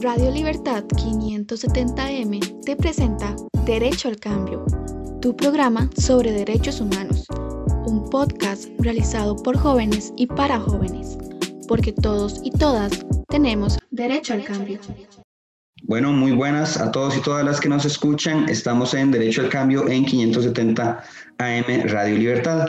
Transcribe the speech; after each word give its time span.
Radio 0.00 0.30
Libertad 0.30 0.84
570M 0.84 2.62
te 2.64 2.76
presenta 2.76 3.34
Derecho 3.64 4.08
al 4.08 4.16
Cambio, 4.20 4.64
tu 5.20 5.34
programa 5.34 5.90
sobre 5.96 6.30
derechos 6.30 6.80
humanos, 6.80 7.26
un 7.84 8.08
podcast 8.08 8.68
realizado 8.78 9.34
por 9.34 9.58
jóvenes 9.58 10.12
y 10.16 10.28
para 10.28 10.60
jóvenes, 10.60 11.18
porque 11.66 11.92
todos 11.92 12.40
y 12.44 12.52
todas 12.52 13.04
tenemos 13.28 13.76
derecho 13.90 14.34
al 14.34 14.44
cambio. 14.44 14.78
Bueno, 15.82 16.12
muy 16.12 16.30
buenas 16.30 16.76
a 16.76 16.92
todos 16.92 17.16
y 17.16 17.20
todas 17.20 17.44
las 17.44 17.60
que 17.60 17.68
nos 17.68 17.84
escuchan. 17.84 18.48
Estamos 18.48 18.94
en 18.94 19.10
Derecho 19.10 19.42
al 19.42 19.48
Cambio 19.48 19.88
en 19.88 20.04
570 20.04 21.02
AM 21.38 21.64
Radio 21.86 22.16
Libertad. 22.16 22.68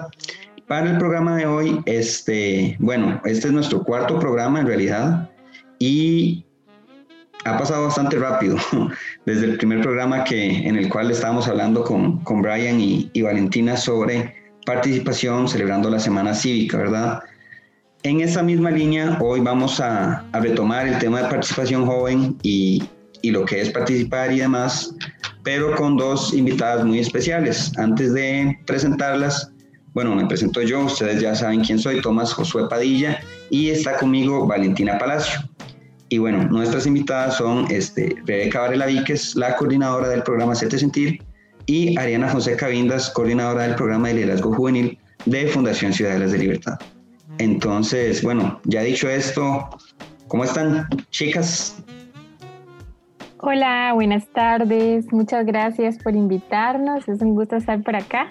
Para 0.67 0.89
el 0.91 0.97
programa 0.97 1.35
de 1.35 1.45
hoy, 1.45 1.79
este, 1.85 2.75
bueno, 2.79 3.21
este 3.25 3.47
es 3.47 3.53
nuestro 3.53 3.83
cuarto 3.83 4.17
programa 4.17 4.61
en 4.61 4.67
realidad 4.67 5.29
y 5.77 6.45
ha 7.45 7.57
pasado 7.57 7.85
bastante 7.85 8.17
rápido 8.17 8.57
desde 9.25 9.45
el 9.45 9.57
primer 9.57 9.81
programa 9.81 10.23
que, 10.23 10.67
en 10.67 10.75
el 10.75 10.89
cual 10.89 11.11
estábamos 11.11 11.47
hablando 11.47 11.83
con, 11.83 12.19
con 12.23 12.41
Brian 12.41 12.79
y, 12.79 13.09
y, 13.13 13.21
Valentina 13.21 13.77
sobre 13.77 14.35
participación, 14.65 15.47
celebrando 15.47 15.89
la 15.89 15.99
Semana 15.99 16.33
Cívica, 16.33 16.77
¿verdad? 16.77 17.23
En 18.03 18.21
esa 18.21 18.43
misma 18.43 18.71
línea, 18.71 19.17
hoy 19.21 19.39
vamos 19.41 19.79
a, 19.79 20.25
a 20.31 20.39
retomar 20.39 20.87
el 20.87 20.99
tema 20.99 21.21
de 21.21 21.29
participación 21.29 21.85
joven 21.85 22.37
y, 22.43 22.83
y, 23.21 23.31
lo 23.31 23.45
que 23.45 23.61
es 23.61 23.69
participar 23.71 24.31
y 24.31 24.39
demás, 24.39 24.93
pero 25.43 25.75
con 25.75 25.97
dos 25.97 26.33
invitadas 26.33 26.85
muy 26.85 26.99
especiales. 26.99 27.77
Antes 27.77 28.13
de 28.13 28.57
presentarlas, 28.65 29.51
bueno, 29.93 30.15
me 30.15 30.25
presento 30.27 30.61
yo, 30.61 30.85
ustedes 30.85 31.21
ya 31.21 31.35
saben 31.35 31.61
quién 31.61 31.79
soy, 31.79 32.01
Tomás 32.01 32.31
Josué 32.33 32.69
Padilla, 32.69 33.19
y 33.49 33.69
está 33.69 33.97
conmigo 33.97 34.45
Valentina 34.45 34.97
Palacio. 34.97 35.41
Y 36.09 36.17
bueno, 36.17 36.43
nuestras 36.45 36.87
invitadas 36.87 37.37
son 37.37 37.67
este, 37.69 38.15
Rebeca 38.25 38.61
Varela 38.61 38.87
Víquez, 38.87 39.35
la 39.35 39.55
coordinadora 39.55 40.09
del 40.09 40.23
programa 40.23 40.55
Sete 40.55 40.79
Sentir, 40.79 41.23
y 41.67 41.97
Ariana 41.99 42.29
José 42.29 42.55
Cabindas, 42.55 43.11
coordinadora 43.11 43.63
del 43.63 43.75
programa 43.75 44.07
de 44.07 44.15
liderazgo 44.15 44.51
juvenil 44.53 44.97
de 45.25 45.47
Fundación 45.47 45.93
Ciudadanas 45.93 46.31
de 46.31 46.39
Libertad. 46.39 46.79
Entonces, 47.37 48.23
bueno, 48.23 48.59
ya 48.63 48.81
dicho 48.81 49.07
esto, 49.07 49.69
¿cómo 50.27 50.45
están, 50.45 50.87
chicas? 51.11 51.81
Hola, 53.37 53.91
buenas 53.93 54.27
tardes. 54.33 55.13
Muchas 55.13 55.45
gracias 55.45 55.97
por 55.99 56.15
invitarnos. 56.15 57.07
Es 57.07 57.21
un 57.21 57.35
gusto 57.35 57.57
estar 57.57 57.81
por 57.83 57.95
acá. 57.95 58.29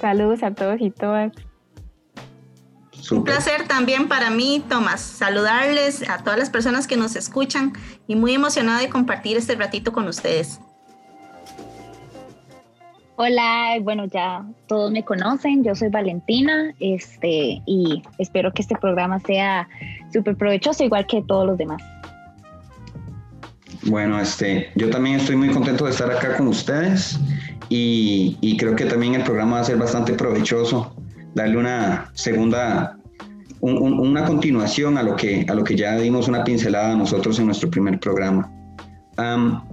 Saludos 0.00 0.42
a 0.42 0.50
todos 0.50 0.80
y 0.80 0.90
todas. 0.90 1.32
Un 3.10 3.24
placer 3.24 3.68
también 3.68 4.08
para 4.08 4.30
mí, 4.30 4.62
Tomás, 4.68 5.00
saludarles 5.00 6.08
a 6.08 6.18
todas 6.18 6.38
las 6.38 6.50
personas 6.50 6.86
que 6.86 6.96
nos 6.96 7.14
escuchan 7.14 7.72
y 8.06 8.16
muy 8.16 8.34
emocionada 8.34 8.80
de 8.80 8.88
compartir 8.88 9.36
este 9.36 9.54
ratito 9.54 9.92
con 9.92 10.08
ustedes. 10.08 10.60
Hola, 13.16 13.78
bueno, 13.80 14.04
ya 14.06 14.44
todos 14.66 14.90
me 14.90 15.04
conocen, 15.04 15.64
yo 15.64 15.74
soy 15.74 15.88
Valentina, 15.88 16.74
este, 16.80 17.62
y 17.64 18.02
espero 18.18 18.52
que 18.52 18.62
este 18.62 18.76
programa 18.76 19.20
sea 19.20 19.68
súper 20.12 20.36
provechoso, 20.36 20.84
igual 20.84 21.06
que 21.06 21.22
todos 21.22 21.46
los 21.46 21.56
demás. 21.56 21.82
Bueno, 23.84 24.20
este, 24.20 24.70
yo 24.74 24.90
también 24.90 25.16
estoy 25.16 25.36
muy 25.36 25.50
contento 25.50 25.84
de 25.84 25.92
estar 25.92 26.10
acá 26.10 26.36
con 26.36 26.48
ustedes 26.48 27.18
y, 27.68 28.36
y 28.40 28.56
creo 28.56 28.74
que 28.74 28.84
también 28.84 29.14
el 29.14 29.22
programa 29.22 29.56
va 29.56 29.60
a 29.60 29.64
ser 29.64 29.76
bastante 29.76 30.12
provechoso 30.12 30.94
darle 31.36 31.58
una 31.58 32.10
segunda, 32.14 32.98
un, 33.60 34.00
una 34.00 34.24
continuación 34.24 34.96
a 34.96 35.02
lo, 35.02 35.14
que, 35.14 35.44
a 35.48 35.54
lo 35.54 35.62
que 35.62 35.76
ya 35.76 35.94
dimos 35.96 36.28
una 36.28 36.42
pincelada 36.42 36.96
nosotros 36.96 37.38
en 37.38 37.46
nuestro 37.46 37.70
primer 37.70 38.00
programa. 38.00 38.50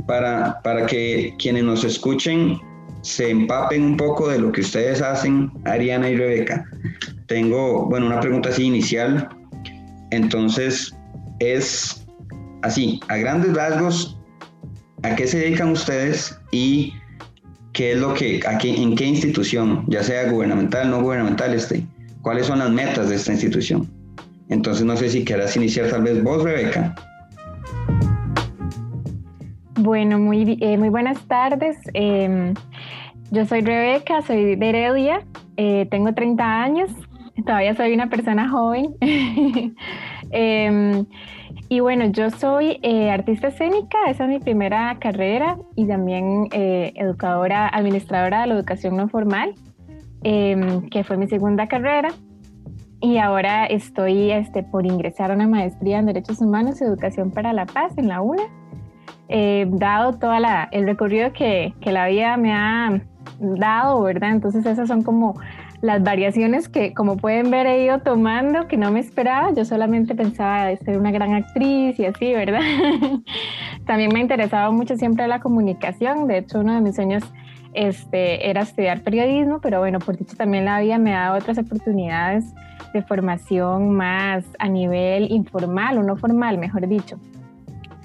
Para, 0.08 0.62
para 0.62 0.86
que 0.86 1.34
quienes 1.38 1.64
nos 1.64 1.84
escuchen 1.84 2.58
se 3.02 3.30
empapen 3.30 3.84
un 3.84 3.98
poco 3.98 4.30
de 4.30 4.40
lo 4.40 4.52
que 4.52 4.62
ustedes 4.62 5.02
hacen, 5.02 5.52
Ariana 5.66 6.10
y 6.10 6.16
Rebeca. 6.16 6.66
Tengo, 7.28 7.86
bueno, 7.90 8.06
una 8.06 8.20
pregunta 8.20 8.50
así 8.50 8.64
inicial. 8.64 9.28
Entonces, 10.12 10.96
es 11.40 12.06
así, 12.62 13.00
a 13.10 13.18
grandes 13.18 13.54
rasgos, 13.54 14.18
¿a 15.04 15.16
qué 15.16 15.28
se 15.28 15.40
dedican 15.40 15.72
ustedes 15.72 16.38
y 16.52 16.94
qué 17.74 17.94
es 17.94 17.98
lo 17.98 18.14
que, 18.14 18.40
aquí, 18.48 18.82
en 18.82 18.96
qué 18.96 19.06
institución, 19.06 19.84
ya 19.88 20.04
sea 20.04 20.30
gubernamental, 20.32 20.90
no 20.90 21.02
gubernamental, 21.02 21.54
este, 21.54 21.84
cuáles 22.22 22.46
son 22.46 22.60
las 22.60 22.72
metas 22.72 23.10
de 23.10 23.16
esta 23.16 23.32
institución. 23.32 23.90
Entonces 24.50 24.86
no 24.86 24.96
sé 24.96 25.10
si 25.10 25.26
quieras 25.26 25.56
iniciar 25.58 25.90
tal 25.90 26.04
vez 26.04 26.24
vos, 26.24 26.44
Rebeca. 26.44 26.96
Bueno, 29.80 30.20
muy, 30.20 30.58
eh, 30.62 30.78
muy 30.78 30.90
buenas 30.90 31.20
tardes. 31.28 31.78
Eh, 31.96 32.54
yo 33.32 33.46
soy 33.46 33.62
Rebeca, 33.62 34.22
soy 34.22 34.56
de 34.56 34.70
Heredia, 34.70 35.26
eh, 35.58 35.88
tengo 35.90 36.14
30 36.14 36.62
años, 36.62 36.92
todavía 37.44 37.76
soy 37.76 37.94
una 37.94 38.08
persona 38.10 38.50
joven. 38.50 38.96
Em, 41.74 41.78
y 41.78 41.80
bueno, 41.80 42.06
yo 42.06 42.30
soy 42.30 42.80
eh, 42.84 43.10
artista 43.10 43.48
escénica, 43.48 43.98
esa 44.08 44.26
es 44.26 44.30
mi 44.30 44.40
primera 44.40 44.96
carrera 45.00 45.58
y 45.76 45.88
también 45.88 46.48
eh, 46.52 46.94
educadora, 46.96 47.68
administradora 47.68 48.42
de 48.42 48.48
la 48.48 48.54
educación 48.56 48.96
no 48.96 49.10
formal, 49.10 49.56
em, 50.24 50.88
que 50.90 51.04
fue 51.04 51.18
mi 51.18 51.28
segunda 51.28 51.68
carrera. 51.68 52.10
Y 53.02 53.18
ahora 53.18 53.66
estoy 53.66 54.32
este, 54.32 54.64
por 54.64 54.86
ingresar 54.86 55.32
a 55.32 55.36
una 55.36 55.48
maestría 55.48 56.00
en 56.00 56.06
Derechos 56.06 56.40
Humanos 56.40 56.80
y 56.80 56.86
Educación 56.86 57.32
para 57.32 57.52
la 57.54 57.66
Paz 57.66 57.98
en 57.98 58.08
la 58.08 58.22
UNA. 58.22 58.44
Eh, 59.28 59.66
dado 59.70 60.14
todo 60.14 60.34
el 60.72 60.86
recorrido 60.86 61.34
que, 61.34 61.74
que 61.82 61.92
la 61.92 62.08
vida 62.08 62.38
me 62.38 62.54
ha 62.54 63.02
dado, 63.40 64.02
¿verdad? 64.04 64.32
Entonces 64.32 64.66
esas 64.66 64.88
son 64.88 65.02
como 65.02 65.34
las 65.84 66.02
variaciones 66.02 66.70
que, 66.70 66.94
como 66.94 67.18
pueden 67.18 67.52
ver, 67.52 67.68
he 67.68 67.84
ido 67.84 68.00
tomando, 68.00 68.70
que 68.70 68.78
no 68.78 68.90
me 68.90 69.02
esperaba. 69.02 69.54
Yo 69.54 69.66
solamente 69.66 70.16
pensaba 70.16 70.74
ser 70.78 70.98
una 70.98 71.12
gran 71.12 71.34
actriz 71.34 72.00
y 72.00 72.06
así, 72.06 72.34
¿verdad? 72.34 72.62
También 73.86 74.10
me 74.14 74.20
ha 74.20 74.22
interesado 74.22 74.72
mucho 74.72 74.96
siempre 74.96 75.28
la 75.28 75.42
comunicación. 75.42 76.26
De 76.26 76.38
hecho, 76.38 76.62
uno 76.62 76.74
de 76.74 76.80
mis 76.80 76.96
sueños 76.96 77.24
este, 77.74 78.50
era 78.50 78.62
estudiar 78.62 79.02
periodismo, 79.02 79.60
pero 79.60 79.80
bueno, 79.80 80.00
por 80.00 80.18
dicho 80.18 80.38
también 80.38 80.64
la 80.64 80.80
vida 80.80 80.98
me 81.00 81.14
ha 81.16 81.26
dado 81.26 81.40
otras 81.40 81.58
oportunidades 81.58 82.46
de 82.94 83.02
formación 83.02 83.92
más 83.92 84.46
a 84.60 84.70
nivel 84.70 85.30
informal 85.34 85.98
o 85.98 86.04
no 86.04 86.16
formal, 86.16 86.60
mejor 86.60 86.88
dicho. 86.88 87.20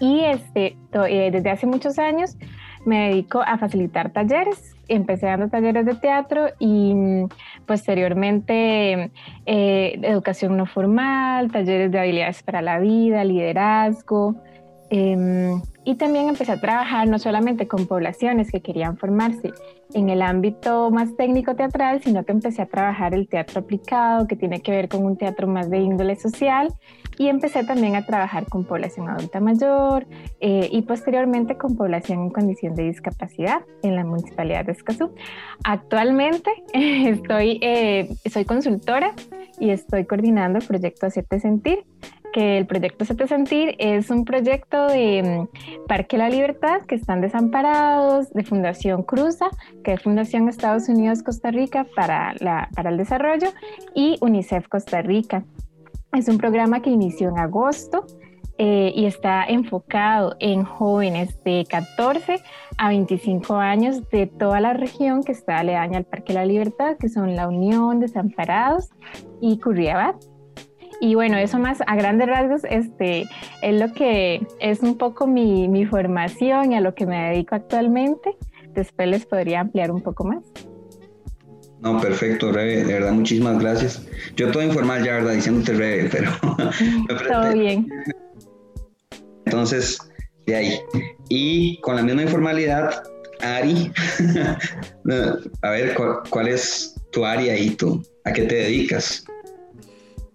Y 0.01 0.25
este, 0.25 0.77
eh, 1.09 1.31
desde 1.31 1.51
hace 1.51 1.69
muchos 1.69 2.01
años 2.01 2.37
me 2.85 3.11
dedico 3.11 3.41
a 3.41 3.57
facilitar 3.57 4.11
talleres. 4.11 4.75
Empecé 4.89 5.27
dando 5.27 5.49
talleres 5.49 5.87
de 5.87 5.95
teatro 5.95 6.49
y 6.59 6.95
mm, 6.95 7.29
posteriormente 7.67 9.11
eh, 9.47 10.01
educación 10.03 10.57
no 10.57 10.67
formal, 10.67 11.53
talleres 11.53 11.93
de 11.93 11.99
habilidades 11.99 12.43
para 12.43 12.63
la 12.63 12.79
vida, 12.79 13.23
liderazgo. 13.25 14.37
Em, 14.91 15.61
y 15.85 15.97
también 15.97 16.29
empecé 16.29 16.53
a 16.53 16.61
trabajar 16.61 17.07
no 17.09 17.19
solamente 17.19 17.69
con 17.69 17.87
poblaciones 17.87 18.51
que 18.51 18.63
querían 18.63 18.97
formarse 18.97 19.53
en 19.93 20.09
el 20.09 20.23
ámbito 20.23 20.91
más 20.91 21.15
técnico 21.17 21.55
teatral, 21.55 22.03
sino 22.03 22.25
que 22.25 22.33
empecé 22.33 22.63
a 22.63 22.67
trabajar 22.67 23.15
el 23.15 23.29
teatro 23.29 23.61
aplicado, 23.61 24.27
que 24.27 24.37
tiene 24.37 24.61
que 24.61 24.71
ver 24.71 24.89
con 24.89 25.05
un 25.05 25.17
teatro 25.17 25.47
más 25.47 25.71
de 25.71 25.79
índole 25.79 26.17
social, 26.17 26.69
y 27.19 27.29
empecé 27.29 27.65
también 27.65 27.97
a 27.97 28.07
trabajar 28.07 28.47
con 28.47 28.65
población 28.65 29.09
adulta 29.09 29.41
mayor 29.41 30.07
eh, 30.41 30.69
y 30.71 30.83
posteriormente 30.83 31.57
con 31.57 31.77
población 31.77 32.21
en 32.21 32.31
condición 32.31 32.75
de 32.75 32.85
discapacidad 32.85 33.63
en 33.83 33.97
la 33.97 34.05
Municipalidad 34.05 34.65
de 34.65 34.73
Escazú. 34.73 35.13
Actualmente 35.65 36.51
estoy, 36.73 37.59
eh, 37.61 38.09
soy 38.31 38.45
consultora 38.45 39.15
y 39.59 39.71
estoy 39.71 40.05
coordinando 40.05 40.59
el 40.61 40.67
proyecto 40.67 41.07
Hacerte 41.07 41.41
Sentir, 41.41 41.85
que 42.33 42.59
el 42.59 42.67
proyecto 42.67 43.03
Hacerte 43.03 43.27
Sentir 43.27 43.75
es 43.79 44.11
un 44.11 44.25
proyecto 44.25 44.87
de 44.87 45.49
mm, 45.51 45.87
Parque 45.87 46.19
La 46.19 46.29
Libertad 46.29 46.83
que 46.83 46.95
están 46.95 47.21
desamparados, 47.21 48.31
de 48.31 48.45
Fundación 48.45 49.03
Cruza, 49.03 49.49
que 49.83 49.95
es 49.95 50.03
Fundación 50.03 50.49
Estados 50.49 50.89
Unidos 50.89 51.25
Costa 51.25 51.51
Rica 51.51 51.85
para, 51.97 52.35
la, 52.39 52.69
para 52.77 52.91
el 52.91 52.97
Desarrollo, 52.97 53.49
y 53.95 54.19
UNICEF 54.21 54.69
Costa 54.69 55.03
Rica. 55.03 55.43
Es 56.13 56.29
un 56.29 56.39
programa 56.39 56.81
que 56.81 56.91
inició 56.91 57.29
en 57.29 57.39
agosto 57.39 58.07
eh, 58.57 58.93
y 58.95 59.05
está 59.05 59.45
enfocado 59.45 60.37
en 60.41 60.65
jóvenes 60.65 61.43
de 61.45 61.67
14 61.69 62.41
a 62.79 62.89
25 62.89 63.55
años 63.57 64.09
de 64.11 64.27
toda 64.27 64.59
la 64.61 64.73
región 64.73 65.23
que 65.23 65.33
está 65.33 65.59
aledaña 65.59 65.99
al 65.99 66.05
Parque 66.05 66.33
La 66.33 66.47
Libertad, 66.47 66.97
que 66.99 67.09
son 67.09 67.37
La 67.37 67.47
Unión, 67.47 68.01
Desamparados 68.01 68.89
y 69.41 69.59
Curriabat. 69.59 70.17
Y 71.01 71.15
bueno, 71.15 71.37
eso 71.37 71.59
más 71.59 71.81
a 71.87 71.95
grandes 71.95 72.27
rasgos 72.27 72.65
este, 72.65 73.27
es 73.63 73.81
lo 73.81 73.93
que 73.93 74.45
es 74.59 74.83
un 74.83 74.97
poco 74.97 75.27
mi, 75.29 75.69
mi 75.69 75.87
formación 75.87 76.73
y 76.73 76.77
a 76.77 76.81
lo 76.81 76.95
que 76.95 77.07
me 77.07 77.29
dedico 77.29 77.55
actualmente. 77.55 78.37
Después 78.71 79.09
les 79.09 79.27
podría 79.27 79.61
ampliar 79.61 79.93
un 79.93 80.01
poco 80.01 80.25
más. 80.25 80.43
No, 81.81 82.01
perfecto, 82.01 82.51
Rebe, 82.51 82.85
de 82.85 82.93
verdad, 82.93 83.13
muchísimas 83.13 83.59
gracias. 83.59 84.03
Yo 84.37 84.51
todo 84.51 84.63
informal 84.63 85.05
ya, 85.05 85.15
¿verdad? 85.15 85.35
Diciéndote 85.35 85.73
Rebe, 85.75 86.09
pero... 86.13 86.33
todo 87.29 87.53
bien. 87.53 87.89
Entonces, 89.45 89.99
de 90.47 90.57
ahí. 90.57 90.81
Y 91.29 91.81
con 91.81 91.97
la 91.97 92.03
misma 92.03 92.23
informalidad, 92.23 93.03
Ari, 93.41 93.93
a 95.63 95.71
ver, 95.71 95.97
¿cuál, 96.31 96.49
es 96.49 96.95
tu 97.13 97.25
área 97.25 97.57
y 97.57 97.71
tú? 97.71 98.03
¿A 98.25 98.33
qué 98.33 98.43
te 98.43 98.55
dedicas? 98.57 99.25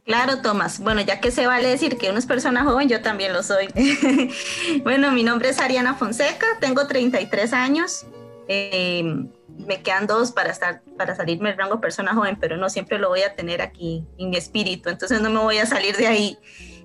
Claro, 0.06 0.42
Tomás. 0.42 0.80
Bueno, 0.80 1.01
ya 1.01 1.19
que 1.19 1.31
se 1.31 1.48
vale 1.48 1.69
decir 1.69 1.98
que 1.98 2.10
uno 2.10 2.19
es 2.19 2.25
persona 2.25 2.63
joven, 2.63 2.90
yo 2.90 3.01
también 3.01 3.34
lo 3.34 3.44
soy. 3.44 3.68
bueno, 4.84 5.12
mi 5.12 5.24
nombre 5.24 5.50
es 5.50 5.60
Ariana 5.60 5.95
Fonseca, 5.95 6.45
tengo 6.60 6.88
33 6.88 7.54
años. 7.54 8.06
Em, 8.48 9.30
me 9.58 9.82
quedan 9.82 10.08
dos 10.08 10.32
para, 10.32 10.52
estar, 10.52 10.82
para 10.98 11.16
salirme 11.16 11.50
del 11.50 11.58
rango 11.58 11.80
persona 11.80 12.14
joven, 12.14 12.38
pero 12.40 12.58
no 12.58 12.70
siempre 12.70 12.98
lo 12.98 13.10
voy 13.10 13.22
a 13.22 13.36
tener 13.36 13.62
aquí 13.62 14.06
en 14.18 14.30
mi 14.30 14.38
espíritu, 14.38 14.90
entonces 14.90 15.22
no 15.22 15.30
me 15.30 15.40
voy 15.40 15.58
a 15.58 15.66
salir 15.66 15.96
de 15.96 16.08
ahí. 16.08 16.38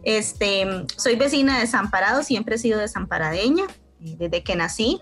Este, 0.02 0.66
soy 0.96 1.16
vecina 1.16 1.54
de 1.54 1.60
Desamparado, 1.62 2.22
siempre 2.22 2.56
he 2.56 2.58
sido 2.58 2.78
desamparadeña 2.78 3.64
eh, 4.00 4.16
desde 4.18 4.42
que 4.42 4.56
nací. 4.56 5.00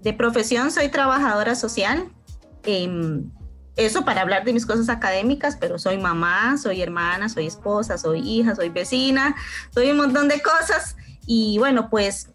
De 0.00 0.12
profesión 0.12 0.70
soy 0.70 0.88
trabajadora 0.88 1.54
social. 1.54 2.08
Em, 2.64 3.30
eso 3.76 4.04
para 4.04 4.22
hablar 4.22 4.44
de 4.44 4.52
mis 4.52 4.64
cosas 4.64 4.88
académicas, 4.88 5.56
pero 5.56 5.78
soy 5.78 5.98
mamá, 5.98 6.56
soy 6.56 6.80
hermana, 6.80 7.28
soy 7.28 7.46
esposa, 7.46 7.98
soy 7.98 8.20
hija, 8.20 8.54
soy 8.54 8.70
vecina, 8.70 9.36
soy 9.74 9.90
un 9.90 9.98
montón 9.98 10.28
de 10.28 10.40
cosas. 10.40 10.96
Y 11.26 11.58
bueno, 11.58 11.90
pues 11.90 12.30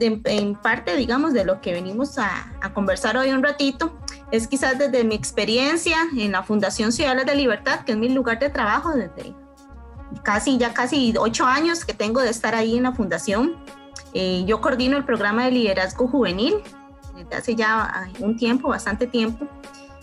en 0.00 0.54
parte, 0.54 0.96
digamos, 0.96 1.32
de 1.32 1.44
lo 1.44 1.60
que 1.60 1.72
venimos 1.72 2.18
a, 2.18 2.52
a, 2.60 2.72
conversar 2.74 3.16
hoy 3.16 3.30
un 3.30 3.42
ratito, 3.42 3.98
es 4.30 4.48
quizás 4.48 4.78
desde 4.78 5.04
mi 5.04 5.14
experiencia 5.14 5.96
en 6.16 6.32
la 6.32 6.42
Fundación 6.42 6.92
Ciudades 6.92 7.26
de 7.26 7.34
Libertad, 7.34 7.80
que 7.80 7.92
es 7.92 7.98
mi 7.98 8.08
lugar 8.08 8.38
de 8.38 8.50
trabajo 8.50 8.92
desde 8.92 9.34
casi, 10.22 10.58
ya 10.58 10.72
casi 10.72 11.14
ocho 11.18 11.46
años 11.46 11.84
que 11.84 11.94
tengo 11.94 12.20
de 12.20 12.30
estar 12.30 12.54
ahí 12.54 12.76
en 12.76 12.84
la 12.84 12.92
fundación. 12.92 13.56
Eh, 14.12 14.44
yo 14.46 14.60
coordino 14.60 14.96
el 14.96 15.04
programa 15.04 15.44
de 15.44 15.50
liderazgo 15.50 16.08
juvenil 16.08 16.54
desde 17.16 17.36
hace 17.36 17.54
ya 17.54 18.08
un 18.20 18.36
tiempo, 18.36 18.68
bastante 18.68 19.06
tiempo. 19.06 19.46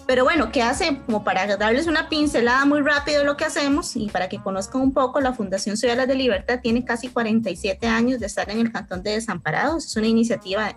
Pero 0.08 0.24
bueno, 0.24 0.52
¿qué 0.52 0.62
hace? 0.62 1.02
Como 1.06 1.24
para 1.24 1.56
darles 1.58 1.88
una 1.88 2.10
pincelada 2.10 2.66
muy 2.66 2.82
rápido 2.82 3.20
de 3.20 3.26
lo 3.26 3.38
que 3.38 3.46
hacemos 3.46 3.96
y 3.96 4.10
para 4.10 4.28
que 4.28 4.42
conozcan 4.42 4.82
un 4.82 4.94
poco, 4.94 5.22
la 5.22 5.34
Fundación 5.34 5.78
Ciudadanas 5.78 6.08
de 6.08 6.16
Libertad 6.16 6.60
tiene 6.62 6.84
casi 6.84 7.08
47 7.08 7.88
años 7.88 8.20
de 8.20 8.26
estar 8.26 8.50
en 8.50 8.60
el 8.60 8.72
Cantón 8.72 9.04
de 9.04 9.12
Desamparados. 9.12 9.86
Es 9.86 9.96
una 9.96 10.08
iniciativa 10.08 10.76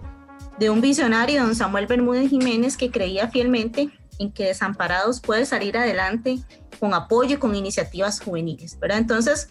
de 0.58 0.70
un 0.70 0.80
visionario, 0.80 1.42
don 1.42 1.54
Samuel 1.54 1.86
Bermúdez 1.86 2.30
Jiménez, 2.30 2.76
que 2.76 2.90
creía 2.90 3.28
fielmente 3.28 3.90
en 4.18 4.32
que 4.32 4.44
Desamparados 4.44 5.20
puede 5.20 5.44
salir 5.46 5.76
adelante 5.76 6.38
con 6.78 6.94
apoyo 6.94 7.36
y 7.36 7.38
con 7.38 7.54
iniciativas 7.54 8.20
juveniles. 8.20 8.78
¿verdad? 8.78 8.98
Entonces, 8.98 9.48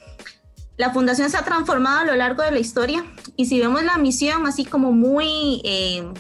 la 0.78 0.92
fundación 0.92 1.30
se 1.30 1.38
ha 1.38 1.44
transformado 1.44 2.00
a 2.00 2.06
lo 2.06 2.16
largo 2.16 2.44
de 2.44 2.52
la 2.52 2.60
historia 2.60 3.06
y 3.36 3.46
si 3.46 3.60
vemos 3.60 3.84
la 3.84 3.98
misión 3.98 4.48
así 4.48 4.66
como 4.66 4.92
muy 4.92 5.62
eh, 5.64 6.12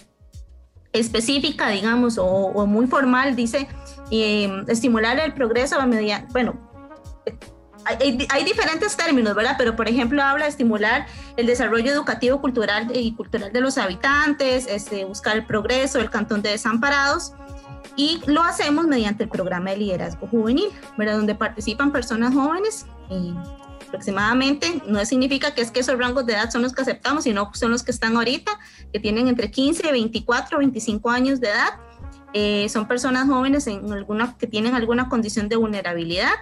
específica, 0.91 1.69
digamos, 1.69 2.17
o, 2.19 2.65
muy 2.67 2.87
formal, 2.87 3.35
dice 3.35 3.67
eh, 4.11 4.63
estimular 4.67 5.19
el 5.19 5.33
progreso 5.33 5.79
a 5.79 5.85
medida, 5.85 6.27
bueno, 6.31 6.69
hay, 7.85 8.43
diferentes 8.43 8.95
términos, 8.95 9.35
¿verdad? 9.35 9.55
Pero 9.57 9.75
por 9.75 9.87
ejemplo 9.87 10.21
habla 10.23 10.45
de 10.45 10.51
estimular 10.51 11.07
el 11.37 11.45
desarrollo 11.45 11.91
educativo, 11.91 12.41
cultural 12.41 12.91
y 12.93 13.13
cultural 13.13 13.51
de 13.51 13.61
los 13.61 13.77
habitantes, 13.77 14.67
este, 14.67 15.05
buscar 15.05 15.37
el 15.37 15.45
progreso 15.45 15.97
del 15.97 16.09
cantón 16.09 16.41
de 16.41 16.49
desamparados 16.49 17.33
y 17.95 18.21
lo 18.25 18.41
hacemos 18.43 18.87
mediante 18.87 19.23
el 19.23 19.29
programa 19.29 19.71
de 19.71 19.77
liderazgo 19.77 20.27
juvenil, 20.27 20.69
¿verdad? 20.97 21.17
Donde 21.17 21.35
participan 21.35 21.91
personas 21.91 22.33
jóvenes. 22.33 22.85
Eh, 23.09 23.33
aproximadamente, 23.87 24.81
no 24.87 25.05
significa 25.05 25.53
que 25.53 25.61
es 25.61 25.69
que 25.69 25.81
esos 25.81 25.97
rangos 25.99 26.25
de 26.25 26.33
edad 26.33 26.49
son 26.49 26.63
los 26.63 26.73
que 26.73 26.81
aceptamos, 26.81 27.25
sino 27.25 27.51
son 27.53 27.69
los 27.69 27.83
que 27.83 27.91
están 27.91 28.17
ahorita, 28.17 28.51
que 28.91 28.99
tienen 28.99 29.27
entre 29.27 29.51
15, 29.51 29.91
24, 29.91 30.57
25 30.57 31.09
años 31.11 31.39
de 31.39 31.49
edad. 31.49 31.79
Eh, 32.33 32.67
son 32.69 32.87
personas 32.87 33.27
jóvenes 33.27 33.67
en 33.67 33.91
alguna, 33.93 34.35
que 34.39 34.47
tienen 34.47 34.73
alguna 34.73 35.09
condición 35.09 35.47
de 35.47 35.57
vulnerabilidad. 35.57 36.33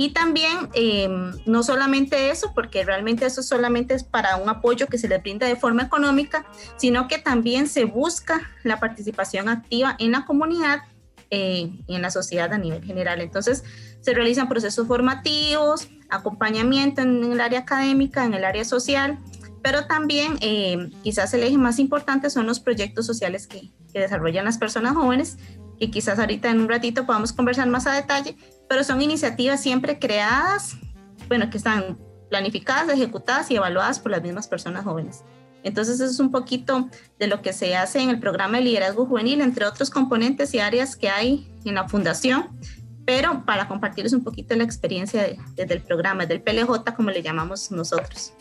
Y 0.00 0.14
también, 0.14 0.70
em, 0.72 1.30
no 1.44 1.62
solamente 1.62 2.30
eso, 2.30 2.52
porque 2.54 2.84
realmente 2.84 3.26
eso 3.26 3.42
solamente 3.42 3.92
es 3.92 4.02
para 4.02 4.36
un 4.36 4.48
apoyo 4.48 4.86
que 4.86 4.96
se 4.96 5.08
les 5.08 5.20
brinda 5.22 5.46
de 5.46 5.56
forma 5.56 5.82
económica, 5.82 6.46
sino 6.78 7.06
que 7.06 7.18
también 7.18 7.68
se 7.68 7.84
busca 7.84 8.40
la 8.64 8.80
participación 8.80 9.50
activa 9.50 9.96
en 9.98 10.12
la 10.12 10.24
comunidad 10.24 10.84
eh, 11.28 11.70
y 11.86 11.94
en 11.94 12.00
la 12.00 12.10
sociedad 12.10 12.50
a 12.50 12.56
nivel 12.56 12.82
general. 12.82 13.20
Entonces, 13.20 13.62
se 14.00 14.14
realizan 14.14 14.48
procesos 14.48 14.86
formativos, 14.86 15.88
acompañamiento 16.08 17.02
en 17.02 17.32
el 17.32 17.38
área 17.38 17.58
académica, 17.58 18.24
en 18.24 18.32
el 18.32 18.46
área 18.46 18.64
social, 18.64 19.18
pero 19.62 19.84
también 19.86 20.38
eh, 20.40 20.78
quizás 21.02 21.34
el 21.34 21.42
eje 21.42 21.58
más 21.58 21.78
importante 21.78 22.30
son 22.30 22.46
los 22.46 22.58
proyectos 22.58 23.04
sociales 23.04 23.46
que, 23.46 23.70
que, 23.92 24.00
desarrollan 24.00 24.46
las 24.46 24.56
personas 24.56 24.94
jóvenes 24.94 25.36
y 25.78 25.90
quizás 25.90 26.18
ahorita 26.18 26.48
en 26.48 26.60
un 26.60 26.70
ratito 26.70 27.04
podamos 27.04 27.34
conversar 27.34 27.68
más 27.68 27.86
a 27.86 27.92
detalle, 27.92 28.34
pero 28.70 28.84
son 28.84 29.02
iniciativas 29.02 29.60
siempre 29.60 29.98
creadas, 29.98 30.76
bueno, 31.26 31.50
que 31.50 31.56
están 31.56 31.98
planificadas, 32.28 32.88
ejecutadas 32.88 33.50
y 33.50 33.56
evaluadas 33.56 33.98
por 33.98 34.12
las 34.12 34.22
mismas 34.22 34.46
personas 34.46 34.84
jóvenes. 34.84 35.24
Entonces 35.64 35.96
eso 35.96 36.12
es 36.12 36.20
un 36.20 36.30
poquito 36.30 36.88
de 37.18 37.26
lo 37.26 37.42
que 37.42 37.52
se 37.52 37.74
hace 37.74 38.00
en 38.00 38.10
el 38.10 38.20
programa 38.20 38.58
de 38.58 38.64
liderazgo 38.64 39.06
juvenil, 39.06 39.40
entre 39.40 39.66
otros 39.66 39.90
componentes 39.90 40.54
y 40.54 40.60
áreas 40.60 40.94
que 40.94 41.08
hay 41.08 41.52
en 41.64 41.74
la 41.74 41.88
fundación 41.88 42.48
pero 43.06 43.44
para 43.44 43.66
compartirles 43.66 44.12
un 44.12 44.22
poquito 44.22 44.54
la 44.54 44.62
experiencia 44.62 45.26
desde 45.56 45.74
el 45.74 45.80
programa, 45.80 46.26
del 46.26 46.42
PLJ, 46.42 46.94
como 46.94 47.10
le 47.10 47.22
llamamos 47.22 47.72
nosotros. 47.72 48.32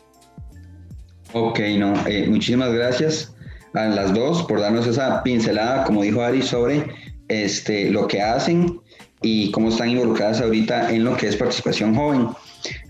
Ok, 1.34 1.60
no, 1.76 1.96
eh, 2.06 2.28
muchísimas 2.28 2.72
gracias 2.72 3.34
a 3.74 3.86
las 3.88 4.14
dos 4.14 4.44
por 4.44 4.60
darnos 4.60 4.86
esa 4.86 5.24
pincelada, 5.24 5.86
como 5.86 6.04
dijo 6.04 6.22
Ari, 6.22 6.44
sobre 6.44 6.86
este, 7.30 7.90
lo 7.90 8.08
que 8.08 8.22
hacen 8.22 8.80
y 9.22 9.52
cómo 9.52 9.70
están 9.70 9.90
involucradas 9.90 10.42
ahorita 10.42 10.92
en 10.92 11.04
lo 11.04 11.16
que 11.18 11.28
es 11.28 11.36
participación 11.36 11.96
joven. 11.96 12.28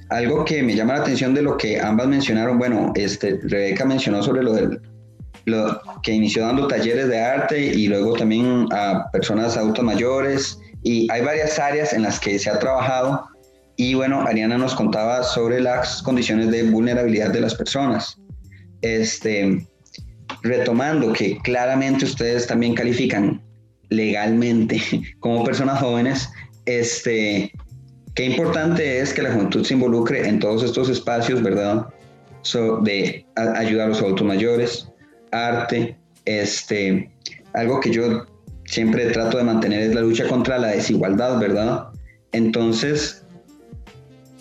Algo 0.10 0.46
que 0.46 0.64
me 0.64 0.76
llama 0.76 0.96
la 0.96 1.02
atención 1.02 1.34
de 1.34 1.42
lo 1.42 1.58
que 1.58 1.80
ambas 1.80 2.08
mencionaron, 2.08 2.58
bueno, 2.58 2.92
este, 2.96 3.40
Rebeca 3.44 3.86
mencionó 3.86 4.24
sobre 4.24 4.44
lo 4.44 4.54
del 4.54 4.82
lo 5.46 5.82
que 6.04 6.12
inició 6.12 6.44
dando 6.46 6.68
talleres 6.68 7.08
de 7.08 7.20
arte 7.20 7.60
y 7.60 7.88
luego 7.88 8.14
también 8.14 8.68
a 8.72 9.10
personas 9.12 9.58
adultas 9.58 9.84
mayores 9.84 10.60
y 10.84 11.12
hay 11.12 11.24
varias 11.24 11.58
áreas 11.58 11.94
en 11.94 12.04
las 12.04 12.20
que 12.20 12.38
se 12.38 12.50
ha 12.50 12.60
trabajado 12.60 13.26
y 13.76 13.94
bueno, 13.94 14.22
Ariana 14.22 14.58
nos 14.58 14.76
contaba 14.76 15.24
sobre 15.24 15.62
las 15.62 16.02
condiciones 16.02 16.52
de 16.52 16.64
vulnerabilidad 16.64 17.32
de 17.32 17.40
las 17.40 17.56
personas. 17.56 18.18
Este, 18.82 19.66
retomando 20.44 21.14
que 21.14 21.38
claramente 21.40 22.06
ustedes 22.06 22.46
también 22.46 22.76
califican 22.76 23.42
legalmente 23.90 24.82
como 25.20 25.44
personas 25.44 25.80
jóvenes, 25.80 26.30
este, 26.66 27.52
qué 28.16 28.26
importante 28.26 29.00
es 29.00 29.14
que 29.14 29.22
la 29.22 29.34
juventud 29.34 29.64
se 29.64 29.74
involucre 29.74 30.28
en 30.28 30.40
todos 30.40 30.64
estos 30.64 30.90
espacios, 30.90 31.42
¿verdad? 31.42 31.88
de 32.84 33.26
ayudar 33.36 33.86
a 33.86 33.90
los 33.90 34.02
adultos 34.02 34.26
mayores, 34.26 34.90
arte, 35.32 35.98
este, 36.26 37.12
algo 37.54 37.80
que 37.80 37.92
yo 37.92 38.26
siempre 38.66 39.06
trato 39.08 39.38
de 39.38 39.44
mantener 39.44 39.82
es 39.82 39.96
la 39.96 40.02
lucha 40.02 40.28
contra 40.28 40.58
la 40.58 40.70
desigualdad, 40.70 41.40
¿verdad? 41.40 41.88
Entonces, 42.32 43.26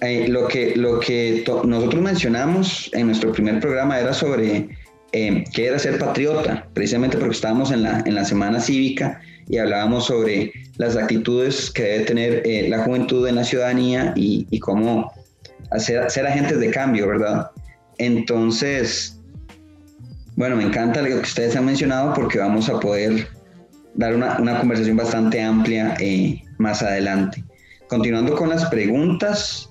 eh, 0.00 0.28
lo 0.28 0.47
que, 0.47 0.76
lo 0.76 1.00
que 1.00 1.45
nosotros 1.64 2.02
mencionamos 2.02 2.90
en 2.93 3.07
nuestro 3.07 3.33
primer 3.33 3.59
programa 3.61 3.99
era 3.99 4.14
sobre 4.14 4.69
eh, 5.12 5.45
qué 5.55 5.67
era 5.67 5.78
ser 5.78 5.99
patriota, 5.99 6.69
precisamente 6.75 7.17
porque 7.17 7.35
estábamos 7.35 7.73
en 7.73 7.83
la, 7.83 8.02
en 8.05 8.14
la 8.14 8.25
semana 8.25 8.61
cívica 8.61 9.21
y 9.49 9.59
hablábamos 9.59 10.07
sobre 10.07 10.52
las 10.76 10.97
actitudes 10.97 11.71
que 11.71 11.83
debe 11.83 12.05
tener 12.05 12.43
eh, 12.45 12.69
la 12.69 12.81
juventud 12.81 13.26
en 13.26 13.37
la 13.37 13.45
ciudadanía 13.45 14.12
y, 14.17 14.59
cómo 14.61 15.12
hacer, 15.71 16.11
ser 16.11 16.26
agentes 16.26 16.61
de 16.61 16.71
cambio, 16.71 17.09
¿verdad? 17.09 17.50
Entonces, 17.99 19.19
bueno, 20.37 20.57
me 20.57 20.64
encanta 20.64 21.02
lo 21.02 21.09
que 21.09 21.14
ustedes 21.14 21.57
han 21.57 21.67
mencionado 21.67 22.14
porque 22.14 22.38
vamos 22.38 22.69
a 22.69 22.78
poder 22.78 23.28
dar 23.95 24.14
una, 24.14 24.38
una 24.38 24.61
conversación 24.61 24.97
bastante 24.97 25.43
amplia 25.43 25.95
eh, 25.99 26.40
más 26.59 26.83
adelante. 26.83 27.43
Continuando 27.88 28.37
con 28.37 28.50
las 28.50 28.67
preguntas, 28.67 29.71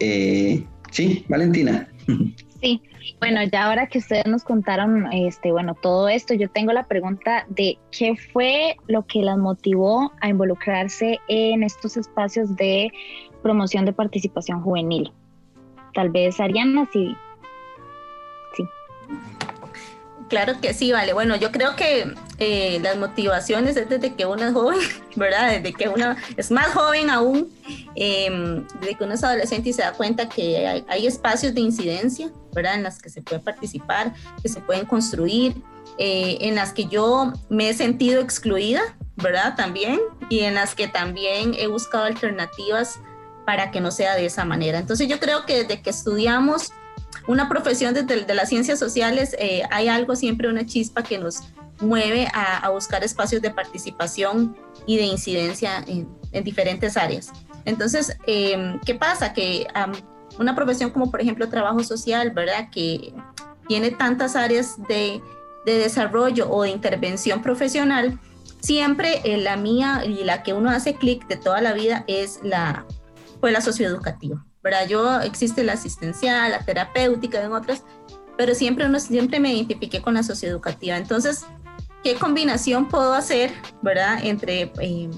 eh, 0.00 0.64
sí, 0.90 1.24
Valentina. 1.28 1.88
Sí, 2.66 2.82
bueno, 3.20 3.44
ya 3.44 3.66
ahora 3.66 3.86
que 3.86 3.98
ustedes 3.98 4.26
nos 4.26 4.42
contaron, 4.42 5.12
este, 5.12 5.52
bueno, 5.52 5.76
todo 5.80 6.08
esto, 6.08 6.34
yo 6.34 6.50
tengo 6.50 6.72
la 6.72 6.88
pregunta 6.88 7.46
de 7.48 7.78
qué 7.96 8.16
fue 8.16 8.74
lo 8.88 9.06
que 9.06 9.22
las 9.22 9.38
motivó 9.38 10.10
a 10.20 10.28
involucrarse 10.30 11.20
en 11.28 11.62
estos 11.62 11.96
espacios 11.96 12.56
de 12.56 12.90
promoción 13.40 13.84
de 13.84 13.92
participación 13.92 14.62
juvenil. 14.62 15.12
Tal 15.94 16.10
vez 16.10 16.40
Ariana, 16.40 16.88
sí. 16.92 17.16
Claro 20.28 20.60
que 20.60 20.74
sí, 20.74 20.90
vale. 20.90 21.12
Bueno, 21.12 21.36
yo 21.36 21.52
creo 21.52 21.76
que 21.76 22.12
eh, 22.38 22.80
las 22.82 22.96
motivaciones 22.96 23.76
es 23.76 23.88
desde 23.88 24.14
que 24.14 24.26
uno 24.26 24.44
es 24.44 24.52
joven, 24.52 24.78
¿verdad? 25.16 25.52
Desde 25.52 25.72
que 25.72 25.88
uno 25.88 26.16
es 26.36 26.50
más 26.50 26.68
joven 26.68 27.10
aún, 27.10 27.52
eh, 27.94 28.64
desde 28.80 28.96
que 28.96 29.04
uno 29.04 29.14
es 29.14 29.22
adolescente 29.22 29.68
y 29.68 29.72
se 29.72 29.82
da 29.82 29.92
cuenta 29.92 30.28
que 30.28 30.84
hay, 30.88 31.06
espacios 31.06 31.54
de 31.54 31.60
incidencia 31.60 32.32
¿verdad? 32.52 32.74
En 32.74 32.82
las 32.82 33.00
que 33.00 33.10
se 33.10 33.22
puede 33.22 33.40
participar, 33.40 34.14
que 34.42 34.48
se 34.48 34.60
pueden 34.60 34.86
construir, 34.86 35.62
eh, 35.98 36.38
en 36.40 36.54
las 36.54 36.72
que 36.72 36.86
yo 36.86 37.32
me 37.48 37.68
he 37.68 37.74
sentido 37.74 38.20
excluida, 38.20 38.80
¿verdad? 39.16 39.54
También, 39.56 40.00
y 40.30 40.40
en 40.40 40.54
las 40.54 40.74
que 40.74 40.88
también 40.88 41.54
he 41.58 41.66
buscado 41.68 42.04
alternativas 42.04 42.98
para 43.44 43.70
que 43.70 43.80
no 43.80 43.90
sea 43.90 44.14
de 44.16 44.26
esa 44.26 44.44
manera. 44.44 44.78
Entonces 44.78 45.06
yo 45.06 45.20
creo 45.20 45.46
que 45.46 45.62
desde 45.62 45.82
que 45.82 45.90
estudiamos 45.90 46.72
una 47.26 47.48
profesión 47.48 47.94
desde 47.94 48.24
de 48.24 48.34
las 48.34 48.48
ciencias 48.48 48.78
sociales, 48.78 49.36
eh, 49.38 49.62
hay 49.70 49.88
algo 49.88 50.16
siempre, 50.16 50.48
una 50.48 50.66
chispa 50.66 51.02
que 51.02 51.18
nos 51.18 51.42
mueve 51.80 52.28
a, 52.32 52.68
buscar 52.70 53.04
espacios 53.04 53.42
de 53.42 53.50
participación 53.50 54.56
y 54.86 54.96
de 54.96 55.04
incidencia 55.04 55.84
en, 55.86 56.08
diferentes 56.44 56.96
áreas. 56.96 57.32
Entonces, 57.64 58.16
em, 58.26 58.78
¿qué 58.80 58.94
pasa? 58.94 59.32
Que 59.32 59.66
una 60.38 60.54
profesión 60.54 60.90
como 60.90 61.10
por 61.10 61.20
ejemplo 61.20 61.48
trabajo 61.48 61.82
social, 61.82 62.30
¿verdad? 62.30 62.70
Que 62.70 63.12
tiene 63.68 63.90
tantas 63.90 64.36
áreas 64.36 64.76
de, 64.88 65.20
de 65.66 65.78
desarrollo 65.78 66.50
o 66.50 66.62
de 66.62 66.70
intervención 66.70 67.42
profesional, 67.42 68.18
siempre 68.60 69.20
eh, 69.24 69.36
la 69.38 69.56
mía 69.56 70.04
y 70.04 70.24
la 70.24 70.42
que 70.42 70.52
uno 70.52 70.70
hace 70.70 70.94
clic 70.94 71.26
de 71.28 71.36
toda 71.36 71.60
la 71.60 71.72
vida 71.72 72.04
es 72.06 72.40
la, 72.42 72.86
pues, 73.40 73.52
la 73.52 73.60
socioeducativa. 73.60 74.44
¿Verdad? 74.66 74.88
Yo 74.88 75.20
existe 75.20 75.62
la 75.62 75.74
asistencial, 75.74 76.50
la 76.50 76.64
terapéutica, 76.64 77.40
en 77.40 77.52
otras, 77.52 77.84
pero 78.36 78.52
siempre 78.52 78.84
uno 78.84 78.98
siempre 78.98 79.38
me 79.38 79.54
identifiqué 79.54 80.02
con 80.02 80.14
la 80.14 80.24
socioeducativa. 80.24 80.96
Entonces, 80.96 81.46
¿qué 82.02 82.16
combinación 82.16 82.88
puedo 82.88 83.14
hacer, 83.14 83.52
verdad, 83.80 84.18
entre 84.24 84.72
eh, 84.80 85.08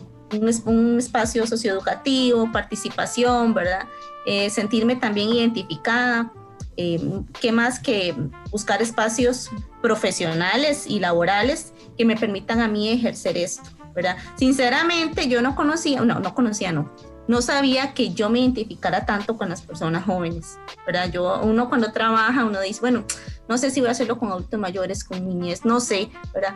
un, 0.67 0.99
espacio 0.99 1.47
socioeducativo, 1.47 2.53
participación, 2.53 3.55
verdad, 3.55 3.89
eh, 4.27 4.51
sentirme 4.51 4.97
también 4.97 5.31
identificada? 5.31 6.31
Eh, 6.77 7.01
¿Qué 7.41 7.51
más 7.51 7.81
que 7.81 8.15
buscar 8.51 8.83
espacios 8.83 9.51
profesionales 9.81 10.85
y 10.87 11.01
laborales 11.01 11.73
que 11.97 12.05
me 12.05 12.17
permitan 12.17 12.61
a 12.61 12.69
mí 12.69 12.91
ejercer 12.91 13.39
esto? 13.39 13.71
¿verdad? 13.95 14.19
Sinceramente, 14.37 15.27
yo 15.27 15.41
no 15.41 15.57
conocía, 15.57 16.03
no, 16.03 16.21
no 16.21 16.35
conocía, 16.35 16.71
no 16.71 16.93
no 17.29 17.43
sabía 17.43 17.93
que 17.95 18.13
yo 18.15 18.31
me 18.31 18.41
identificara 18.41 19.07
tanto 19.07 19.37
con 19.37 19.51
las 19.51 19.61
personas 19.63 20.05
jóvenes, 20.05 20.59
¿verdad? 20.87 21.11
Yo, 21.13 21.41
uno 21.43 21.69
cuando 21.69 21.93
trabaja, 21.93 22.45
uno 22.45 22.61
dice, 22.61 22.81
bueno, 22.81 23.05
no 23.49 23.59
sé 23.59 23.71
si 23.71 23.81
voy 23.81 23.91
a 23.91 23.93
hacerlo 23.93 24.19
con 24.19 24.33
adultos 24.33 24.59
mayores, 24.59 25.05
con 25.05 25.29
niñez, 25.29 25.65
no 25.65 25.79
sé, 25.79 26.11
¿verdad? 26.35 26.55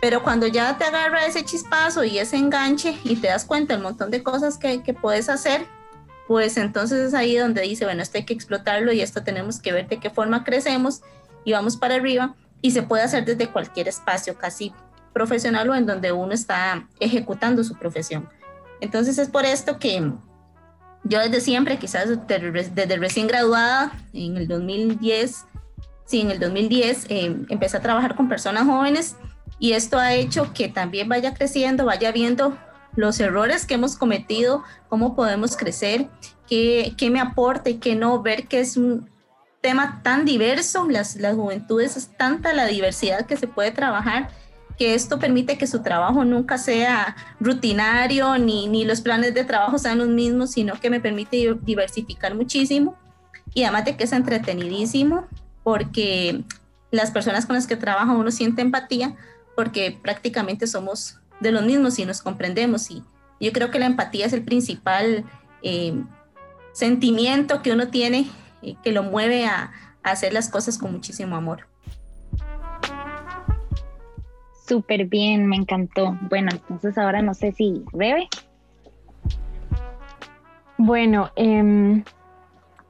Pero 0.00 0.22
cuando 0.22 0.46
ya 0.46 0.76
te 0.78 0.84
agarra 0.84 1.26
ese 1.26 1.44
chispazo 1.44 2.04
y 2.04 2.18
ese 2.18 2.36
enganche 2.36 2.96
y 3.02 3.16
te 3.16 3.28
das 3.28 3.44
cuenta 3.44 3.74
del 3.74 3.82
montón 3.82 4.10
de 4.10 4.22
cosas 4.22 4.58
que, 4.58 4.82
que 4.82 4.94
puedes 4.94 5.30
hacer, 5.30 5.66
pues 6.28 6.58
entonces 6.58 7.08
es 7.08 7.14
ahí 7.14 7.36
donde 7.36 7.62
dice, 7.62 7.86
bueno, 7.86 8.02
esto 8.02 8.18
hay 8.18 8.24
que 8.24 8.34
explotarlo 8.34 8.92
y 8.92 9.00
esto 9.00 9.22
tenemos 9.22 9.58
que 9.58 9.72
ver 9.72 9.88
de 9.88 9.98
qué 9.98 10.10
forma 10.10 10.44
crecemos 10.44 11.00
y 11.44 11.52
vamos 11.52 11.76
para 11.76 11.94
arriba 11.94 12.34
y 12.60 12.72
se 12.72 12.82
puede 12.82 13.02
hacer 13.02 13.24
desde 13.24 13.48
cualquier 13.48 13.88
espacio 13.88 14.36
casi 14.36 14.72
profesional 15.12 15.68
o 15.70 15.74
en 15.74 15.86
donde 15.86 16.12
uno 16.12 16.32
está 16.32 16.86
ejecutando 17.00 17.64
su 17.64 17.74
profesión. 17.74 18.28
Entonces 18.80 19.18
es 19.18 19.28
por 19.28 19.44
esto 19.44 19.78
que 19.78 20.12
yo 21.04 21.18
desde 21.18 21.40
siempre, 21.40 21.78
quizás 21.78 22.08
desde, 22.26 22.96
recién 22.96 23.26
graduada, 23.26 23.92
en 24.12 24.36
el 24.36 24.48
2010, 24.48 25.44
sí, 26.04 26.20
en 26.20 26.30
el 26.30 26.38
2010, 26.38 27.06
eh, 27.08 27.36
empecé 27.48 27.76
a 27.76 27.80
trabajar 27.80 28.16
con 28.16 28.28
personas 28.28 28.64
jóvenes 28.64 29.16
y 29.58 29.72
esto 29.72 29.98
ha 29.98 30.14
hecho 30.14 30.52
que 30.52 30.68
también 30.68 31.08
vaya 31.08 31.34
creciendo, 31.34 31.84
vaya 31.84 32.12
viendo 32.12 32.56
los 32.96 33.20
errores 33.20 33.66
que 33.66 33.74
hemos 33.74 33.96
cometido, 33.96 34.62
cómo 34.88 35.14
podemos 35.14 35.56
crecer, 35.56 36.08
qué, 36.48 36.94
qué 36.96 37.10
me 37.10 37.20
aporta 37.20 37.70
y 37.70 37.78
qué 37.78 37.94
no, 37.94 38.20
ver 38.22 38.46
que 38.46 38.60
es 38.60 38.76
un 38.76 39.08
tema 39.60 40.00
tan 40.02 40.24
diverso, 40.24 40.88
las, 40.88 41.16
las 41.16 41.34
juventudes 41.34 41.96
es 41.96 42.08
tanta 42.16 42.52
la 42.52 42.66
diversidad 42.66 43.26
que 43.26 43.36
se 43.36 43.46
puede 43.46 43.70
trabajar 43.70 44.30
que 44.80 44.94
esto 44.94 45.18
permite 45.18 45.58
que 45.58 45.66
su 45.66 45.82
trabajo 45.82 46.24
nunca 46.24 46.56
sea 46.56 47.14
rutinario 47.38 48.38
ni, 48.38 48.66
ni 48.66 48.86
los 48.86 49.02
planes 49.02 49.34
de 49.34 49.44
trabajo 49.44 49.76
sean 49.76 49.98
los 49.98 50.08
mismos, 50.08 50.52
sino 50.52 50.72
que 50.80 50.88
me 50.88 51.00
permite 51.00 51.54
diversificar 51.60 52.34
muchísimo 52.34 52.96
y 53.52 53.64
además 53.64 53.84
de 53.84 53.98
que 53.98 54.04
es 54.04 54.12
entretenidísimo 54.14 55.26
porque 55.64 56.44
las 56.90 57.10
personas 57.10 57.44
con 57.44 57.56
las 57.56 57.66
que 57.66 57.76
trabajo 57.76 58.14
uno 58.14 58.30
siente 58.30 58.62
empatía 58.62 59.16
porque 59.54 59.98
prácticamente 60.02 60.66
somos 60.66 61.18
de 61.40 61.52
los 61.52 61.62
mismos 61.62 61.98
y 61.98 62.06
nos 62.06 62.22
comprendemos 62.22 62.90
y 62.90 63.04
yo 63.38 63.52
creo 63.52 63.70
que 63.70 63.80
la 63.80 63.84
empatía 63.84 64.24
es 64.24 64.32
el 64.32 64.44
principal 64.44 65.26
eh, 65.62 66.02
sentimiento 66.72 67.60
que 67.60 67.72
uno 67.72 67.88
tiene 67.88 68.30
eh, 68.62 68.76
que 68.82 68.92
lo 68.92 69.02
mueve 69.02 69.44
a 69.44 69.72
hacer 70.02 70.32
las 70.32 70.48
cosas 70.48 70.78
con 70.78 70.90
muchísimo 70.90 71.36
amor. 71.36 71.69
Súper 74.70 75.06
bien, 75.06 75.46
me 75.46 75.56
encantó. 75.56 76.16
Bueno, 76.28 76.50
entonces 76.52 76.96
ahora 76.96 77.22
no 77.22 77.34
sé 77.34 77.50
si 77.50 77.84
Rebe. 77.92 78.28
Bueno, 80.78 81.30
em, 81.34 82.04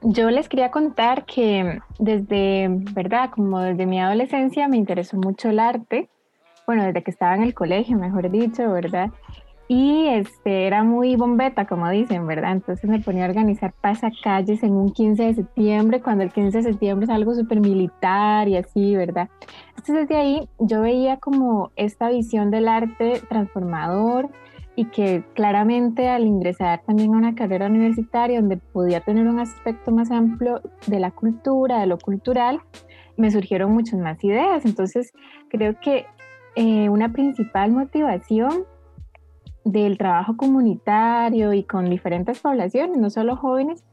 yo 0.03 0.29
les 0.29 0.47
quería 0.47 0.69
contar 0.69 1.25
que 1.25 1.79
desde, 1.97 2.67
¿verdad? 2.69 3.31
Como 3.31 3.59
desde 3.61 3.87
mi 3.87 3.99
adolescencia 3.99 4.67
me 4.67 4.77
interesó 4.77 5.17
mucho 5.17 5.49
el 5.49 5.57
arte. 5.57 6.07
Bueno, 6.67 6.85
desde 6.85 7.01
que 7.01 7.09
estaba 7.09 7.33
en 7.33 7.41
el 7.41 7.55
colegio, 7.55 7.97
mejor 7.97 8.29
dicho, 8.29 8.71
¿verdad? 8.71 9.09
Y 9.73 10.05
este, 10.07 10.67
era 10.67 10.83
muy 10.83 11.15
bombeta, 11.15 11.65
como 11.65 11.89
dicen, 11.89 12.27
¿verdad? 12.27 12.51
Entonces 12.51 12.89
me 12.89 12.99
ponía 12.99 13.23
a 13.23 13.29
organizar 13.29 13.71
pasacalles 13.79 14.63
en 14.63 14.73
un 14.73 14.91
15 14.91 15.23
de 15.23 15.33
septiembre, 15.33 16.01
cuando 16.01 16.25
el 16.25 16.33
15 16.33 16.57
de 16.57 16.63
septiembre 16.63 17.05
es 17.05 17.09
algo 17.09 17.33
súper 17.33 17.61
militar 17.61 18.49
y 18.49 18.57
así, 18.57 18.97
¿verdad? 18.97 19.29
Entonces 19.69 19.95
desde 19.95 20.17
ahí 20.17 20.49
yo 20.59 20.81
veía 20.81 21.15
como 21.15 21.71
esta 21.77 22.09
visión 22.09 22.51
del 22.51 22.67
arte 22.67 23.21
transformador 23.29 24.27
y 24.75 24.87
que 24.87 25.23
claramente 25.35 26.09
al 26.09 26.27
ingresar 26.27 26.81
también 26.85 27.13
a 27.13 27.19
una 27.19 27.35
carrera 27.35 27.67
universitaria 27.67 28.41
donde 28.41 28.57
podía 28.57 28.99
tener 28.99 29.25
un 29.25 29.39
aspecto 29.39 29.93
más 29.93 30.11
amplio 30.11 30.59
de 30.87 30.99
la 30.99 31.11
cultura, 31.11 31.79
de 31.79 31.87
lo 31.87 31.97
cultural, 31.97 32.59
me 33.15 33.31
surgieron 33.31 33.71
muchas 33.71 34.01
más 34.01 34.21
ideas. 34.21 34.65
Entonces 34.65 35.13
creo 35.47 35.79
que 35.79 36.07
eh, 36.57 36.89
una 36.89 37.13
principal 37.13 37.71
motivación 37.71 38.65
del 39.63 39.97
trabajo 39.97 40.37
comunitario 40.37 41.53
y 41.53 41.63
con 41.63 41.89
diferentes 41.89 42.39
poblaciones, 42.39 42.97
no 42.97 43.09
solo 43.09 43.35
jóvenes, 43.35 43.83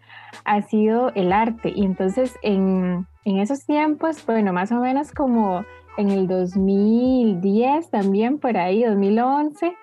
ha 0.44 0.62
sido 0.62 1.12
el 1.14 1.32
arte. 1.32 1.72
Y 1.74 1.84
entonces 1.84 2.36
en, 2.42 3.06
en 3.24 3.38
esos 3.38 3.66
tiempos, 3.66 4.24
bueno, 4.26 4.52
más 4.52 4.72
o 4.72 4.80
menos 4.80 5.12
como 5.12 5.64
en 5.96 6.10
el 6.10 6.26
2010 6.28 7.90
también, 7.90 8.38
por 8.38 8.56
ahí, 8.56 8.84
2011, 8.84 9.76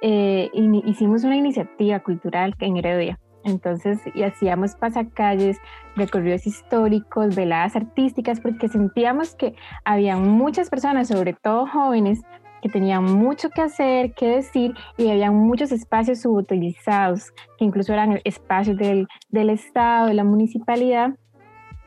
eh, 0.00 0.50
hicimos 0.84 1.24
una 1.24 1.36
iniciativa 1.36 2.00
cultural 2.00 2.54
en 2.60 2.76
Heredia. 2.76 3.18
Entonces, 3.44 4.00
y 4.14 4.22
hacíamos 4.22 4.74
pasacalles, 4.74 5.58
recorridos 5.96 6.46
históricos, 6.46 7.34
veladas 7.34 7.76
artísticas, 7.76 8.40
porque 8.40 8.68
sentíamos 8.68 9.34
que 9.34 9.54
había 9.84 10.16
muchas 10.16 10.70
personas, 10.70 11.08
sobre 11.08 11.32
todo 11.32 11.66
jóvenes, 11.66 12.20
que 12.62 12.68
tenían 12.68 13.04
mucho 13.04 13.50
que 13.50 13.62
hacer, 13.62 14.14
que 14.14 14.26
decir, 14.26 14.74
y 14.96 15.10
había 15.10 15.30
muchos 15.30 15.72
espacios 15.72 16.20
subutilizados, 16.20 17.32
que 17.58 17.64
incluso 17.64 17.92
eran 17.92 18.20
espacios 18.24 18.76
del, 18.76 19.06
del 19.28 19.50
Estado, 19.50 20.06
de 20.06 20.14
la 20.14 20.24
municipalidad. 20.24 21.14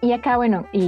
Y 0.04 0.14
acá, 0.14 0.36
bueno, 0.36 0.66
y 0.74 0.88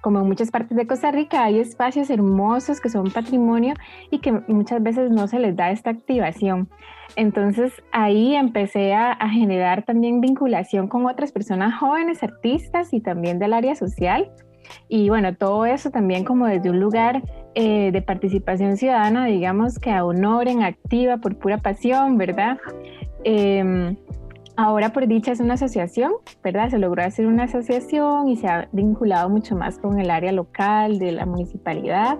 como 0.00 0.20
en 0.20 0.28
muchas 0.28 0.52
partes 0.52 0.76
de 0.76 0.86
Costa 0.86 1.10
Rica, 1.10 1.42
hay 1.42 1.58
espacios 1.58 2.10
hermosos 2.10 2.80
que 2.80 2.88
son 2.88 3.10
patrimonio 3.10 3.74
y 4.10 4.20
que 4.20 4.30
muchas 4.46 4.80
veces 4.80 5.10
no 5.10 5.26
se 5.26 5.40
les 5.40 5.56
da 5.56 5.72
esta 5.72 5.90
activación. 5.90 6.68
Entonces 7.16 7.72
ahí 7.90 8.36
empecé 8.36 8.94
a, 8.94 9.12
a 9.12 9.28
generar 9.28 9.84
también 9.84 10.20
vinculación 10.20 10.86
con 10.86 11.06
otras 11.06 11.32
personas 11.32 11.76
jóvenes, 11.78 12.22
artistas 12.22 12.92
y 12.92 13.00
también 13.00 13.40
del 13.40 13.52
área 13.52 13.74
social 13.74 14.30
y 14.88 15.08
bueno, 15.08 15.34
todo 15.34 15.66
eso 15.66 15.90
también 15.90 16.24
como 16.24 16.46
desde 16.46 16.70
un 16.70 16.80
lugar 16.80 17.22
eh, 17.54 17.90
de 17.92 18.02
participación 18.02 18.76
ciudadana, 18.76 19.26
digamos 19.26 19.78
que 19.78 19.90
a 19.90 20.04
honor, 20.04 20.48
en 20.48 20.62
activa, 20.62 21.18
por 21.18 21.36
pura 21.36 21.58
pasión, 21.58 22.16
¿verdad? 22.16 22.58
Em, 23.24 23.96
ahora 24.56 24.92
por 24.92 25.06
dicha 25.06 25.32
es 25.32 25.40
una 25.40 25.54
asociación, 25.54 26.12
¿verdad? 26.42 26.70
Se 26.70 26.78
logró 26.78 27.02
hacer 27.02 27.26
una 27.26 27.44
asociación 27.44 28.28
y 28.28 28.36
se 28.36 28.48
ha 28.48 28.68
vinculado 28.72 29.28
mucho 29.28 29.56
más 29.56 29.78
con 29.78 29.98
el 30.00 30.10
área 30.10 30.32
local 30.32 30.98
de 30.98 31.12
la 31.12 31.26
municipalidad 31.26 32.18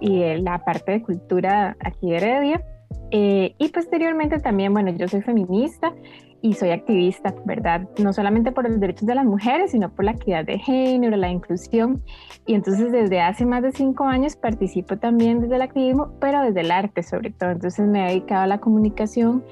y 0.00 0.36
la 0.36 0.64
parte 0.64 0.92
de 0.92 1.02
cultura 1.02 1.76
aquí 1.80 2.10
de 2.10 2.16
Heredia. 2.16 2.64
Eh, 3.10 3.54
y 3.58 3.68
posteriormente 3.68 4.40
también, 4.40 4.72
bueno, 4.72 4.90
yo 4.90 5.08
soy 5.08 5.22
feminista 5.22 5.94
y 6.42 6.54
soy 6.54 6.70
activista, 6.70 7.34
¿verdad? 7.44 7.88
No 7.98 8.12
solamente 8.12 8.52
por 8.52 8.68
los 8.68 8.78
derechos 8.78 9.06
de 9.06 9.14
las 9.14 9.24
mujeres, 9.24 9.72
sino 9.72 9.90
por 9.90 10.04
la 10.04 10.12
equidad 10.12 10.44
de 10.44 10.58
género, 10.58 11.16
la 11.16 11.30
inclusión. 11.30 12.02
Y 12.46 12.54
entonces 12.54 12.92
desde 12.92 13.20
hace 13.20 13.46
más 13.46 13.62
de 13.62 13.72
cinco 13.72 14.04
años 14.04 14.36
participo 14.36 14.96
también 14.96 15.40
desde 15.40 15.56
el 15.56 15.62
activismo, 15.62 16.12
pero 16.20 16.42
desde 16.42 16.60
el 16.60 16.70
arte 16.70 17.02
sobre 17.02 17.30
todo. 17.30 17.50
Entonces 17.50 17.86
me 17.86 18.04
he 18.04 18.08
dedicado 18.08 18.42
a 18.42 18.46
la 18.46 18.58
comunicación, 18.58 19.44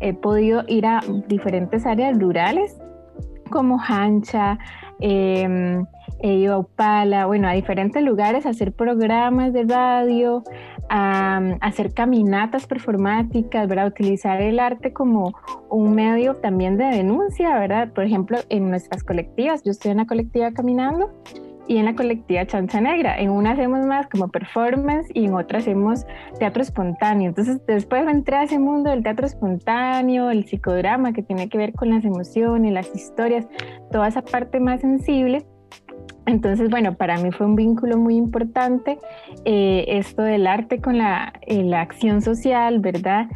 he 0.00 0.14
podido 0.14 0.64
ir 0.66 0.86
a 0.86 1.00
diferentes 1.28 1.86
áreas 1.86 2.18
rurales 2.18 2.76
como 3.50 3.78
Hancha, 3.80 4.58
em, 5.00 5.84
he 6.22 6.34
ido 6.34 6.54
a 6.54 6.58
Upala, 6.58 7.26
bueno, 7.26 7.48
a 7.48 7.52
diferentes 7.52 8.02
lugares 8.02 8.46
a 8.46 8.50
hacer 8.50 8.72
programas 8.72 9.52
de 9.52 9.64
radio, 9.64 10.42
a, 10.88 11.38
hacer 11.60 11.94
caminatas 11.94 12.66
performáticas, 12.66 13.68
¿verdad? 13.68 13.86
Utilizar 13.86 14.40
el 14.40 14.58
arte 14.58 14.92
como 14.92 15.32
un 15.68 15.94
medio 15.94 16.36
también 16.36 16.76
de 16.76 16.86
denuncia, 16.86 17.58
¿verdad? 17.58 17.92
Por 17.92 18.04
ejemplo, 18.04 18.38
en 18.48 18.70
nuestras 18.70 19.04
colectivas, 19.04 19.62
yo 19.62 19.70
estoy 19.70 19.92
en 19.92 19.98
la 19.98 20.06
colectiva 20.06 20.52
caminando 20.52 21.10
y 21.70 21.76
en 21.76 21.84
la 21.84 21.94
colectiva 21.94 22.44
Chancha 22.46 22.80
Negra. 22.80 23.16
En 23.16 23.30
una 23.30 23.52
hacemos 23.52 23.86
más 23.86 24.08
como 24.08 24.26
performance 24.26 25.08
y 25.14 25.26
en 25.26 25.34
otra 25.34 25.60
hacemos 25.60 26.04
teatro 26.40 26.62
espontáneo. 26.62 27.28
Entonces 27.28 27.64
después 27.64 28.08
entré 28.08 28.38
a 28.38 28.42
ese 28.42 28.58
mundo 28.58 28.90
del 28.90 29.04
teatro 29.04 29.24
espontáneo, 29.24 30.30
el 30.30 30.46
psicodrama 30.46 31.12
que 31.12 31.22
tiene 31.22 31.48
que 31.48 31.58
ver 31.58 31.72
con 31.72 31.90
las 31.90 32.04
emociones, 32.04 32.72
las 32.72 32.92
historias, 32.92 33.46
toda 33.92 34.08
esa 34.08 34.22
parte 34.22 34.58
más 34.58 34.80
sensible. 34.80 35.46
Entonces, 36.26 36.70
bueno, 36.70 36.94
para 36.94 37.18
mí 37.18 37.30
fue 37.32 37.46
un 37.46 37.56
vínculo 37.56 37.96
muy 37.96 38.16
importante 38.16 38.98
eh, 39.44 39.84
esto 39.88 40.22
del 40.22 40.46
arte 40.46 40.80
con 40.80 40.98
la, 40.98 41.32
eh, 41.42 41.74
acción 41.74 42.22
social, 42.22 42.80
¿verdad? 42.80 43.28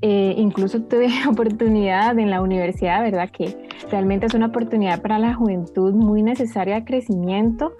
Eh, 0.00 0.34
incluso 0.36 0.82
tuve 0.88 1.08
oportunidad 1.28 2.18
en 2.18 2.30
la 2.30 2.40
universidad, 2.40 3.02
¿verdad? 3.02 3.30
Que 3.30 3.56
realmente 3.90 4.26
es 4.26 4.34
una 4.34 4.46
oportunidad 4.46 5.02
para 5.02 5.18
la 5.18 5.34
juventud 5.34 5.92
muy 5.92 6.22
necesaria 6.22 6.76
de 6.76 6.84
crecimiento 6.84 7.72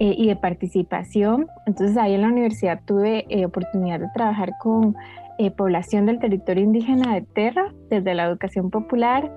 eh, 0.00 0.14
y 0.16 0.26
de 0.26 0.36
participación. 0.36 1.46
Entonces 1.66 1.96
ahí 1.96 2.14
en 2.14 2.22
la 2.22 2.28
universidad 2.28 2.80
tuve 2.84 3.26
oportunidad 3.46 4.00
de 4.00 4.08
trabajar 4.14 4.52
con 4.58 4.96
población 5.56 6.04
del 6.04 6.18
territorio 6.18 6.62
indígena 6.62 7.14
de 7.14 7.22
Terra, 7.22 7.72
desde 7.88 8.12
la 8.12 8.24
educación 8.24 8.68
popular. 8.68 9.32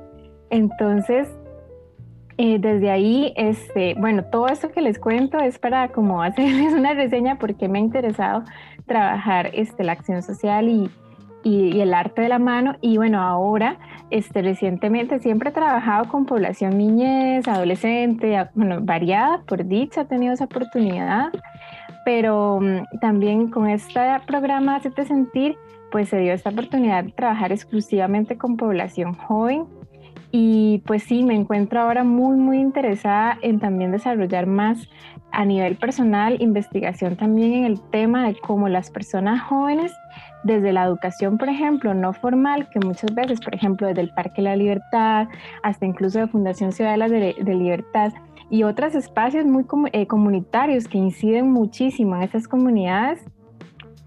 Entonces, 0.49 1.29
desde 2.37 2.89
ahí, 2.89 3.33
este, 3.35 3.95
bueno, 3.95 4.23
todo 4.25 4.47
esto 4.47 4.69
que 4.71 4.81
les 4.81 4.99
cuento 4.99 5.37
es 5.39 5.59
para 5.59 5.89
como 5.89 6.21
hacerles 6.23 6.73
una 6.73 6.93
reseña 6.93 7.37
porque 7.37 7.67
me 7.67 7.79
ha 7.79 7.81
interesado 7.81 8.43
trabajar 8.85 9.51
este, 9.53 9.83
la 9.83 9.93
acción 9.93 10.21
social 10.21 10.67
y, 10.69 10.89
el 11.45 11.93
arte 11.93 12.21
de 12.21 12.29
la 12.29 12.39
mano. 12.39 12.77
Y 12.79 12.95
bueno, 12.95 13.21
ahora, 13.21 13.77
este, 14.11 14.41
recientemente 14.41 15.19
siempre 15.19 15.49
he 15.49 15.51
trabajado 15.51 16.07
con 16.07 16.25
población 16.25 16.77
niñez, 16.77 17.45
adolescente, 17.49 18.47
bueno, 18.55 18.77
variada, 18.81 19.41
por 19.45 19.65
dicha, 19.65 20.01
he 20.01 20.05
tenido 20.05 20.33
esa 20.33 20.45
oportunidad. 20.45 21.33
Pero 22.05 22.61
mm, 22.61 22.99
también 23.01 23.49
con 23.49 23.67
este 23.67 23.99
programa 24.25 24.77
Hacete 24.77 25.03
Sentir, 25.03 25.57
pues 25.91 26.07
se 26.07 26.17
dio 26.19 26.31
esta 26.31 26.49
oportunidad 26.49 27.03
de 27.03 27.11
trabajar 27.11 27.51
exclusivamente 27.51 28.37
con 28.37 28.55
población 28.55 29.13
joven. 29.13 29.65
Y 30.35 30.81
pues 30.87 31.03
sí, 31.03 31.21
me 31.23 31.35
encuentro 31.35 31.79
ahora 31.79 32.03
muy, 32.03 32.37
muy 32.37 32.57
interesada 32.57 33.37
en 33.43 33.59
también 33.59 33.91
desarrollar 33.91 34.47
más 34.47 34.89
a 35.31 35.45
nivel 35.45 35.75
personal, 35.75 36.41
investigación 36.41 37.15
también 37.17 37.53
en 37.53 37.65
el 37.65 37.79
tema 37.91 38.25
de 38.25 38.35
cómo 38.39 38.67
las 38.67 38.89
personas 38.89 39.43
jóvenes 39.43 39.93
desde 40.43 40.73
la 40.73 40.85
educación, 40.85 41.37
por 41.37 41.49
ejemplo, 41.49 41.93
no 41.93 42.13
formal, 42.13 42.67
que 42.71 42.79
muchas 42.79 43.13
veces, 43.13 43.41
por 43.41 43.53
ejemplo, 43.53 43.85
desde 43.85 44.01
el 44.01 44.09
Parque 44.09 44.41
de 44.41 44.49
la 44.49 44.55
Libertad 44.55 45.27
hasta 45.61 45.85
incluso 45.85 46.17
de 46.17 46.27
Fundación 46.27 46.71
Ciudadana 46.71 47.09
de, 47.09 47.35
Libertad 47.53 48.11
y 48.49 48.63
otros 48.63 48.95
espacios 48.95 49.45
muy 49.45 49.65
eh, 49.91 50.07
comunitarios 50.07 50.87
que 50.87 50.97
inciden 50.97 51.51
muchísimo 51.51 52.15
en 52.15 52.23
esas 52.23 52.47
comunidades, 52.47 53.23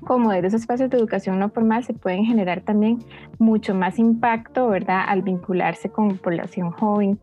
como 0.07 0.31
desde 0.31 0.47
esos 0.47 0.61
espacios 0.63 0.89
de 0.89 0.97
educación 0.97 1.39
no 1.39 1.51
formal 1.51 1.85
se 1.85 1.93
pueden 1.93 2.25
generar 2.25 2.61
también 2.63 3.01
mucho 3.39 3.75
más 3.75 3.99
impacto, 3.99 4.69
¿verdad?, 4.69 5.05
al 5.07 5.23
vincularse 5.23 5.91
con 5.91 6.17
población 6.17 6.71
joven. 6.71 7.19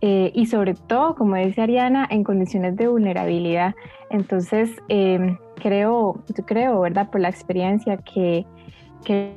Eh, 0.00 0.30
y 0.34 0.46
sobre 0.46 0.74
todo, 0.74 1.14
como 1.16 1.36
dice 1.36 1.60
Ariana, 1.60 2.06
en 2.08 2.24
condiciones 2.24 2.76
de 2.76 2.88
vulnerabilidad. 2.88 3.74
Entonces, 4.08 4.70
eh, 4.88 5.36
creo, 5.56 6.22
yo 6.34 6.46
creo, 6.46 6.80
¿verdad? 6.80 7.10
Por 7.10 7.20
la 7.20 7.28
experiencia 7.28 7.98
que, 7.98 8.46
que 9.04 9.34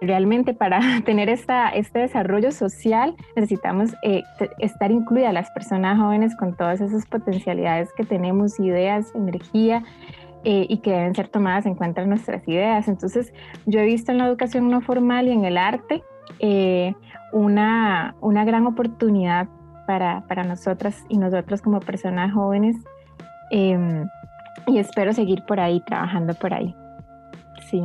realmente 0.00 0.54
para 0.54 0.80
tener 1.04 1.28
esta, 1.28 1.70
este 1.70 2.00
desarrollo 2.00 2.52
social 2.52 3.14
necesitamos 3.36 3.94
eh, 4.02 4.22
estar 4.58 4.90
incluidas 4.90 5.32
las 5.32 5.50
personas 5.52 5.98
jóvenes 5.98 6.36
con 6.36 6.56
todas 6.56 6.80
esas 6.80 7.06
potencialidades 7.06 7.92
que 7.96 8.04
tenemos, 8.04 8.58
ideas, 8.60 9.14
energía. 9.14 9.84
Eh, 10.46 10.66
y 10.68 10.78
que 10.78 10.90
deben 10.90 11.14
ser 11.14 11.28
tomadas 11.28 11.64
en 11.64 11.74
cuenta 11.74 12.04
nuestras 12.04 12.46
ideas. 12.46 12.86
Entonces, 12.86 13.32
yo 13.64 13.80
he 13.80 13.86
visto 13.86 14.12
en 14.12 14.18
la 14.18 14.26
educación 14.26 14.68
no 14.68 14.82
formal 14.82 15.26
y 15.26 15.32
en 15.32 15.46
el 15.46 15.56
arte 15.56 16.02
eh, 16.38 16.94
una, 17.32 18.14
una 18.20 18.44
gran 18.44 18.66
oportunidad 18.66 19.48
para, 19.86 20.26
para 20.28 20.44
nosotras 20.44 21.02
y 21.08 21.16
nosotros 21.16 21.62
como 21.62 21.80
personas 21.80 22.34
jóvenes 22.34 22.76
em, 23.50 24.06
y 24.66 24.78
espero 24.78 25.14
seguir 25.14 25.42
por 25.46 25.60
ahí, 25.60 25.80
trabajando 25.80 26.34
por 26.34 26.52
ahí. 26.52 26.74
Sí. 27.70 27.82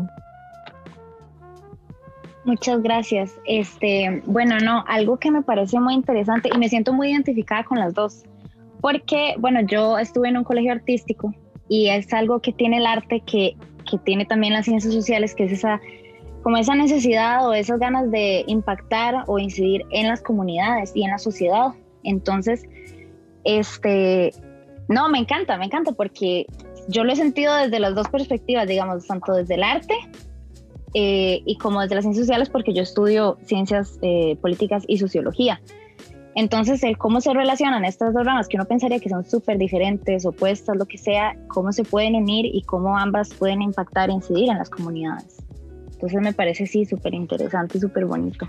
Muchas 2.44 2.82
gracias. 2.82 3.40
Este, 3.46 4.22
bueno, 4.26 4.58
no, 4.60 4.84
algo 4.88 5.18
que 5.18 5.32
me 5.32 5.44
parece 5.44 5.80
muy 5.80 5.94
interesante 5.94 6.50
y 6.54 6.58
me 6.58 6.68
siento 6.68 6.92
muy 6.92 7.12
identificada 7.12 7.64
con 7.64 7.80
las 7.80 7.94
dos, 7.94 8.24
porque, 8.82 9.36
bueno, 9.40 9.62
yo 9.62 9.98
estuve 9.98 10.28
en 10.28 10.38
un 10.38 10.44
colegio 10.44 10.74
artístico 10.74 11.34
y 11.70 11.90
es 11.90 12.12
algo 12.14 12.42
que 12.42 12.52
tiene 12.52 12.78
el 12.78 12.86
arte 12.86 13.22
que, 13.22 13.56
que 13.90 13.98
tiene 14.00 14.26
también 14.26 14.54
las 14.54 14.66
ciencias 14.66 14.94
sociales, 14.94 15.36
que 15.36 15.46
es 15.46 15.54
esa, 15.54 15.80
como 16.44 16.58
esa 16.58 16.76
necesidad 16.76 17.48
o 17.48 17.54
esas 17.54 17.80
ganas 17.80 18.12
de 18.12 18.44
impactar 18.48 19.24
o 19.28 19.40
incidir 19.40 19.86
en 19.92 20.08
las 20.08 20.22
comunidades 20.22 20.92
y 20.96 21.04
en 21.04 21.12
la 21.12 21.20
sociedad. 21.20 21.68
Entonces, 22.04 22.66
este, 23.44 24.34
no, 24.88 25.10
me 25.10 25.20
encanta, 25.20 25.58
me 25.58 25.66
encanta 25.66 25.92
porque 25.92 26.48
yo 26.88 27.04
lo 27.04 27.14
he 27.14 27.16
sentido 27.16 27.56
desde 27.56 27.80
las 27.80 27.94
dos 27.94 28.10
perspectivas, 28.10 28.68
digamos, 28.68 29.06
tanto 29.06 29.34
desde 29.34 29.56
el 29.56 29.64
arte 29.64 29.94
eh, 30.96 31.42
y 31.46 31.58
como 31.58 31.82
desde 31.82 31.96
las 31.96 32.04
ciencias 32.04 32.26
sociales, 32.26 32.50
porque 32.50 32.74
yo 32.74 32.82
estudio 32.82 33.38
ciencias 33.46 34.00
eh, 34.02 34.38
políticas 34.42 34.84
y 34.88 34.98
sociología. 34.98 35.62
Entonces, 36.36 36.84
el 36.84 36.98
cómo 36.98 37.22
se 37.22 37.34
relacionan 37.34 37.86
estas 37.86 38.14
dos 38.14 38.26
ramas, 38.26 38.48
que 38.48 38.58
uno 38.58 38.66
pensaría 38.66 39.00
que 39.00 39.10
son 39.10 39.26
súper 39.26 39.58
diferentes, 39.58 40.26
opuestas, 40.26 40.78
lo 40.78 40.86
que 40.86 40.98
sea, 40.98 41.36
cómo 41.48 41.72
se 41.72 41.84
pueden 41.84 42.16
unir 42.16 42.46
y 42.46 42.62
cómo 42.64 42.98
ambas 42.98 43.34
pueden 43.34 43.62
impactar 43.62 44.10
e 44.10 44.14
incidir 44.14 44.50
en 44.50 44.58
las 44.58 44.70
comunidades. 44.70 45.38
Entonces, 45.92 46.22
me 46.22 46.34
parece 46.34 46.66
sí 46.66 46.86
súper 46.86 47.14
interesante 47.14 47.78
y 47.78 47.82
súper 47.82 48.06
bonito. 48.06 48.48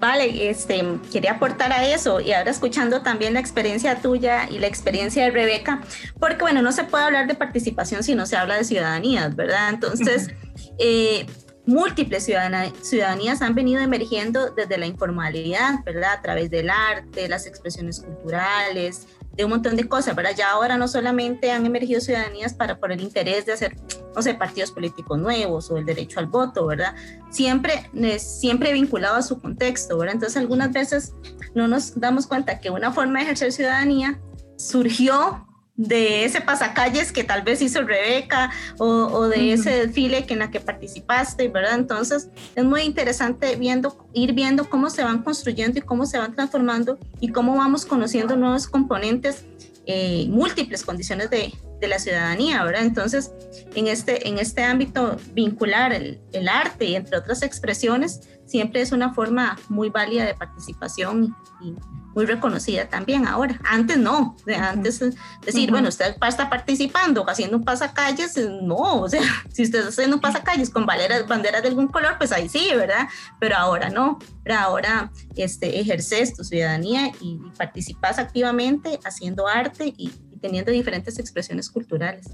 Vale, 0.00 0.48
este, 0.48 0.82
quería 1.12 1.32
aportar 1.32 1.70
a 1.72 1.86
eso 1.86 2.20
y 2.20 2.32
ahora 2.32 2.50
escuchando 2.50 3.02
también 3.02 3.34
la 3.34 3.40
experiencia 3.40 4.00
tuya 4.00 4.48
y 4.50 4.58
la 4.58 4.66
experiencia 4.66 5.24
de 5.24 5.30
Rebeca, 5.30 5.82
porque 6.18 6.40
bueno, 6.40 6.62
no 6.62 6.72
se 6.72 6.84
puede 6.84 7.04
hablar 7.04 7.26
de 7.26 7.34
participación 7.34 8.02
si 8.02 8.14
no 8.14 8.24
se 8.24 8.34
habla 8.34 8.56
de 8.56 8.64
ciudadanías, 8.64 9.36
¿verdad? 9.36 9.68
Entonces, 9.68 10.28
eh, 10.78 11.26
múltiples 11.66 12.24
ciudadanías 12.24 13.42
han 13.42 13.54
venido 13.54 13.80
emergiendo 13.80 14.50
desde 14.50 14.78
la 14.78 14.86
informalidad, 14.86 15.84
¿verdad? 15.84 16.14
A 16.14 16.22
través 16.22 16.50
del 16.50 16.70
arte, 16.70 17.28
las 17.28 17.46
expresiones 17.46 18.00
culturales, 18.00 19.06
de 19.32 19.44
un 19.44 19.50
montón 19.50 19.76
de 19.76 19.88
cosas, 19.88 20.16
¿verdad? 20.16 20.32
Ya 20.36 20.50
ahora 20.50 20.76
no 20.76 20.88
solamente 20.88 21.52
han 21.52 21.64
emergido 21.64 22.00
ciudadanías 22.00 22.54
para 22.54 22.78
por 22.78 22.92
el 22.92 23.00
interés 23.00 23.46
de 23.46 23.52
hacer, 23.52 23.76
no 24.14 24.22
sé, 24.22 24.34
partidos 24.34 24.72
políticos 24.72 25.18
nuevos 25.18 25.70
o 25.70 25.78
el 25.78 25.86
derecho 25.86 26.18
al 26.18 26.26
voto, 26.26 26.66
¿verdad? 26.66 26.94
Siempre, 27.30 27.90
siempre 28.18 28.72
vinculado 28.72 29.16
a 29.16 29.22
su 29.22 29.40
contexto, 29.40 29.96
¿verdad? 29.98 30.14
Entonces 30.14 30.36
algunas 30.36 30.72
veces 30.72 31.14
no 31.54 31.68
nos 31.68 31.98
damos 31.98 32.26
cuenta 32.26 32.58
que 32.58 32.70
una 32.70 32.92
forma 32.92 33.20
de 33.20 33.26
ejercer 33.26 33.52
ciudadanía 33.52 34.20
surgió 34.56 35.46
de 35.80 36.26
ese 36.26 36.42
pasacalles 36.42 37.10
que 37.10 37.24
tal 37.24 37.40
vez 37.40 37.62
hizo 37.62 37.82
Rebeca 37.82 38.50
o, 38.78 39.28
de 39.28 39.54
ese 39.54 39.86
desfile 39.86 40.26
que 40.26 40.34
en 40.34 40.40
la 40.40 40.50
que 40.50 40.60
participaste, 40.60 41.48
¿verdad? 41.48 41.74
Entonces 41.74 42.28
es 42.54 42.64
muy 42.64 42.82
interesante 42.82 43.56
viendo, 43.56 44.06
ir 44.12 44.34
viendo 44.34 44.68
cómo 44.68 44.90
se 44.90 45.02
van 45.02 45.22
construyendo 45.22 45.78
y 45.78 45.82
cómo 45.82 46.04
se 46.04 46.18
van 46.18 46.34
transformando 46.34 46.98
y 47.18 47.32
cómo 47.32 47.56
vamos 47.56 47.86
conociendo 47.86 48.36
nuevos 48.36 48.66
componentes, 48.66 49.46
eh, 49.86 50.26
múltiples 50.28 50.84
condiciones 50.84 51.30
de, 51.30 51.50
de, 51.80 51.88
la 51.88 51.98
ciudadanía, 51.98 52.62
¿verdad? 52.62 52.82
Entonces 52.82 53.32
en 53.74 53.86
este, 53.86 54.28
en 54.28 54.38
este 54.38 54.62
ámbito 54.62 55.16
vincular 55.32 55.94
el, 55.94 56.20
el 56.32 56.48
arte 56.50 56.84
y 56.84 56.94
entre 56.94 57.16
otras 57.16 57.42
expresiones 57.42 58.20
siempre 58.44 58.82
es 58.82 58.92
una 58.92 59.14
forma 59.14 59.58
muy 59.70 59.88
válida 59.88 60.26
de 60.26 60.34
participación 60.34 61.34
y 61.62 61.74
muy 62.14 62.26
reconocida 62.26 62.88
también 62.88 63.26
ahora. 63.26 63.60
Antes 63.64 63.98
no, 63.98 64.36
antes 64.56 65.00
decir, 65.44 65.70
bueno, 65.70 65.88
usted 65.88 66.16
está 66.26 66.50
participando, 66.50 67.24
haciendo 67.28 67.56
un 67.56 67.64
pasacalles, 67.64 68.36
no, 68.62 69.02
o 69.02 69.08
sea, 69.08 69.22
si 69.52 69.62
usted 69.62 69.78
está 69.80 69.90
haciendo 69.90 70.16
un 70.16 70.20
pasacalles 70.20 70.70
con 70.70 70.86
banderas, 70.86 71.26
banderas 71.26 71.62
de 71.62 71.68
algún 71.68 71.88
color, 71.88 72.16
pues 72.18 72.32
ahí 72.32 72.48
sí, 72.48 72.68
¿verdad? 72.74 73.08
Pero 73.38 73.56
ahora 73.56 73.90
no, 73.90 74.18
pero 74.42 74.56
ahora 74.56 75.10
este, 75.36 75.80
ejerces 75.80 76.34
tu 76.34 76.44
ciudadanía 76.44 77.12
y, 77.20 77.38
participas 77.56 78.18
activamente 78.18 78.98
haciendo 79.04 79.46
arte 79.46 79.92
y, 79.96 80.10
teniendo 80.40 80.72
diferentes 80.72 81.18
expresiones 81.18 81.68
culturales. 81.68 82.30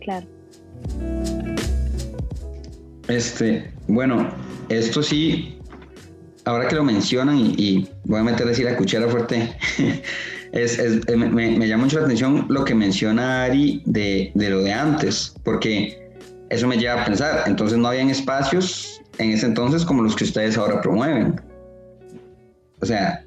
Claro. 0.00 0.26
Este, 3.08 3.72
bueno, 3.88 4.30
esto 4.68 5.02
sí 5.02 5.55
ahora 6.46 6.68
que 6.68 6.76
lo 6.76 6.84
mencionan 6.84 7.38
y, 7.38 7.88
voy 8.04 8.20
a 8.20 8.22
meter 8.22 8.48
así 8.48 8.62
la 8.62 8.76
cuchara 8.76 9.08
fuerte, 9.08 9.54
es, 10.52 10.78
me, 11.14 11.28
me, 11.28 11.68
llama 11.68 11.84
mucho 11.84 11.98
la 11.98 12.06
atención 12.06 12.46
lo 12.48 12.64
que 12.64 12.74
menciona 12.74 13.44
Ari 13.44 13.82
de, 13.84 14.30
de 14.34 14.50
lo 14.50 14.62
de 14.62 14.72
antes, 14.72 15.34
porque 15.44 16.10
eso 16.48 16.66
me 16.66 16.78
lleva 16.78 17.02
a 17.02 17.04
pensar, 17.04 17.42
entonces 17.46 17.76
no 17.76 17.88
habían 17.88 18.08
espacios 18.08 19.02
en 19.18 19.32
ese 19.32 19.46
entonces 19.46 19.84
como 19.84 20.02
los 20.02 20.14
que 20.14 20.24
ustedes 20.24 20.56
ahora 20.56 20.80
promueven. 20.80 21.40
O 22.80 22.86
sea, 22.86 23.24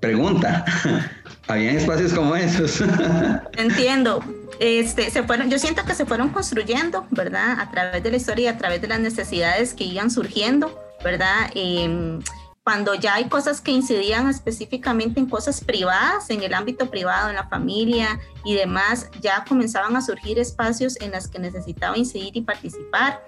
pregunta, 0.00 0.64
¿habían 1.46 1.76
espacios 1.76 2.14
como 2.14 2.34
esos? 2.34 2.82
Entiendo. 3.56 4.24
Este, 4.60 5.10
se 5.10 5.22
fueron, 5.22 5.50
yo 5.50 5.58
siento 5.58 5.84
que 5.84 5.94
se 5.94 6.04
fueron 6.06 6.30
construyendo, 6.30 7.06
¿verdad? 7.10 7.60
A 7.60 7.70
través 7.70 8.02
de 8.02 8.10
la 8.10 8.16
historia 8.16 8.44
y 8.44 8.48
a 8.48 8.58
través 8.58 8.80
de 8.80 8.88
las 8.88 8.98
necesidades 8.98 9.74
que 9.74 9.84
iban 9.84 10.10
surgiendo, 10.10 10.87
¿verdad? 11.02 11.50
Em, 11.54 12.20
cuando 12.62 12.94
ya 12.94 13.14
hay 13.14 13.28
cosas 13.28 13.60
que 13.60 13.70
incidían 13.70 14.28
específicamente 14.28 15.20
en 15.20 15.26
cosas 15.26 15.64
privadas, 15.64 16.28
en 16.28 16.42
el 16.42 16.52
ámbito 16.52 16.90
privado, 16.90 17.30
en 17.30 17.36
la 17.36 17.48
familia 17.48 18.20
y 18.44 18.54
demás, 18.54 19.10
ya 19.22 19.44
comenzaban 19.48 19.96
a 19.96 20.02
surgir 20.02 20.38
espacios 20.38 21.00
en 21.00 21.12
los 21.12 21.28
que 21.28 21.38
necesitaba 21.38 21.96
incidir 21.96 22.36
y 22.36 22.42
participar 22.42 23.22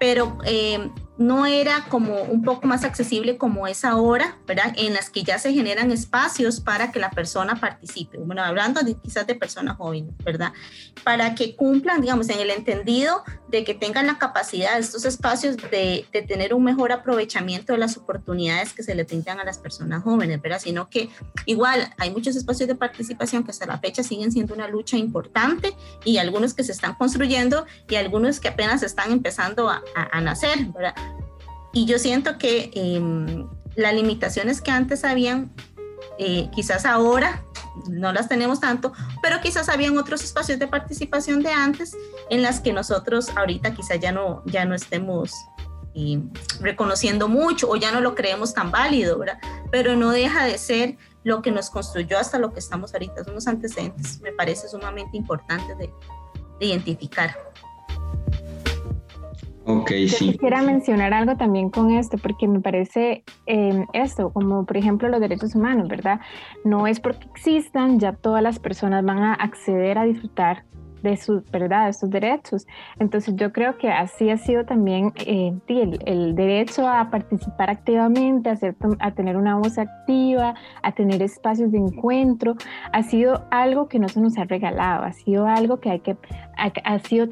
pero 0.00 0.38
eh, 0.46 0.90
no 1.20 1.44
era 1.44 1.84
como 1.90 2.22
un 2.22 2.42
poco 2.42 2.66
más 2.66 2.82
accesible 2.82 3.36
como 3.36 3.66
es 3.66 3.84
ahora, 3.84 4.38
¿verdad? 4.46 4.72
En 4.78 4.94
las 4.94 5.10
que 5.10 5.22
ya 5.22 5.38
se 5.38 5.52
generan 5.52 5.92
espacios 5.92 6.60
para 6.60 6.90
que 6.92 6.98
la 6.98 7.10
persona 7.10 7.56
participe. 7.56 8.16
Bueno, 8.16 8.42
hablando 8.42 8.80
de, 8.80 8.94
quizás 8.94 9.26
de 9.26 9.34
personas 9.34 9.76
jóvenes, 9.76 10.14
¿verdad? 10.24 10.54
Para 11.04 11.34
que 11.34 11.54
cumplan, 11.54 12.00
digamos, 12.00 12.30
en 12.30 12.40
el 12.40 12.48
entendido 12.48 13.22
de 13.48 13.64
que 13.64 13.74
tengan 13.74 14.06
la 14.06 14.16
capacidad 14.16 14.76
de 14.76 14.80
estos 14.80 15.04
espacios 15.04 15.58
de, 15.58 16.06
de 16.10 16.22
tener 16.22 16.54
un 16.54 16.64
mejor 16.64 16.90
aprovechamiento 16.90 17.74
de 17.74 17.80
las 17.80 17.98
oportunidades 17.98 18.72
que 18.72 18.82
se 18.82 18.94
le 18.94 19.04
brindan 19.04 19.40
a 19.40 19.44
las 19.44 19.58
personas 19.58 20.02
jóvenes, 20.02 20.40
¿verdad? 20.40 20.58
Sino 20.58 20.88
que 20.88 21.10
igual 21.44 21.92
hay 21.98 22.10
muchos 22.12 22.34
espacios 22.34 22.66
de 22.66 22.76
participación 22.76 23.44
que 23.44 23.50
hasta 23.50 23.66
la 23.66 23.78
fecha 23.78 24.02
siguen 24.02 24.32
siendo 24.32 24.54
una 24.54 24.68
lucha 24.68 24.96
importante 24.96 25.76
y 26.02 26.16
algunos 26.16 26.54
que 26.54 26.64
se 26.64 26.72
están 26.72 26.94
construyendo 26.94 27.66
y 27.90 27.96
algunos 27.96 28.40
que 28.40 28.48
apenas 28.48 28.82
están 28.82 29.12
empezando 29.12 29.68
a, 29.68 29.82
a, 29.94 30.20
nacer, 30.22 30.64
¿verdad? 30.72 30.94
Y 31.72 31.86
yo 31.86 31.98
siento 31.98 32.38
que 32.38 32.70
em, 32.74 33.48
las 33.76 33.94
limitaciones 33.94 34.60
que 34.60 34.70
antes 34.70 35.04
habían, 35.04 35.52
eh, 36.18 36.50
quizás 36.54 36.84
ahora 36.84 37.44
no 37.88 38.12
las 38.12 38.28
tenemos 38.28 38.60
tanto, 38.60 38.92
pero 39.22 39.40
quizás 39.40 39.68
habían 39.68 39.96
otros 39.96 40.22
espacios 40.22 40.58
de 40.58 40.66
participación 40.66 41.42
de 41.42 41.52
antes 41.52 41.96
en 42.28 42.42
las 42.42 42.60
que 42.60 42.72
nosotros 42.72 43.28
ahorita 43.36 43.74
quizás 43.74 44.00
ya 44.00 44.12
no, 44.12 44.42
ya 44.46 44.64
no 44.64 44.74
estemos 44.74 45.32
eh, 45.94 46.20
reconociendo 46.60 47.28
mucho 47.28 47.68
o 47.68 47.76
ya 47.76 47.92
no 47.92 48.00
lo 48.00 48.14
creemos 48.14 48.54
tan 48.54 48.70
válido, 48.70 49.18
¿verdad? 49.18 49.38
Pero 49.70 49.96
no 49.96 50.10
deja 50.10 50.44
de 50.44 50.58
ser 50.58 50.96
lo 51.24 51.42
que 51.42 51.50
nos 51.50 51.70
construyó 51.70 52.18
hasta 52.18 52.38
lo 52.38 52.52
que 52.52 52.60
estamos 52.60 52.92
ahorita, 52.94 53.24
son 53.24 53.32
unos 53.32 53.46
antecedentes, 53.46 54.20
me 54.20 54.32
parece 54.32 54.68
sumamente 54.68 55.16
importante 55.16 55.74
de, 55.74 55.92
de 56.58 56.66
identificar. 56.66 57.36
Ok, 59.70 59.90
Yo 59.92 60.18
quisiera 60.18 60.62
mencionar 60.62 61.14
algo 61.14 61.36
también 61.36 61.70
con 61.70 61.92
esto, 61.92 62.18
porque 62.18 62.48
me 62.48 62.60
parece 62.60 63.22
em, 63.46 63.86
esto, 63.92 64.32
como 64.32 64.66
por 64.66 64.76
ejemplo 64.76 65.08
los 65.08 65.20
derechos 65.20 65.54
humanos, 65.54 65.88
¿verdad? 65.88 66.20
No 66.64 66.88
es 66.88 66.98
porque 66.98 67.26
existan, 67.34 68.00
ya 68.00 68.12
todas 68.12 68.42
las 68.42 68.58
personas 68.58 69.04
van 69.04 69.18
a 69.18 69.34
acceder 69.34 69.96
a 69.98 70.04
disfrutar 70.04 70.64
de 71.02 71.16
sus, 71.16 71.44
¿verdad? 71.50 71.86
De 71.86 71.92
sus 71.92 72.10
derechos. 72.10 72.66
Entonces 72.98 73.34
yo 73.36 73.52
creo 73.52 73.78
que 73.78 73.90
así 73.90 74.30
ha 74.30 74.36
sido 74.36 74.64
también 74.64 75.12
eh, 75.26 75.52
el, 75.68 76.34
derecho 76.34 76.86
a 76.88 77.10
participar 77.10 77.70
activamente, 77.70 78.50
a, 78.50 78.58
a 79.00 79.10
tener 79.12 79.36
una 79.36 79.56
voz 79.56 79.78
activa, 79.78 80.54
a 80.82 80.92
tener 80.92 81.22
espacios 81.22 81.72
de 81.72 81.78
encuentro, 81.78 82.54
ha 82.92 83.02
sido 83.02 83.46
algo 83.50 83.88
que 83.88 83.98
no 83.98 84.08
se 84.08 84.20
nos 84.20 84.38
ha 84.38 84.44
regalado, 84.44 85.04
ha 85.04 85.12
sido 85.12 85.46
algo 85.46 85.80
que 85.80 85.90
hay 85.90 86.00
que, 86.00 86.16
ha, 86.56 86.98
sido 87.00 87.28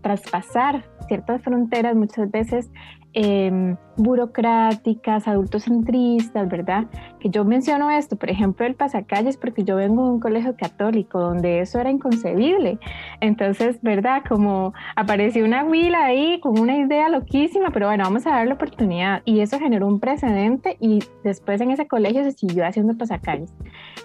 traspasar 0.00 0.84
ciertas 1.08 1.42
fronteras 1.42 1.94
muchas 1.94 2.30
veces 2.30 2.70
eh, 3.14 3.76
burocráticas, 3.96 5.28
adultocentristas, 5.28 6.48
¿verdad? 6.48 6.86
Que 7.20 7.30
yo 7.30 7.44
menciono 7.44 7.90
esto, 7.90 8.16
por 8.16 8.28
ejemplo, 8.28 8.66
el 8.66 8.74
pasacalles, 8.74 9.36
porque 9.36 9.62
yo 9.62 9.76
vengo 9.76 10.04
de 10.04 10.10
un 10.10 10.20
colegio 10.20 10.56
católico 10.56 11.20
donde 11.20 11.60
eso 11.60 11.78
era 11.78 11.90
inconcebible. 11.90 12.78
Entonces, 13.20 13.78
¿verdad? 13.82 14.22
Como 14.28 14.74
apareció 14.96 15.44
una 15.44 15.64
huila 15.64 16.04
ahí 16.04 16.40
con 16.40 16.58
una 16.58 16.76
idea 16.76 17.08
loquísima, 17.08 17.70
pero 17.70 17.86
bueno, 17.86 18.04
vamos 18.04 18.26
a 18.26 18.30
dar 18.30 18.46
la 18.46 18.54
oportunidad. 18.54 19.22
Y 19.24 19.40
eso 19.40 19.58
generó 19.58 19.86
un 19.86 20.00
precedente 20.00 20.76
y 20.80 20.98
después 21.22 21.60
en 21.60 21.70
ese 21.70 21.86
colegio 21.86 22.24
se 22.24 22.32
siguió 22.32 22.66
haciendo 22.66 22.96
pasacalles. 22.98 23.54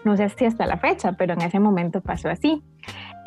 No 0.06 0.16
sé 0.16 0.30
si 0.30 0.46
hasta 0.46 0.66
la 0.66 0.78
fecha, 0.78 1.14
pero 1.14 1.34
en 1.34 1.42
ese 1.42 1.60
momento 1.60 2.02
pasó 2.02 2.30
así. 2.30 2.64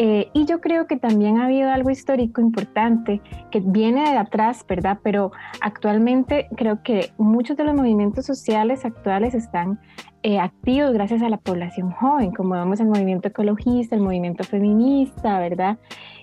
Eh, 0.05 0.31
y 0.33 0.47
yo 0.47 0.61
creo 0.61 0.89
que 0.89 0.97
también 0.97 1.39
ha 1.39 1.45
habido 1.45 1.71
algo 1.71 1.89
histórico 1.89 2.41
importante 2.41 3.21
que 3.53 3.61
viene 3.61 4.11
de 4.11 4.19
atrás, 4.19 4.65
¿verdad? 4.69 4.99
Pero 5.01 5.31
actualmente 5.61 6.49
creo 6.57 6.83
que 6.83 7.13
muchos 7.19 7.57
de 7.57 7.63
los 7.63 7.77
movimientos 7.77 8.27
sociales 8.27 8.85
actuales 8.85 9.33
están 9.33 9.79
eh, 10.25 10.41
activos 10.41 10.93
gracias 10.93 11.23
a 11.23 11.29
la 11.29 11.37
población 11.37 11.93
joven, 11.93 12.33
como 12.33 12.57
vemos 12.57 12.81
el 12.81 12.89
movimiento 12.89 13.29
ecologista, 13.29 13.95
el 13.95 14.03
movimiento 14.03 14.43
feminista, 14.43 15.39
¿verdad? 15.39 15.79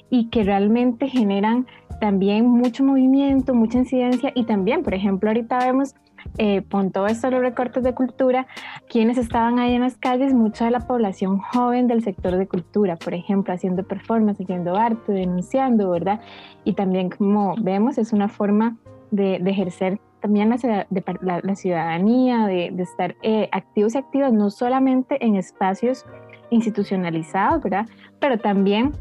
Y 0.10 0.28
que 0.28 0.44
realmente 0.44 1.08
generan 1.08 1.66
también 2.02 2.48
mucho 2.48 2.84
movimiento, 2.84 3.54
mucha 3.54 3.78
incidencia 3.78 4.34
y 4.36 4.44
también, 4.44 4.84
por 4.84 4.94
ejemplo, 4.94 5.30
ahorita 5.30 5.58
vemos 5.60 5.96
eh, 6.38 6.64
con 6.70 6.92
todo 6.92 7.08
esto 7.08 7.30
los 7.30 7.42
recortes 7.42 7.84
de 7.84 7.94
cultura, 7.94 8.48
quienes 8.90 9.18
estaban 9.18 9.60
ahí 9.60 9.74
en 9.74 9.82
las 9.82 9.98
calles, 9.98 10.34
mucha 10.34 10.66
de 10.66 10.72
la 10.72 10.82
población 10.82 11.40
joven 11.40 11.88
del 11.88 12.04
sector 12.04 12.38
de 12.38 12.48
cultura, 12.48 12.96
por 12.96 13.14
ejemplo, 13.14 13.54
haciendo 13.54 13.84
performance, 13.84 14.42
haciendo 14.42 14.76
arte, 14.76 15.12
denunciando, 15.12 15.90
¿verdad? 15.92 16.22
Y 16.64 16.74
también, 16.74 17.10
como 17.10 17.56
vemos, 17.62 17.98
es 17.98 18.14
una 18.14 18.28
forma 18.30 18.78
de, 19.12 19.36
ejercer 19.36 20.00
también 20.22 20.50
la, 20.50 21.42
la, 21.44 21.56
ciudadanía, 21.56 22.46
de, 22.46 22.68
estar 22.78 23.16
eh, 23.22 23.50
activos 23.52 23.96
y 23.96 23.98
activas, 23.98 24.34
no 24.34 24.50
solamente 24.50 25.24
en 25.26 25.36
espacios 25.36 26.06
institucionalizados, 26.50 27.64
¿verdad? 27.64 27.88
Pero 28.20 28.38
también 28.38 28.94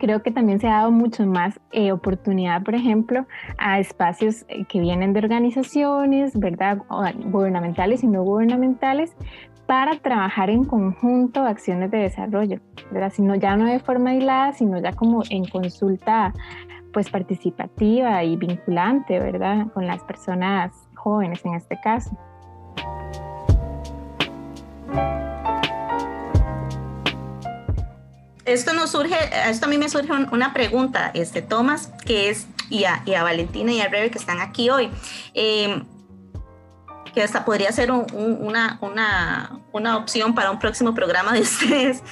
creo 0.00 0.22
que 0.22 0.30
también 0.30 0.60
se 0.60 0.68
ha 0.68 0.78
dado 0.78 0.90
mucho 0.90 1.26
más 1.26 1.60
eh, 1.72 1.92
oportunidad, 1.92 2.62
por 2.62 2.74
ejemplo, 2.74 3.26
a 3.58 3.78
espacios 3.78 4.44
eh, 4.48 4.64
que 4.64 4.80
vienen 4.80 5.12
de 5.12 5.20
organizaciones, 5.20 6.38
¿verdad? 6.38 6.78
Gubernamentales 7.26 8.02
y 8.02 8.06
no 8.06 8.22
gubernamentales, 8.22 9.14
para 9.66 9.96
trabajar 9.98 10.48
en 10.50 10.64
conjunto 10.64 11.42
acciones 11.42 11.90
de 11.90 11.98
desarrollo, 11.98 12.60
¿verdad? 12.92 13.12
Sino 13.12 13.34
ya 13.34 13.56
no 13.56 13.64
de 13.64 13.80
forma 13.80 14.10
aislada, 14.10 14.52
sino 14.52 14.78
ya 14.78 14.92
como 14.92 15.22
en 15.28 15.44
consulta 15.44 16.32
pues 16.92 17.10
participativa 17.10 18.22
y 18.24 18.36
vinculante, 18.36 19.18
¿verdad? 19.18 19.66
Con 19.74 19.86
las 19.86 20.02
personas 20.04 20.72
jóvenes 20.94 21.44
en 21.44 21.54
este 21.54 21.78
caso. 21.80 22.16
Esto 28.46 28.72
nos 28.72 28.90
surge, 28.90 29.16
esto 29.48 29.66
a 29.66 29.68
mí 29.68 29.76
me 29.76 29.88
surge 29.88 30.12
una 30.12 30.54
pregunta, 30.54 31.10
este, 31.14 31.42
Tomás, 31.42 31.90
que 32.04 32.30
es, 32.30 32.46
y 32.70 32.84
a, 32.84 33.02
Valentina 33.22 33.72
y 33.72 33.80
a 33.80 33.88
Rebe 33.88 34.10
que 34.10 34.18
están 34.18 34.40
aquí 34.40 34.70
hoy. 34.70 34.90
Em, 35.34 35.84
que 37.12 37.22
hasta 37.22 37.46
podría 37.46 37.72
ser 37.72 37.90
una, 37.90 38.78
una, 38.82 39.60
una, 39.72 39.96
opción 39.96 40.34
para 40.34 40.50
un 40.50 40.58
próximo 40.58 40.94
programa 40.94 41.32
de 41.32 41.40
ustedes, 41.40 42.02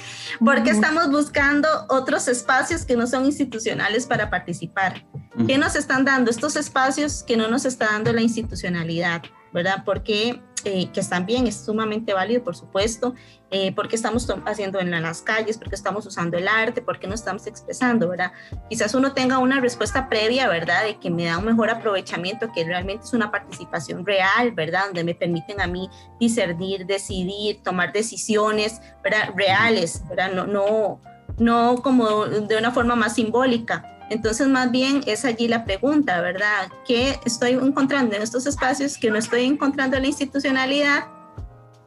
porque 0.43 0.71
estamos 0.71 1.11
buscando 1.11 1.67
otros 1.89 2.27
espacios 2.27 2.85
que 2.85 2.95
no 2.95 3.05
son 3.05 3.23
institucionales 3.23 4.07
para 4.07 4.31
participar. 4.31 5.05
¿Qué 5.45 5.59
nos 5.59 5.75
están 5.75 6.05
dando 6.05 6.31
estos 6.31 6.55
espacios 6.55 7.21
que 7.21 7.37
no 7.37 7.47
nos 7.47 7.65
está 7.65 7.85
dando 7.85 8.13
la 8.13 8.21
institucionalidad? 8.21 9.21
¿Verdad? 9.55 9.83
Porque 9.85 10.41
eh, 10.65 10.89
que 10.91 11.01
bien, 11.25 11.45
es 11.45 11.63
sumamente 11.63 12.11
válido, 12.13 12.43
por 12.43 12.55
supuesto, 12.55 13.13
eh, 13.51 13.71
porque 13.75 13.95
estamos 13.95 14.27
haciendo 14.47 14.79
en 14.79 14.89
las 14.89 15.21
calles, 15.21 15.59
porque 15.59 15.75
estamos 15.75 16.07
usando 16.07 16.37
el 16.37 16.47
arte, 16.47 16.81
porque 16.81 17.05
no 17.05 17.13
estamos 17.13 17.45
expresando, 17.45 18.09
¿verdad? 18.09 18.31
Quizás 18.67 18.95
uno 18.95 19.13
tenga 19.13 19.37
una 19.37 19.61
respuesta 19.61 20.09
previa, 20.09 20.47
¿verdad? 20.47 20.83
De 20.83 20.97
que 20.97 21.11
me 21.11 21.25
da 21.25 21.37
un 21.37 21.45
mejor 21.45 21.69
aprovechamiento, 21.69 22.51
que 22.51 22.63
realmente 22.63 23.05
es 23.05 23.13
una 23.13 23.29
participación 23.29 24.03
real, 24.07 24.53
¿verdad? 24.53 24.87
Donde 24.87 25.03
me 25.03 25.13
permiten 25.13 25.61
a 25.61 25.67
mí 25.67 25.87
discernir, 26.19 26.87
decidir, 26.87 27.61
tomar 27.61 27.93
decisiones, 27.93 28.81
¿verdad? 29.03 29.35
Reales, 29.35 30.01
¿verdad? 30.09 30.33
No, 30.33 30.47
no, 30.47 30.99
no 31.37 31.81
como 31.83 32.25
de 32.25 32.57
una 32.57 32.71
forma 32.71 32.95
más 32.95 33.13
simbólica. 33.13 33.94
Entonces, 34.09 34.47
más 34.47 34.71
bien 34.71 35.01
es 35.07 35.25
allí 35.25 35.47
la 35.47 35.65
pregunta, 35.65 36.21
¿verdad? 36.21 36.69
¿Qué 36.87 37.19
estoy 37.25 37.51
encontrando 37.51 38.15
en 38.15 38.21
estos 38.21 38.45
espacios 38.45 38.97
que 38.97 39.09
no 39.09 39.17
estoy 39.17 39.45
encontrando 39.45 39.97
en 39.97 40.03
la 40.03 40.07
institucionalidad 40.07 41.05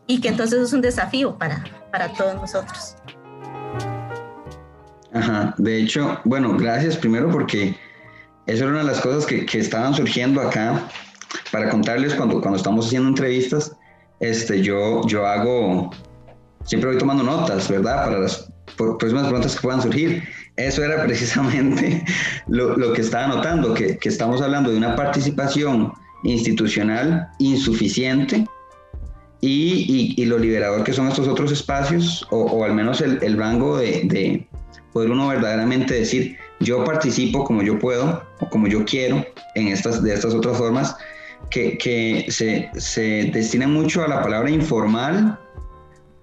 y 0.07 0.21
que 0.21 0.29
entonces 0.29 0.61
es 0.61 0.73
un 0.73 0.81
desafío 0.81 1.37
para, 1.39 1.65
para 1.93 2.13
todos 2.13 2.35
nosotros? 2.35 2.97
Ajá, 5.13 5.55
de 5.59 5.83
hecho, 5.83 6.21
bueno, 6.25 6.57
gracias 6.57 6.97
primero 6.97 7.31
porque 7.31 7.77
eso 8.47 8.65
era 8.65 8.73
una 8.73 8.81
de 8.81 8.87
las 8.87 9.01
cosas 9.01 9.25
que, 9.25 9.47
que 9.47 9.59
estaban 9.59 9.95
surgiendo 9.95 10.41
acá 10.41 10.89
para 11.51 11.71
contarles 11.71 12.15
cuando, 12.15 12.41
cuando 12.41 12.57
estamos 12.57 12.87
haciendo 12.87 13.09
entrevistas. 13.09 13.73
Este, 14.21 14.61
yo, 14.63 15.07
yo 15.07 15.27
hago 15.27 15.91
siempre 16.69 16.91
voy 16.91 16.99
tomando 16.99 17.23
notas, 17.23 17.69
¿verdad? 17.69 18.05
Para 18.05 18.19
las 18.21 18.51
próximas 18.77 19.25
preguntas 19.25 19.57
que 19.57 19.63
puedan 19.63 19.83
surgir. 19.83 20.29
Eso 20.59 20.85
era 20.85 21.05
precisamente 21.05 22.05
lo, 22.49 22.93
que 22.93 23.01
estaba 23.01 23.29
notando, 23.29 23.73
que, 23.75 23.97
estamos 24.03 24.43
hablando 24.43 24.71
de 24.71 24.77
una 24.77 24.97
participación 24.97 25.93
institucional 26.25 27.29
insuficiente 27.39 28.45
y, 29.41 30.25
lo 30.27 30.37
liberador 30.37 30.83
que 30.83 30.93
son 30.93 31.07
estos 31.07 31.29
otros 31.29 31.53
espacios, 31.53 32.27
o, 32.31 32.65
al 32.65 32.75
menos 32.75 33.01
el, 33.01 33.37
rango 33.37 33.79
de, 33.79 34.47
poder 34.93 35.13
uno 35.13 35.29
verdaderamente 35.29 35.95
decir, 35.95 36.37
yo 36.59 36.85
participo 36.85 37.45
como 37.45 37.63
yo 37.63 37.79
puedo 37.79 38.25
o 38.41 38.49
como 38.51 38.67
yo 38.67 38.85
quiero 38.85 39.25
en 39.55 39.69
estas, 39.69 40.03
de 40.03 40.13
estas 40.13 40.35
otras 40.35 40.59
formas, 40.59 40.97
que, 41.51 41.79
que 41.79 42.27
se, 42.31 42.69
se 42.75 43.31
destina 43.33 43.69
mucho 43.69 44.03
a 44.03 44.09
la 44.09 44.23
palabra 44.23 44.51
informal, 44.51 45.39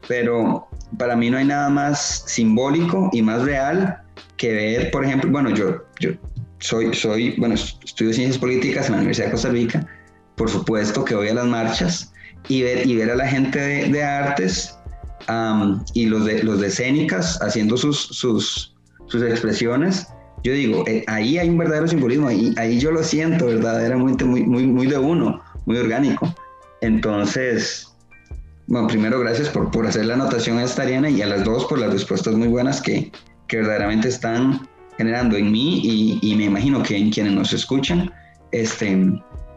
pero 0.09 0.67
para 0.97 1.15
mí 1.15 1.29
no 1.29 1.37
hay 1.37 1.45
nada 1.45 1.69
más 1.69 2.25
simbólico 2.27 3.09
y 3.13 3.21
más 3.21 3.41
real 3.43 4.04
que 4.37 4.53
ver, 4.53 4.91
por 4.91 5.05
ejemplo, 5.05 5.29
bueno, 5.31 5.49
yo, 5.51 5.83
yo 5.99 6.11
soy, 6.59 6.93
soy, 6.93 7.35
bueno, 7.37 7.55
estudio 7.55 8.13
ciencias 8.13 8.37
políticas 8.37 8.87
en 8.87 8.93
la 8.93 8.97
Universidad 8.97 9.27
de 9.27 9.31
Costa 9.31 9.49
Rica, 9.49 9.87
por 10.35 10.49
supuesto 10.49 11.05
que 11.05 11.15
voy 11.15 11.29
a 11.29 11.33
las 11.33 11.45
marchas 11.45 12.13
y 12.47 12.63
ver, 12.63 12.85
y 12.85 12.95
ver 12.95 13.11
a 13.11 13.15
la 13.15 13.27
gente 13.27 13.59
de, 13.59 14.03
artes 14.03 14.77
y 15.93 16.05
los 16.05 16.25
de, 16.25 16.43
los 16.43 16.59
de 16.59 16.67
escénicas 16.67 17.39
haciendo 17.41 17.77
sus, 17.77 17.99
sus, 17.99 18.75
sus 19.07 19.23
expresiones, 19.23 20.07
yo 20.43 20.53
digo, 20.53 20.83
eh, 20.87 21.03
ahí 21.07 21.39
hay 21.39 21.49
un 21.49 21.57
verdadero 21.57 21.87
simbolismo, 21.87 22.27
ahí, 22.27 22.53
ahí 22.57 22.79
yo 22.79 22.91
lo 22.91 23.03
siento 23.03 23.47
verdaderamente 23.47 24.25
muy, 24.25 24.43
muy, 24.43 24.67
muy 24.67 24.85
de 24.85 24.97
uno, 24.97 25.41
muy 25.65 25.77
orgánico. 25.77 26.31
Entonces, 26.81 27.95
bueno, 28.67 28.87
primero 28.87 29.19
gracias 29.19 29.49
por, 29.49 29.71
por 29.71 29.87
hacer 29.87 30.05
la 30.05 30.13
anotación 30.13 30.59
a 30.59 30.63
esta 30.63 30.83
Ariana 30.83 31.09
y 31.09 31.23
a 31.23 31.27
las 31.27 31.43
dos 31.43 31.65
por 31.65 31.79
las 31.79 31.91
respuestas 31.91 32.35
muy 32.35 32.47
buenas 32.47 32.79
que, 32.79 33.11
que 33.47 33.57
verdaderamente 33.57 34.07
están 34.07 34.67
generando 34.97 35.35
en 35.35 35.51
mí 35.51 36.19
y, 36.21 36.35
me 36.35 36.45
imagino 36.45 36.81
que 36.81 36.97
en 36.97 37.11
quienes 37.11 37.33
nos 37.33 37.53
escuchan, 37.53 38.11
este, 38.51 38.95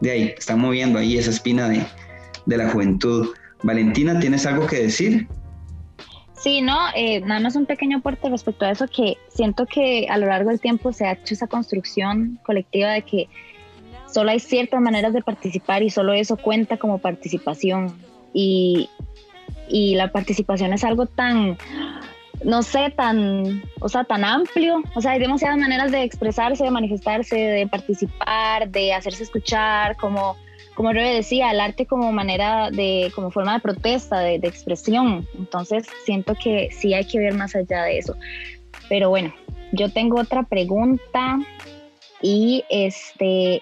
de 0.01 0.11
ahí, 0.11 0.33
están 0.37 0.59
moviendo 0.59 0.99
ahí 0.99 1.17
esa 1.17 1.31
espina 1.31 1.69
de, 1.69 1.85
de 2.45 2.57
la 2.57 2.69
juventud. 2.69 3.29
Valentina, 3.63 4.19
¿tienes 4.19 4.45
algo 4.45 4.67
que 4.67 4.83
decir? 4.83 5.27
Sí, 6.39 6.61
no, 6.61 6.77
eh, 6.95 7.19
nada 7.19 7.41
más 7.41 7.55
un 7.57 7.65
pequeño 7.65 7.97
aporte 7.97 8.29
respecto 8.29 8.65
a 8.65 8.71
eso, 8.71 8.87
que 8.87 9.17
siento 9.27 9.65
que 9.65 10.07
a 10.09 10.17
lo 10.17 10.27
largo 10.27 10.49
del 10.49 10.61
tiempo 10.61 10.93
se 10.93 11.05
ha 11.05 11.11
hecho 11.11 11.33
esa 11.33 11.47
construcción 11.47 12.39
colectiva 12.43 12.91
de 12.91 13.01
que 13.01 13.27
solo 14.11 14.31
hay 14.31 14.39
ciertas 14.39 14.79
maneras 14.81 15.13
de 15.13 15.21
participar 15.21 15.83
y 15.83 15.89
solo 15.89 16.13
eso 16.13 16.37
cuenta 16.37 16.77
como 16.77 16.99
participación. 16.99 17.93
Y, 18.33 18.89
y 19.67 19.95
la 19.95 20.11
participación 20.13 20.71
es 20.71 20.85
algo 20.85 21.07
tan, 21.07 21.57
no 22.43 22.63
sé, 22.63 22.91
tan, 22.95 23.63
o 23.79 23.89
sea, 23.89 24.03
tan 24.03 24.23
amplio. 24.23 24.81
O 24.95 25.01
sea, 25.01 25.11
hay 25.11 25.19
demasiadas 25.19 25.57
maneras 25.57 25.91
de 25.91 26.03
expresarse, 26.03 26.63
de 26.63 26.71
manifestarse, 26.71 27.35
de 27.35 27.67
participar, 27.67 28.69
de 28.69 28.93
hacerse 28.93 29.23
escuchar, 29.23 29.97
como, 29.97 30.37
como 30.75 30.93
Rebe 30.93 31.13
decía, 31.15 31.51
el 31.51 31.59
arte 31.59 31.85
como 31.85 32.11
manera 32.11 32.69
de, 32.71 33.11
como 33.13 33.31
forma 33.31 33.53
de 33.53 33.59
protesta, 33.59 34.19
de, 34.19 34.35
expresión. 34.35 35.27
Entonces, 35.37 35.87
siento 36.05 36.35
que 36.35 36.69
sí 36.71 36.93
hay 36.93 37.05
que 37.05 37.19
ver 37.19 37.33
más 37.33 37.55
allá 37.55 37.83
de 37.83 37.97
eso. 37.97 38.15
Pero 38.87 39.09
bueno, 39.09 39.33
yo 39.73 39.91
tengo 39.91 40.19
otra 40.19 40.43
pregunta 40.43 41.37
y 42.21 42.63
este, 42.69 43.61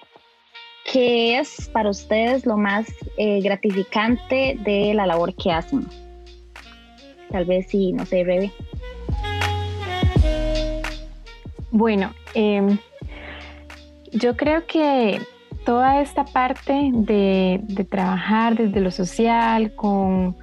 ¿qué 0.90 1.38
es 1.38 1.68
para 1.72 1.90
ustedes 1.90 2.46
lo 2.46 2.56
más 2.56 2.86
eh, 3.16 3.40
gratificante 3.42 4.56
de 4.60 4.94
la 4.94 5.06
labor 5.06 5.34
que 5.34 5.50
hacen? 5.50 5.86
Tal 7.30 7.44
vez 7.44 7.66
sí, 7.68 7.92
no 7.92 8.06
sé, 8.06 8.24
Rebe. 8.24 8.52
Bueno, 11.70 12.12
em, 12.34 12.78
yo 14.12 14.36
creo 14.36 14.66
que 14.66 15.20
toda 15.64 16.00
esta 16.00 16.24
parte 16.24 16.90
de, 16.92 17.86
trabajar 17.90 18.56
desde 18.56 18.80
lo 18.80 18.90
social, 18.90 19.74
con, 19.74 20.36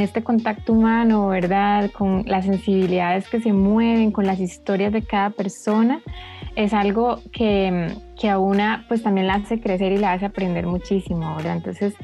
este 0.00 0.22
contacto 0.22 0.72
humano, 0.72 1.28
¿verdad? 1.28 1.90
Con 1.90 2.22
las 2.26 2.44
sensibilidades 2.44 3.28
que 3.28 3.40
se 3.40 3.52
mueven, 3.52 4.12
con 4.12 4.24
las 4.24 4.38
historias 4.38 4.92
de 4.92 5.02
cada 5.02 5.30
persona, 5.30 6.00
es 6.54 6.72
algo 6.72 7.18
que, 7.32 7.88
que 8.18 8.30
a 8.30 8.38
una 8.38 8.84
pues 8.86 9.02
también 9.02 9.26
la 9.26 9.34
hace 9.34 9.60
crecer 9.60 9.90
y 9.90 9.98
la 9.98 10.12
hace 10.12 10.26
aprender 10.26 10.66
muchísimo, 10.66 11.34
¿verdad? 11.34 11.56
Entonces, 11.56 11.94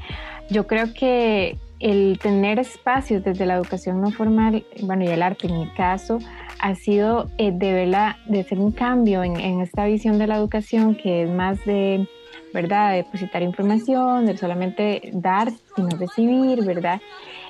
yo 0.51 0.67
creo 0.67 0.93
que 0.95 1.59
el 1.79 2.19
tener 2.21 2.59
espacios 2.59 3.23
desde 3.23 3.47
la 3.47 3.55
educación 3.55 4.01
no 4.01 4.11
formal, 4.11 4.65
bueno, 4.83 5.05
y 5.05 5.09
el 5.09 5.23
arte 5.23 5.47
en 5.47 5.59
mi 5.59 5.69
caso, 5.71 6.19
ha 6.61 6.75
sido 6.75 7.31
eh, 7.39 7.53
de, 7.53 7.73
verla, 7.73 8.19
de 8.27 8.41
hacer 8.41 8.59
un 8.59 8.73
cambio 8.73 9.23
en, 9.23 9.61
esta 9.61 9.87
visión 9.87 10.19
de 10.19 10.27
la 10.27 10.37
educación 10.37 10.95
que 10.95 11.23
es 11.23 11.31
más 11.31 11.65
de, 11.65 12.07
¿verdad?, 12.53 12.91
de 12.91 12.97
depositar 12.99 13.43
información, 13.43 14.27
de 14.27 14.37
solamente 14.37 15.11
dar, 15.13 15.51
sino 15.75 15.89
recibir, 15.91 16.65
¿verdad? 16.65 17.01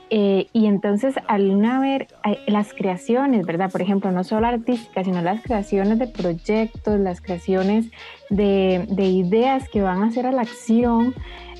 Eh, 0.09 0.47
y 0.53 0.67
entonces 0.67 1.17
al 1.27 1.51
una 1.51 1.81
ver 1.81 2.07
eh, 2.25 2.39
las 2.47 2.73
creaciones, 2.73 3.45
¿verdad? 3.45 3.71
Por 3.71 3.83
ejemplo, 3.83 4.13
no 4.13 4.23
solo 4.23 4.47
artísticas, 4.47 5.05
sino 5.05 5.21
las 5.21 5.43
creaciones 5.43 5.99
de 5.99 6.07
proyectos, 6.07 7.01
las 7.01 7.21
creaciones 7.21 7.87
de, 8.31 8.87
de 8.89 9.05
ideas 9.05 9.69
que 9.69 9.83
van 9.83 10.03
a 10.03 10.07
hacer 10.07 10.27
a 10.27 10.33
la 10.33 10.43
acción 10.43 11.15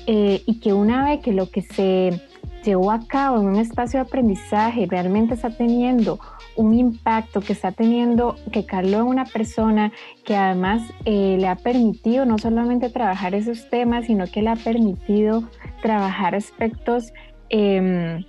y 0.09 0.61
que 0.61 0.71
una 0.71 1.03
vez 1.03 1.19
que 1.19 1.33
lo 1.33 1.49
que 1.49 1.61
se 1.61 2.21
llevó 2.63 2.91
a 2.91 3.05
cabo 3.07 3.41
en 3.41 3.47
un 3.47 3.55
espacio 3.57 3.99
de 3.99 4.07
aprendizaje 4.07 4.87
realmente 4.89 5.33
está 5.33 5.49
teniendo 5.49 6.19
un 6.57 6.73
impacto 6.73 7.39
que 7.39 7.53
está 7.53 7.71
teniendo, 7.71 8.35
que 8.51 8.65
caló 8.65 8.99
en 8.99 9.05
una 9.07 9.25
persona 9.25 9.91
que 10.25 10.35
además 10.35 10.81
eh, 11.05 11.37
le 11.39 11.47
ha 11.47 11.55
permitido 11.55 12.25
no 12.25 12.37
solamente 12.37 12.89
trabajar 12.89 13.35
esos 13.35 13.69
temas, 13.69 14.07
sino 14.07 14.25
que 14.27 14.41
le 14.41 14.49
ha 14.49 14.55
permitido 14.55 15.43
trabajar 15.81 16.35
aspectos 16.35 17.13
em, 17.49 18.25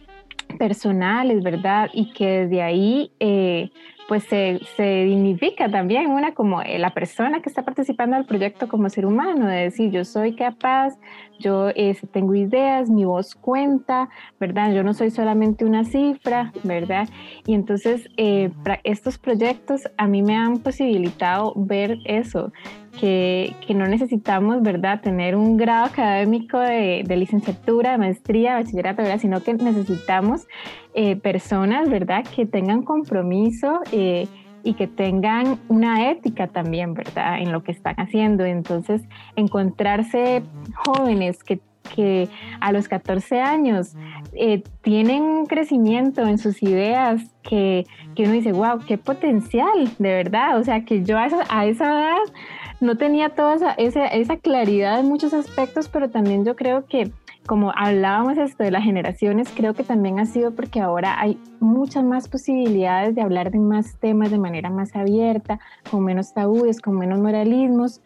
personales, 0.59 1.43
¿verdad? 1.43 1.91
Y 1.93 2.13
que 2.13 2.43
desde 2.43 2.63
ahí 2.63 3.11
eh, 3.19 3.71
pues 4.09 4.25
se, 4.25 4.59
se, 4.75 5.05
dignifica 5.05 5.71
también 5.71 6.11
una 6.11 6.33
como 6.33 6.63
eh, 6.63 6.79
la 6.79 6.95
persona 6.95 7.43
que 7.43 7.51
está 7.51 7.63
participando 7.63 8.17
del 8.17 8.25
proyecto 8.25 8.67
como 8.67 8.89
ser 8.89 9.05
humano, 9.05 9.47
de 9.47 9.65
decir 9.65 9.91
yo 9.91 10.03
soy 10.07 10.35
capaz, 10.35 10.95
yo 11.39 11.69
este, 11.77 12.07
tengo 12.07 12.35
ideas, 12.35 12.89
mi 12.89 13.05
voz 13.05 13.35
cuenta, 13.35 14.09
¿verdad? 14.41 14.73
Yo 14.73 14.83
no 14.83 14.95
soy 14.95 15.11
solamente 15.11 15.67
una 15.67 15.85
cifra, 15.85 16.53
¿verdad? 16.65 17.07
Y 17.47 17.53
entonces 17.53 18.09
eh, 18.17 18.51
estos 18.83 19.19
proyectos 19.19 19.83
a 19.99 20.07
mí 20.07 20.23
me 20.23 20.37
han 20.37 20.59
posibilitado 20.61 21.53
ver 21.55 21.99
eso, 22.07 22.51
que, 22.99 23.55
que, 23.67 23.75
no 23.75 23.87
necesitamos, 23.87 24.63
¿verdad?, 24.63 25.03
tener 25.03 25.37
un 25.37 25.57
grado 25.57 25.85
académico 25.85 26.59
de, 26.59 27.05
de 27.07 27.17
licenciatura, 27.17 27.97
maestría, 27.99 28.55
bachillerato, 28.55 29.03
¿verdad?, 29.03 29.21
sino 29.21 29.43
que 29.43 29.55
necesitamos 29.55 30.49
eh, 30.95 31.17
personas, 31.17 31.89
¿verdad?, 31.91 32.25
que 32.25 32.47
tengan 32.47 32.83
compromiso 32.83 33.81
eh, 33.93 34.27
y 34.63 34.75
que 34.75 34.87
tengan 34.87 35.59
una 35.69 36.11
ética 36.11 36.49
también, 36.49 36.95
¿verdad?, 36.95 37.41
en 37.41 37.53
lo 37.53 37.63
que 37.63 37.73
están 37.73 37.95
haciendo. 37.97 38.45
Entonces, 38.45 39.03
encontrarse 39.37 40.43
jóvenes 40.75 41.43
que 41.45 41.61
que 41.89 42.29
a 42.61 42.73
los 42.73 42.89
14 42.89 43.41
años 43.41 43.95
eh, 44.33 44.63
tienen 44.83 45.23
un 45.23 45.47
crecimiento 45.47 46.27
en 46.27 46.39
sus 46.39 46.63
ideas 46.63 47.23
que, 47.43 47.87
que, 48.15 48.25
uno 48.25 48.33
dice, 48.33 48.53
wow, 48.53 48.79
qué 48.87 48.99
potencial, 48.99 49.89
de 49.99 50.09
verdad. 50.09 50.59
O 50.59 50.65
sea, 50.65 50.85
que 50.85 51.03
yo 51.03 51.19
a 51.19 51.27
esa, 51.27 51.45
a 51.49 51.67
esa 51.67 51.87
edad 51.87 52.35
no 52.81 52.97
tenía 52.97 53.31
toda 53.31 53.55
esa, 53.55 53.73
esa, 53.73 54.07
esa, 54.07 54.37
claridad 54.37 55.01
en 55.01 55.07
muchos 55.07 55.35
aspectos, 55.35 55.89
pero 55.89 56.11
también 56.11 56.45
yo 56.45 56.55
creo 56.55 56.87
que 56.87 57.11
como 57.49 57.73
hablábamos 57.75 58.37
esto 58.37 58.63
de 58.63 58.71
las 58.71 58.85
generaciones, 58.85 59.49
creo 59.57 59.73
que 59.73 59.83
también 59.83 60.21
ha 60.21 60.27
sido 60.27 60.55
porque 60.55 60.81
ahora 60.81 61.19
hay 61.19 61.41
muchas 61.61 62.05
más 62.05 62.29
posibilidades 62.29 63.15
de 63.15 63.23
hablar 63.23 63.51
de 63.51 63.59
más 63.59 63.97
temas 63.99 64.31
de 64.31 64.39
manera 64.39 64.69
más 64.69 64.95
abierta, 64.95 65.59
con 65.91 66.05
menos 66.05 66.35
tabúes, 66.35 66.83
con 66.83 66.99
menos 66.99 67.19
moralismos. 67.19 68.03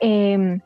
Eh, 0.00 0.60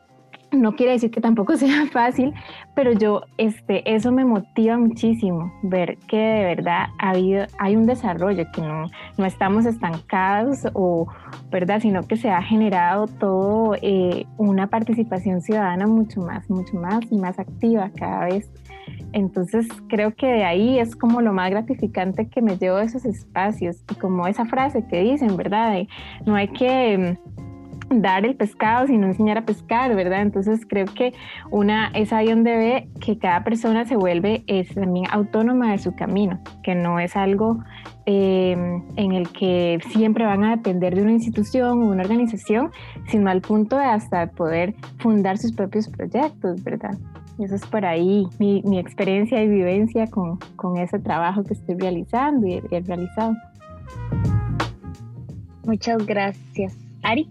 no 0.53 0.75
quiere 0.77 0.93
decir 0.93 1.11
que 1.11 1.21
tampoco 1.21 1.57
sea 1.57 1.87
fácil, 1.87 2.33
pero 2.75 2.93
yo, 2.93 3.23
este, 3.39 3.83
eso 3.93 4.13
me 4.13 4.25
motiva 4.25 4.77
muchísimo, 4.77 5.53
ver 5.63 5.99
que 6.09 6.17
de 6.17 6.45
verdad 6.45 6.87
ha 6.99 7.11
habido, 7.11 7.47
hay 7.59 7.77
un 7.77 7.87
desarrollo, 7.87 8.45
que 8.53 8.61
no, 8.61 8.87
no 9.19 9.25
estamos 9.25 9.67
estancados 9.67 10.67
o, 10.75 11.07
¿verdad? 11.51 11.81
Sino 11.81 12.03
que 12.03 12.17
se 12.17 12.31
ha 12.31 12.43
generado 12.43 13.07
todo 13.07 13.75
eh, 13.83 14.27
una 14.37 14.69
participación 14.69 15.43
ciudadana 15.43 15.87
mucho 15.87 16.21
más, 16.21 16.49
mucho 16.51 16.77
más 16.77 17.01
y 17.11 17.17
más 17.17 17.39
activa 17.39 17.91
cada 17.97 18.27
vez. 18.27 18.51
Entonces 19.13 19.67
creo 19.89 20.15
que 20.15 20.27
de 20.27 20.45
ahí 20.45 20.79
es 20.79 20.95
como 20.95 21.21
lo 21.21 21.33
más 21.33 21.51
gratificante 21.51 22.29
que 22.29 22.43
me 22.43 22.57
llevo 22.57 22.79
esos 22.79 23.05
espacios 23.05 23.83
y 23.91 23.95
como 23.97 24.27
esa 24.27 24.45
frase 24.47 24.87
que 24.87 25.01
dicen, 25.03 25.37
¿verdad? 25.37 25.87
no 26.27 26.35
hay 26.35 26.49
que 26.49 27.19
dar 27.91 28.25
el 28.25 28.37
pescado, 28.37 28.87
sino 28.87 29.07
enseñar 29.07 29.39
a 29.39 29.45
pescar, 29.45 29.95
¿verdad? 29.97 30.23
Entonces 30.23 30.61
creo 30.67 30.87
que 30.87 31.13
una 31.51 31.89
es 31.89 32.13
ahí 32.13 32.29
donde 32.29 32.57
ve 32.57 32.89
que 33.01 33.19
cada 33.19 33.43
persona 33.43 33.85
se 33.85 33.97
vuelve 33.97 34.45
es 34.47 34.73
también 34.75 35.07
autónoma 35.11 35.73
de 35.73 35.79
su 35.79 35.95
camino, 35.95 36.41
que 36.63 36.75
no 36.75 37.01
es 37.01 37.17
algo 37.17 37.59
em, 38.07 38.83
en 38.97 39.13
el 39.13 39.29
que 39.31 39.81
siempre 39.91 40.25
van 40.25 40.45
a 40.45 40.57
depender 40.57 40.95
de 40.95 41.03
una 41.03 41.13
institución 41.13 41.83
o 41.83 41.91
una 41.91 42.03
organización, 42.03 42.71
sino 43.09 43.29
al 43.29 43.41
punto 43.41 43.77
de 43.77 43.85
hasta 43.85 44.29
poder 44.29 44.75
fundar 44.99 45.39
sus 45.39 45.53
propios 45.53 45.89
proyectos, 45.89 46.63
¿verdad? 46.63 46.97
Eso 47.41 47.55
es 47.55 47.67
por 47.67 47.85
ahí 47.85 48.29
mi, 48.39 48.63
mi 48.63 48.79
experiencia 48.79 49.43
y 49.43 49.49
vivencia 49.49 50.07
con, 50.07 50.39
con, 50.57 50.77
ese 50.77 50.99
trabajo 50.99 51.43
que 51.43 51.55
estoy 51.55 51.75
realizando 51.77 52.47
y 52.47 52.63
he 52.71 52.81
realizado. 52.81 53.35
Muchas 55.65 56.05
gracias. 56.07 56.77
Ari. 57.03 57.29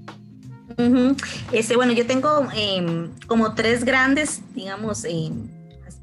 Este, 1.51 1.75
bueno, 1.75 1.93
yo 1.93 2.05
tengo 2.05 2.47
em, 2.55 3.09
como 3.27 3.53
tres 3.53 3.83
grandes, 3.83 4.41
digamos, 4.53 5.05
em, 5.05 5.47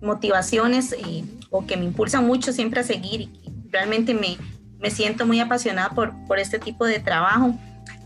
motivaciones 0.02 0.92
eh, 0.92 1.24
o 1.50 1.66
que 1.66 1.76
me 1.76 1.84
impulsan 1.84 2.26
mucho 2.26 2.52
siempre 2.52 2.80
a 2.80 2.84
seguir 2.84 3.22
y 3.22 3.52
realmente 3.70 4.14
me, 4.14 4.36
me 4.78 4.90
siento 4.90 5.26
muy 5.26 5.40
apasionada 5.40 5.90
por, 5.90 6.12
por 6.26 6.38
este 6.38 6.58
tipo 6.58 6.84
de 6.84 7.00
trabajo. 7.00 7.54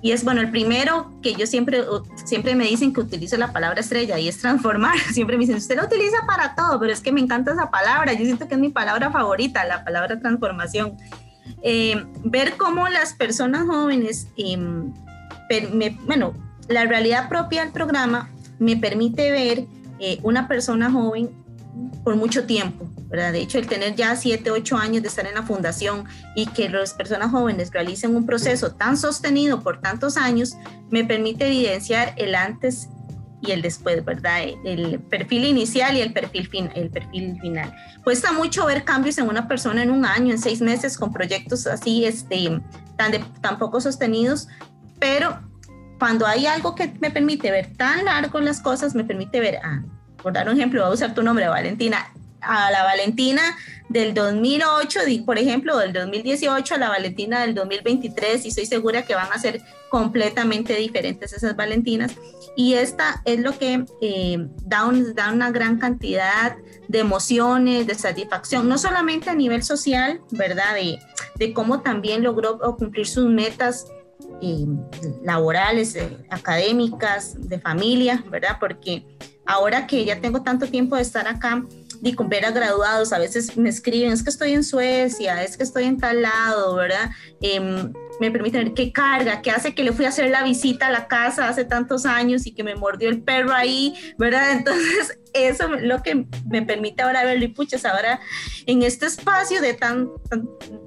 Y 0.02 0.12
es, 0.12 0.24
bueno, 0.24 0.40
el 0.40 0.50
primero 0.50 1.12
que 1.22 1.34
yo 1.34 1.46
siempre, 1.46 1.82
siempre 2.24 2.54
me 2.54 2.64
dicen 2.64 2.92
que 2.92 3.00
utilizo 3.00 3.36
la 3.36 3.52
palabra 3.52 3.80
estrella 3.80 4.18
y 4.18 4.28
es 4.28 4.38
transformar. 4.38 4.98
Siempre 5.12 5.36
me 5.36 5.42
dicen, 5.42 5.56
usted 5.56 5.76
la 5.76 5.84
utiliza 5.84 6.16
para 6.26 6.54
todo, 6.54 6.80
pero 6.80 6.90
es 6.92 7.00
que 7.00 7.12
me 7.12 7.20
encanta 7.20 7.52
esa 7.52 7.70
palabra. 7.70 8.14
Yo 8.14 8.24
siento 8.24 8.48
que 8.48 8.54
es 8.54 8.60
mi 8.60 8.70
palabra 8.70 9.10
favorita, 9.10 9.64
la 9.66 9.84
palabra 9.84 10.18
transformación. 10.18 10.96
Eh, 11.62 12.02
ver 12.24 12.56
cómo 12.56 12.88
las 12.88 13.12
personas 13.12 13.66
jóvenes, 13.66 14.28
em, 14.38 14.94
bueno, 16.06 16.32
la 16.70 16.84
realidad 16.86 17.28
propia 17.28 17.62
del 17.62 17.72
programa 17.72 18.30
me 18.58 18.76
permite 18.76 19.30
ver 19.30 19.64
eh, 19.98 20.18
una 20.22 20.48
persona 20.48 20.90
joven 20.90 21.30
por 22.04 22.16
mucho 22.16 22.46
tiempo, 22.46 22.88
¿verdad? 23.08 23.32
De 23.32 23.40
hecho, 23.40 23.58
el 23.58 23.66
tener 23.66 23.94
ya 23.94 24.16
7, 24.16 24.50
8 24.50 24.76
años 24.76 25.02
de 25.02 25.08
estar 25.08 25.26
en 25.26 25.34
la 25.34 25.42
fundación 25.42 26.04
y 26.34 26.46
que 26.46 26.68
las 26.68 26.94
personas 26.94 27.30
jóvenes 27.30 27.70
realicen 27.72 28.14
un 28.14 28.24
proceso 28.24 28.72
tan 28.72 28.96
sostenido 28.96 29.60
por 29.60 29.80
tantos 29.80 30.16
años, 30.16 30.56
me 30.90 31.04
permite 31.04 31.46
evidenciar 31.46 32.14
el 32.16 32.34
antes 32.34 32.88
y 33.42 33.52
el 33.52 33.62
después, 33.62 34.04
¿verdad? 34.04 34.42
El 34.64 35.00
perfil 35.00 35.44
inicial 35.44 35.96
y 35.96 36.00
el 36.00 36.12
perfil, 36.12 36.48
fin, 36.48 36.70
el 36.74 36.90
perfil 36.90 37.38
final. 37.40 37.74
Cuesta 38.04 38.32
mucho 38.32 38.66
ver 38.66 38.84
cambios 38.84 39.18
en 39.18 39.28
una 39.28 39.48
persona 39.48 39.82
en 39.82 39.90
un 39.90 40.04
año, 40.04 40.32
en 40.32 40.38
seis 40.38 40.60
meses, 40.60 40.98
con 40.98 41.12
proyectos 41.12 41.66
así, 41.66 42.04
este, 42.04 42.60
tan, 42.96 43.12
de, 43.12 43.20
tan 43.40 43.58
poco 43.58 43.80
sostenidos, 43.80 44.48
pero 44.98 45.49
cuando 46.00 46.26
hay 46.26 46.46
algo 46.46 46.74
que 46.74 46.92
me 46.98 47.10
permite 47.10 47.50
ver 47.50 47.76
tan 47.76 48.06
largo 48.06 48.40
las 48.40 48.60
cosas, 48.60 48.94
me 48.94 49.04
permite 49.04 49.38
ver, 49.38 49.60
ah, 49.62 49.82
por 50.20 50.32
dar 50.32 50.48
un 50.48 50.56
ejemplo, 50.56 50.80
voy 50.80 50.90
a 50.90 50.94
usar 50.94 51.14
tu 51.14 51.22
nombre, 51.22 51.46
Valentina, 51.46 52.10
a 52.40 52.70
la 52.70 52.84
Valentina 52.84 53.42
del 53.90 54.14
2008, 54.14 55.00
por 55.26 55.38
ejemplo, 55.38 55.76
del 55.76 55.92
2018 55.92 56.74
a 56.74 56.78
la 56.78 56.88
Valentina 56.88 57.42
del 57.42 57.54
2023 57.54 58.46
y 58.46 58.48
estoy 58.48 58.64
segura 58.64 59.02
que 59.02 59.14
van 59.14 59.30
a 59.30 59.38
ser 59.38 59.60
completamente 59.90 60.74
diferentes 60.74 61.34
esas 61.34 61.54
Valentinas. 61.54 62.12
Y 62.56 62.74
esta 62.74 63.20
es 63.26 63.40
lo 63.40 63.58
que 63.58 63.84
eh, 64.00 64.38
da, 64.64 64.90
da 65.14 65.32
una 65.32 65.50
gran 65.50 65.78
cantidad 65.78 66.56
de 66.88 66.98
emociones, 66.98 67.86
de 67.86 67.94
satisfacción, 67.94 68.70
no 68.70 68.78
solamente 68.78 69.28
a 69.28 69.34
nivel 69.34 69.62
social, 69.62 70.22
¿verdad? 70.30 70.74
De, 70.74 70.98
de 71.36 71.52
cómo 71.52 71.82
también 71.82 72.22
logró 72.22 72.58
cumplir 72.78 73.06
sus 73.06 73.26
metas 73.26 73.86
eh, 74.42 74.66
laborales, 75.22 75.94
eh, 75.96 76.18
académicas, 76.30 77.48
de 77.48 77.58
familia, 77.58 78.24
¿verdad? 78.30 78.56
Porque 78.58 79.04
ahora 79.46 79.86
que 79.86 80.04
ya 80.04 80.20
tengo 80.20 80.42
tanto 80.42 80.66
tiempo 80.66 80.96
de 80.96 81.02
estar 81.02 81.26
acá, 81.26 81.64
y 82.02 82.14
con 82.14 82.28
ver 82.28 82.46
a 82.46 82.50
graduados, 82.50 83.12
a 83.12 83.18
veces 83.18 83.56
me 83.56 83.68
escriben, 83.68 84.12
es 84.12 84.22
que 84.22 84.30
estoy 84.30 84.52
en 84.52 84.64
Suecia, 84.64 85.42
es 85.42 85.56
que 85.56 85.62
estoy 85.62 85.84
en 85.84 85.98
tal 85.98 86.22
lado, 86.22 86.74
¿verdad? 86.74 87.10
Em, 87.42 87.92
me 88.20 88.30
permite 88.30 88.58
ver 88.58 88.74
qué 88.74 88.92
carga, 88.92 89.40
qué 89.40 89.50
hace 89.50 89.74
que 89.74 89.82
le 89.82 89.92
fui 89.92 90.04
a 90.04 90.10
hacer 90.10 90.30
la 90.30 90.44
visita 90.44 90.88
a 90.88 90.90
la 90.90 91.08
casa 91.08 91.48
hace 91.48 91.64
tantos 91.64 92.04
años 92.04 92.46
y 92.46 92.52
que 92.52 92.62
me 92.62 92.74
mordió 92.74 93.08
el 93.08 93.22
perro 93.22 93.52
ahí, 93.52 93.94
¿verdad? 94.18 94.52
Entonces, 94.58 95.18
eso 95.32 95.74
es 95.74 95.82
lo 95.82 96.02
que 96.02 96.26
me 96.48 96.62
permite 96.62 97.02
ahora 97.02 97.24
verlo 97.24 97.44
y 97.44 97.48
puchas, 97.48 97.84
ahora 97.84 98.20
en 98.66 98.82
este 98.82 99.06
espacio 99.06 99.60
de 99.60 99.74
tan, 99.74 100.08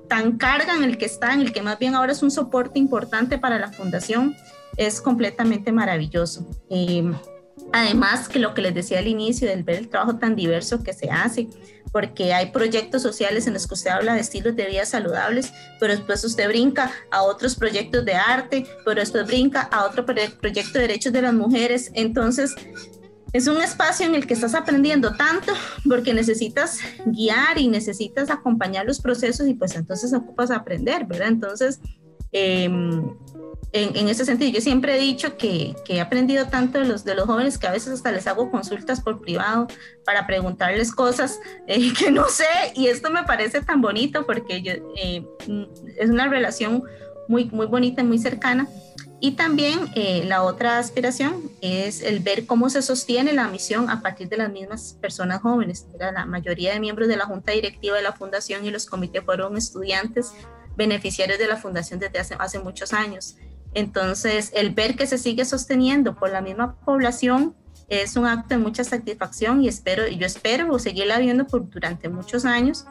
tan, 0.07 0.37
carga 0.37 0.75
en 0.75 0.83
el 0.83 0.97
que 0.97 1.05
está, 1.05 1.33
en 1.33 1.41
el 1.41 1.51
que 1.51 1.61
más 1.61 1.79
bien 1.79 1.95
ahora 1.95 2.11
es 2.11 2.21
un 2.21 2.31
soporte 2.31 2.77
importante 2.77 3.37
para 3.37 3.57
la 3.57 3.71
fundación, 3.71 4.35
es 4.77 5.01
completamente 5.01 5.71
maravilloso. 5.71 6.47
Además, 7.71 8.29
que 8.29 8.39
lo 8.39 8.53
que 8.53 8.61
les 8.61 8.75
decía 8.75 8.99
al 8.99 9.07
inicio, 9.07 9.47
del 9.47 9.63
ver 9.63 9.77
el 9.77 9.89
trabajo 9.89 10.17
tan 10.17 10.35
diverso 10.35 10.83
que 10.83 10.93
se 10.93 11.09
hace, 11.09 11.47
porque 11.93 12.33
hay 12.33 12.47
proyectos 12.47 13.03
sociales 13.03 13.45
en 13.45 13.53
los 13.53 13.67
que 13.67 13.75
usted 13.75 13.91
habla 13.91 14.15
de 14.15 14.19
estilos 14.19 14.55
de 14.55 14.65
vida 14.65 14.83
saludables, 14.83 15.53
pero 15.79 15.93
después 15.93 16.23
usted 16.25 16.47
brinca 16.47 16.91
a 17.11 17.21
otros 17.21 17.55
proyectos 17.55 18.03
de 18.03 18.15
arte, 18.15 18.65
pero 18.83 18.99
después 18.99 19.27
brinca 19.27 19.61
a 19.61 19.85
otro 19.85 20.03
proyecto 20.03 20.73
de 20.73 20.79
derechos 20.79 21.13
de 21.13 21.21
las 21.21 21.33
mujeres. 21.33 21.91
Entonces, 21.93 22.55
es 23.31 23.47
un 23.47 23.61
espacio 23.61 24.07
en 24.07 24.15
el 24.15 24.25
que 24.25 24.33
estás 24.33 24.55
aprendiendo 24.55 25.15
tanto 25.15 25.53
porque 25.87 26.15
necesitas 26.15 26.79
guiar 27.05 27.59
y 27.59 27.67
necesitas 27.67 28.31
acompañar 28.31 28.87
los 28.87 28.99
procesos 28.99 29.47
y 29.47 29.53
pues 29.53 29.75
entonces 29.75 30.13
ocupas 30.13 30.49
aprender, 30.49 31.05
¿verdad? 31.05 31.27
Entonces, 31.27 31.79
eh, 32.31 32.69
en, 33.71 34.07
ese 34.07 34.25
sentido, 34.25 34.51
yo 34.51 34.61
siempre 34.61 34.95
he 34.95 34.99
dicho 34.99 35.37
que, 35.37 35.75
he 35.87 36.01
aprendido 36.01 36.47
tanto 36.47 36.79
de 36.79 36.85
los, 36.85 37.03
de 37.03 37.15
los 37.15 37.25
jóvenes 37.25 37.57
que 37.57 37.67
a 37.67 37.71
veces 37.71 37.93
hasta 37.93 38.11
les 38.11 38.27
hago 38.27 38.51
consultas 38.51 39.01
por 39.01 39.21
privado 39.21 39.67
para 40.05 40.27
preguntarles 40.27 40.93
cosas 40.93 41.39
eh, 41.67 41.93
que 41.97 42.11
no 42.11 42.27
sé 42.27 42.45
y 42.75 42.87
esto 42.87 43.09
me 43.09 43.23
parece 43.23 43.61
tan 43.61 43.81
bonito 43.81 44.25
porque 44.25 44.61
yo, 44.61 44.73
eh, 44.95 45.25
es 45.97 46.09
una 46.09 46.27
relación 46.27 46.83
muy, 47.27 47.45
muy 47.45 47.65
bonita 47.65 48.01
y 48.01 48.05
muy 48.05 48.19
cercana. 48.19 48.67
Y 49.19 49.37
también 49.37 49.79
eh, 49.95 50.25
la 50.25 50.43
otra 50.43 50.79
aspiración 50.79 51.49
es 51.61 52.01
el 52.01 52.19
ver 52.19 52.45
cómo 52.45 52.69
se 52.69 52.81
sostiene 52.81 53.31
la 53.31 53.47
misión 53.47 53.89
a 53.89 54.01
partir 54.01 54.27
de 54.27 54.35
las 54.35 54.51
mismas 54.51 54.97
personas 54.99 55.41
jóvenes. 55.41 55.87
La 55.97 56.25
mayoría 56.25 56.73
de 56.73 56.81
miembros 56.81 57.07
de 57.07 57.15
la 57.15 57.23
junta 57.23 57.53
directiva 57.53 57.95
de 57.95 58.03
la 58.03 58.11
fundación 58.11 58.65
y 58.65 58.71
los 58.71 58.85
comités 58.85 59.23
fueron 59.23 59.55
estudiantes 59.55 60.33
beneficiarios 60.75 61.39
de 61.39 61.47
la 61.47 61.55
fundación 61.55 62.01
desde 62.01 62.19
hace, 62.19 62.35
hace 62.37 62.59
muchos 62.59 62.91
años. 62.91 63.37
Entonces, 63.73 64.51
el 64.55 64.71
ver 64.71 64.95
que 64.95 65.07
se 65.07 65.17
sigue 65.17 65.45
sosteniendo 65.45 66.15
por 66.15 66.29
la 66.29 66.41
misma 66.41 66.75
población 66.75 67.55
es 67.89 68.15
un 68.15 68.25
acto 68.25 68.55
de 68.55 68.57
mucha 68.57 68.83
satisfacción 68.83 69.63
y 69.63 69.67
espero, 69.67 70.07
yo 70.07 70.25
espero 70.25 70.77
seguirla 70.79 71.19
viendo 71.19 71.45
por, 71.45 71.69
durante 71.69 72.09
muchos 72.09 72.45
años. 72.45 72.85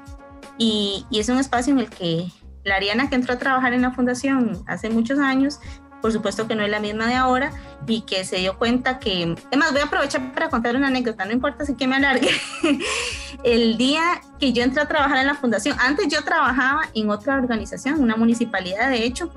Y, 0.58 1.06
es 1.12 1.28
un 1.28 1.38
espacio 1.38 1.72
en 1.72 1.80
el 1.80 1.90
que 1.90 2.28
la 2.64 2.76
Ariana 2.76 3.08
que 3.08 3.16
entró 3.16 3.34
a 3.34 3.38
trabajar 3.38 3.72
en 3.72 3.82
la 3.82 3.92
fundación 3.92 4.62
hace 4.66 4.90
muchos 4.90 5.18
años, 5.18 5.60
por 6.00 6.12
supuesto 6.12 6.46
que 6.46 6.54
no 6.54 6.62
es 6.62 6.70
la 6.70 6.80
misma 6.80 7.06
de 7.06 7.14
ahora, 7.14 7.52
y 7.86 8.02
que 8.02 8.24
se 8.24 8.36
dio 8.36 8.58
cuenta 8.58 8.98
que, 8.98 9.34
además 9.48 9.72
voy 9.72 9.80
a 9.80 9.84
aprovechar 9.84 10.32
para 10.34 10.48
contar 10.48 10.76
una 10.76 10.88
anécdota, 10.88 11.24
no 11.24 11.32
importa 11.32 11.64
si 11.64 11.74
que 11.74 11.86
me 11.86 11.96
alargue, 11.96 12.30
el 13.44 13.76
día 13.76 14.20
que 14.38 14.52
yo 14.52 14.62
entré 14.62 14.82
a 14.82 14.88
trabajar 14.88 15.18
en 15.18 15.26
la 15.26 15.34
fundación, 15.34 15.76
antes 15.80 16.08
yo 16.08 16.22
trabajaba 16.22 16.82
en 16.94 17.10
otra 17.10 17.36
organización, 17.36 18.00
una 18.00 18.16
municipalidad 18.16 18.90
de 18.90 19.04
hecho, 19.04 19.32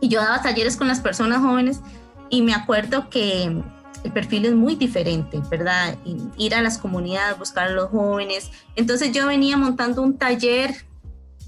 y 0.00 0.08
yo 0.08 0.20
daba 0.20 0.42
talleres 0.42 0.76
con 0.76 0.88
las 0.88 1.00
personas 1.00 1.38
jóvenes 1.38 1.80
y 2.30 2.42
me 2.42 2.54
acuerdo 2.54 3.08
que 3.08 3.62
el 4.04 4.12
perfil 4.12 4.46
es 4.46 4.54
muy 4.54 4.76
diferente, 4.76 5.40
¿verdad? 5.50 5.96
Ir 6.36 6.54
a 6.54 6.62
las 6.62 6.78
comunidades, 6.78 7.38
buscar 7.38 7.68
a 7.68 7.70
los 7.70 7.90
jóvenes. 7.90 8.50
Entonces 8.76 9.12
yo 9.12 9.26
venía 9.26 9.56
montando 9.56 10.02
un 10.02 10.16
taller, 10.16 10.74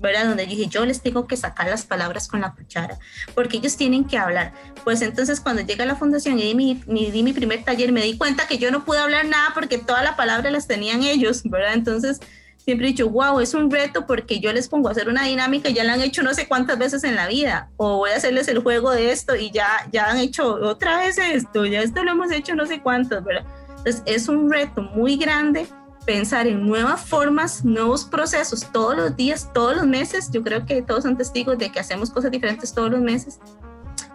¿verdad? 0.01 0.27
Donde 0.27 0.47
dije, 0.47 0.67
yo 0.67 0.85
les 0.85 1.01
tengo 1.01 1.27
que 1.27 1.37
sacar 1.37 1.69
las 1.69 1.85
palabras 1.85 2.29
con 2.29 2.41
la 2.41 2.53
cuchara, 2.55 2.99
porque 3.35 3.59
ellos 3.59 3.77
tienen 3.77 4.05
que 4.05 4.19
hablar. 4.19 4.55
Pues 4.85 5.03
entonces 5.03 5.41
cuando 5.41 5.63
llega 5.63 5.85
a 5.85 5.87
la 5.87 5.97
fundación 5.97 6.39
y 6.39 6.43
di 6.43 6.55
mi, 6.55 7.11
di 7.11 7.23
mi 7.23 7.33
primer 7.33 7.65
taller, 7.65 7.93
me 7.93 8.03
di 8.03 8.17
cuenta 8.17 8.47
que 8.49 8.59
yo 8.59 8.71
no 8.71 8.85
pude 8.85 8.99
hablar 8.99 9.27
nada 9.27 9.51
porque 9.55 9.79
toda 9.79 10.03
la 10.03 10.17
palabra 10.17 10.51
las 10.51 10.67
tenían 10.67 11.03
ellos, 11.03 11.43
¿verdad? 11.45 11.75
Entonces 11.75 12.21
siempre 12.69 12.89
he 12.89 12.91
dicho, 12.91 13.09
wow, 13.09 13.41
es 13.41 13.55
un 13.55 13.71
reto 13.71 14.07
porque 14.07 14.41
yo 14.41 14.53
les 14.53 14.69
pongo 14.69 14.89
a 14.89 14.93
hacer 14.93 15.09
una 15.09 15.25
dinámica 15.25 15.71
y 15.71 15.73
ya 15.73 15.85
la 15.85 15.95
han 15.95 16.03
hecho 16.03 16.23
no 16.23 16.35
sé 16.35 16.47
cuántas 16.47 16.79
veces 16.79 17.03
en 17.03 17.15
la 17.15 17.27
vida, 17.27 17.71
o 17.79 17.97
voy 17.97 18.11
a 18.11 18.17
hacerles 18.17 18.47
el 18.49 18.59
juego 18.59 18.91
de 18.91 19.11
esto 19.11 19.35
y 19.35 19.51
ya, 19.51 19.89
ya 19.91 20.11
han 20.11 20.19
hecho 20.19 20.57
otra 20.57 20.99
vez 20.99 21.17
esto, 21.17 21.65
ya 21.65 21.81
esto 21.81 22.05
lo 22.05 22.11
hemos 22.11 22.31
hecho 22.31 22.55
no 22.55 22.67
sé 22.67 22.83
cuántas, 22.83 23.25
¿verdad? 23.25 23.47
Entonces 23.71 24.03
es 24.05 24.29
un 24.29 24.53
reto 24.53 24.83
muy 24.83 25.17
grande 25.17 25.67
pensar 26.05 26.47
en 26.47 26.67
nuevas 26.67 27.01
formas, 27.01 27.65
nuevos 27.65 28.05
procesos 28.05 28.71
todos 28.71 28.95
los 28.95 29.17
días, 29.17 29.51
todos 29.55 29.75
los 29.75 29.87
meses. 29.87 30.31
Yo 30.31 30.43
creo 30.43 30.67
que 30.67 30.83
todos 30.83 31.05
son 31.05 31.17
testigos 31.17 31.57
de 31.57 31.73
que 31.73 31.81
hacemos 31.81 32.11
cosas 32.11 32.31
diferentes 32.31 32.75
todos 32.75 32.91
los 32.91 33.01
meses 33.01 33.41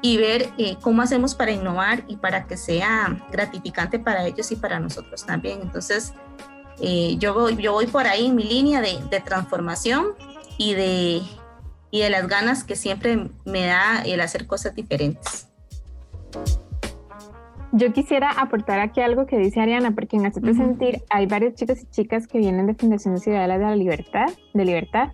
y 0.03 0.17
ver 0.17 0.51
eh, 0.59 0.77
cómo 0.79 1.01
hacemos 1.01 1.33
para 1.33 1.51
innovar 1.51 2.03
y 2.07 2.17
para 2.17 2.45
que 2.45 2.55
sea 2.55 3.19
gratificante 3.31 3.97
para 3.97 4.27
ellos 4.27 4.51
y 4.51 4.57
para 4.57 4.79
nosotros 4.79 5.25
también. 5.25 5.61
Entonces, 5.63 6.13
eh, 6.81 7.15
yo, 7.19 7.33
voy, 7.33 7.55
yo 7.57 7.73
voy 7.73 7.87
por 7.87 8.07
ahí 8.07 8.27
en 8.27 8.35
mi 8.35 8.43
línea 8.43 8.81
de, 8.81 8.97
transformación 9.25 10.07
y 10.57 10.73
de, 10.73 11.21
de 11.91 12.09
las 12.09 12.27
ganas 12.27 12.63
que 12.63 12.75
siempre 12.75 13.29
me 13.45 13.65
da 13.65 14.01
el 14.05 14.21
hacer 14.21 14.47
cosas 14.47 14.75
diferentes. 14.75 15.49
yo 17.71 17.91
quisiera 17.91 18.29
aportar 18.29 18.79
aquí 18.79 19.01
algo 19.01 19.25
que 19.25 19.37
dice 19.37 19.59
Ariana, 19.59 19.91
porque 19.91 20.15
en 20.15 20.25
Hacerte 20.25 20.53
Sentir 20.53 21.01
hay 21.09 21.25
varios 21.25 21.55
chicos 21.55 21.81
y 21.81 21.85
chicas 21.87 22.27
que 22.27 22.37
vienen 22.37 22.67
de 22.67 22.75
Fundación 22.75 23.17
Ciudadana 23.17 23.57
de 23.57 23.65
la 23.65 23.75
Libertad, 23.75 24.27
de 24.53 24.65
Libertad, 24.65 25.11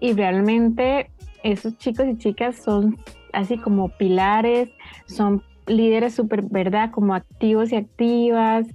y 0.00 0.12
realmente 0.12 1.10
esos 1.42 1.78
chicos 1.78 2.06
y 2.06 2.18
chicas 2.18 2.56
son 2.56 2.98
así 3.32 3.58
como 3.58 3.88
pilares, 3.88 4.68
son 5.06 5.42
líderes 5.66 6.14
súper, 6.14 6.42
¿verdad? 6.42 6.90
Como 6.90 7.14
activos 7.14 7.72
y 7.72 7.76
activas, 7.76 8.66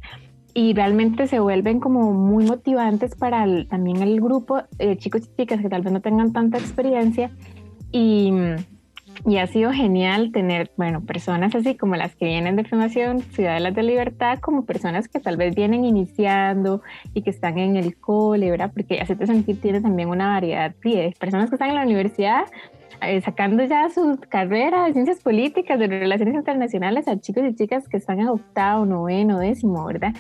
y 0.54 0.74
realmente 0.74 1.28
se 1.28 1.40
vuelven 1.40 1.80
como 1.80 2.14
muy 2.14 2.46
motivantes 2.46 3.16
para 3.16 3.46
también 3.66 4.02
el 4.02 4.20
grupo 4.20 4.64
de 4.78 4.98
chicos 4.98 5.22
y 5.24 5.42
chicas 5.42 5.62
que 5.62 5.70
tal 5.70 5.82
vez 5.82 5.94
no 5.94 6.02
tengan 6.02 6.34
tanta 6.34 6.58
experiencia 6.58 7.32
y, 7.92 8.34
y, 9.26 9.38
ha 9.38 9.48
sido 9.48 9.72
genial 9.72 10.32
tener, 10.32 10.72
bueno, 10.78 11.02
personas 11.02 11.56
así 11.56 11.76
como 11.76 11.96
las 11.96 12.16
que 12.16 12.26
vienen 12.26 12.56
de 12.56 12.64
Fundación 12.64 13.22
Ciudadelas 13.22 13.74
de 13.74 13.84
Libertad, 13.84 14.40
como 14.40 14.66
personas 14.66 15.08
que 15.08 15.20
tal 15.20 15.38
vez 15.38 15.56
vienen 15.56 15.86
iniciando 15.86 16.82
y 17.14 17.24
que 17.24 17.32
están 17.32 17.58
en 17.58 17.76
el 17.76 17.98
cole, 17.98 18.52
¿verdad? 18.52 18.72
Porque 18.74 19.02
Hacete 19.02 19.26
Sentir 19.26 19.60
tiene 19.60 19.82
también 19.82 20.10
una 20.10 20.30
variedad 20.30 20.76
de 20.84 21.16
personas 21.20 21.50
que 21.50 21.56
están 21.56 21.70
en 21.70 21.76
la 21.76 21.84
universidad 21.84 22.46
eh, 22.46 22.79
sacando 23.24 23.64
ya 23.66 23.90
su 23.90 24.20
carrera 24.30 24.86
de 24.86 24.94
ciencias 24.94 25.20
políticas, 25.22 25.80
de 25.80 25.88
relaciones 25.88 26.36
internacionales 26.36 27.08
a 27.08 27.20
chicos 27.20 27.44
y 27.46 27.56
chicas 27.56 27.88
que 27.88 27.98
están 27.98 28.20
en 28.20 28.28
octavo, 28.28 28.86
noveno, 28.86 29.40
décimo, 29.40 29.86
¿verdad? 29.86 30.14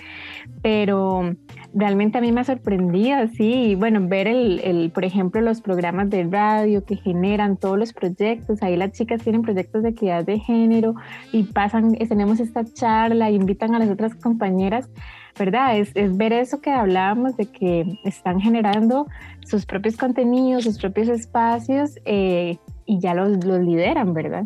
Pero 0.61 1.36
realmente 1.73 2.17
a 2.17 2.21
mí 2.21 2.32
me 2.32 2.41
ha 2.41 2.43
sorprendido, 2.43 3.27
sí, 3.30 3.75
bueno, 3.75 4.07
ver 4.07 4.27
el, 4.27 4.59
el, 4.63 4.91
por 4.91 5.05
ejemplo, 5.05 5.41
los 5.41 5.61
programas 5.61 6.09
de 6.09 6.23
radio 6.23 6.84
que 6.84 6.95
generan 6.95 7.57
todos 7.57 7.77
los 7.77 7.93
proyectos, 7.93 8.63
ahí 8.63 8.75
las 8.75 8.91
chicas 8.91 9.21
tienen 9.21 9.41
proyectos 9.41 9.84
de 9.84 9.89
equidad 9.89 10.25
de 10.25 10.39
género 10.39 10.95
y 11.32 11.43
pasan, 11.43 11.95
tenemos 11.95 12.39
esta 12.39 12.65
charla, 12.65 13.30
invitan 13.30 13.75
a 13.75 13.80
las 13.80 13.89
otras 13.89 14.15
compañeras 14.15 14.89
¿verdad? 15.38 15.77
Es, 15.77 15.91
es, 15.95 16.15
ver 16.15 16.34
eso 16.34 16.61
que 16.61 16.71
hablábamos 16.71 17.38
de 17.38 17.45
que 17.45 17.99
están 18.03 18.39
generando 18.39 19.07
sus 19.45 19.65
propios 19.65 19.97
contenidos, 19.97 20.63
sus 20.63 20.77
propios 20.77 21.09
espacios 21.09 21.91
eh, 22.05 22.57
y 22.86 22.99
ya 22.99 23.13
los, 23.13 23.43
los 23.43 23.59
lideran, 23.59 24.13
¿verdad? 24.13 24.45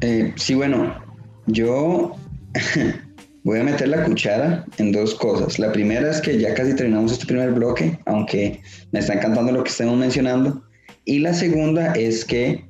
Eh, 0.00 0.32
sí, 0.36 0.54
bueno, 0.54 0.94
yo 1.46 2.14
voy 3.44 3.60
a 3.60 3.64
meter 3.64 3.88
la 3.88 4.04
cuchara 4.04 4.64
en 4.78 4.92
dos 4.92 5.14
cosas. 5.14 5.58
La 5.58 5.72
primera 5.72 6.10
es 6.10 6.20
que 6.20 6.38
ya 6.38 6.54
casi 6.54 6.74
terminamos 6.74 7.12
este 7.12 7.26
primer 7.26 7.52
bloque, 7.52 7.98
aunque 8.04 8.60
me 8.92 8.98
está 9.00 9.14
encantando 9.14 9.52
lo 9.52 9.64
que 9.64 9.70
estamos 9.70 9.96
mencionando. 9.96 10.62
Y 11.04 11.20
la 11.20 11.32
segunda 11.32 11.92
es 11.94 12.24
que 12.24 12.65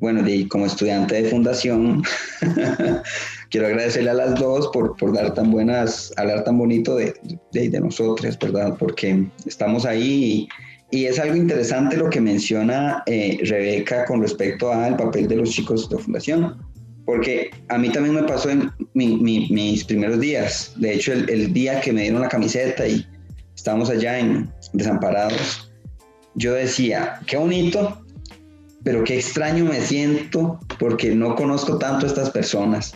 bueno, 0.00 0.28
y 0.28 0.46
como 0.48 0.66
estudiante 0.66 1.22
de 1.22 1.30
fundación, 1.30 2.02
quiero 3.50 3.66
agradecerle 3.66 4.10
a 4.10 4.14
las 4.14 4.38
dos 4.38 4.68
por, 4.68 4.96
por 4.96 5.14
dar 5.14 5.32
tan 5.34 5.50
buenas, 5.50 6.12
hablar 6.16 6.44
tan 6.44 6.58
bonito 6.58 6.96
de, 6.96 7.14
de, 7.52 7.68
de 7.70 7.80
nosotros, 7.80 8.38
¿verdad? 8.38 8.76
Porque 8.78 9.26
estamos 9.46 9.86
ahí 9.86 10.48
y, 10.90 10.98
y, 10.98 11.06
es 11.06 11.18
algo 11.18 11.36
interesante 11.36 11.96
lo 11.96 12.10
que 12.10 12.20
menciona 12.20 13.02
eh, 13.06 13.38
Rebeca 13.42 14.04
con 14.04 14.20
respecto 14.20 14.72
al 14.72 14.96
papel 14.96 15.28
de 15.28 15.36
los 15.36 15.50
chicos 15.50 15.88
de 15.88 15.98
fundación. 15.98 16.56
Porque 17.06 17.50
a 17.68 17.78
mí 17.78 17.88
también 17.90 18.16
me 18.16 18.24
pasó 18.24 18.50
en 18.50 18.70
mi, 18.94 19.16
mi, 19.16 19.48
mis 19.50 19.84
primeros 19.84 20.18
días. 20.20 20.74
De 20.76 20.94
hecho, 20.94 21.12
el, 21.12 21.30
el, 21.30 21.52
día 21.52 21.80
que 21.80 21.92
me 21.92 22.02
dieron 22.02 22.20
la 22.20 22.28
camiseta 22.28 22.86
y 22.86 23.06
estábamos 23.54 23.90
allá 23.90 24.18
en 24.18 24.50
Desamparados, 24.72 25.72
yo 26.34 26.52
decía, 26.52 27.20
qué 27.26 27.36
bonito, 27.36 28.04
pero 28.86 29.02
qué 29.02 29.16
extraño 29.16 29.64
me 29.64 29.80
siento 29.80 30.60
porque 30.78 31.12
no 31.12 31.34
conozco 31.34 31.76
tanto 31.76 32.06
a 32.06 32.08
estas 32.08 32.30
personas. 32.30 32.94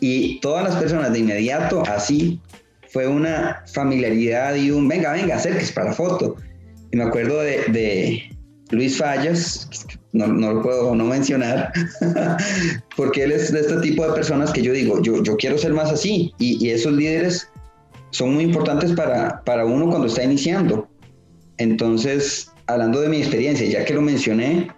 Y 0.00 0.40
todas 0.40 0.64
las 0.64 0.74
personas 0.74 1.12
de 1.12 1.20
inmediato, 1.20 1.84
así, 1.86 2.40
fue 2.88 3.06
una 3.06 3.62
familiaridad 3.72 4.56
y 4.56 4.72
un, 4.72 4.88
venga, 4.88 5.12
venga, 5.12 5.36
acerques 5.36 5.70
para 5.70 5.90
la 5.90 5.92
foto. 5.92 6.34
Y 6.90 6.96
me 6.96 7.04
acuerdo 7.04 7.38
de, 7.40 7.62
de 7.68 8.36
Luis 8.72 8.98
Fallas, 8.98 9.70
no, 10.12 10.26
no, 10.26 10.54
lo 10.54 10.62
puedo 10.62 10.92
no 10.96 11.04
mencionar, 11.04 11.72
porque 12.96 13.22
él 13.22 13.30
es 13.30 13.52
de 13.52 13.60
este 13.60 13.76
tipo 13.76 14.04
de 14.04 14.14
personas 14.14 14.50
que 14.50 14.62
yo 14.62 14.72
digo, 14.72 15.00
yo, 15.02 15.22
yo 15.22 15.36
quiero 15.36 15.56
ser 15.56 15.72
más 15.72 15.92
así. 15.92 16.34
Y, 16.40 16.66
y 16.66 16.70
esos 16.70 16.94
líderes 16.94 17.48
son 18.10 18.34
muy 18.34 18.42
importantes 18.42 18.90
para, 18.90 19.40
para 19.44 19.64
uno 19.64 19.88
cuando 19.88 20.08
está 20.08 20.24
iniciando. 20.24 20.88
Entonces, 21.58 22.50
hablando 22.66 23.00
de 23.00 23.08
mi 23.08 23.18
experiencia, 23.18 23.68
ya 23.68 23.84
que 23.84 23.94
lo 23.94 24.02
mencioné, 24.02 24.68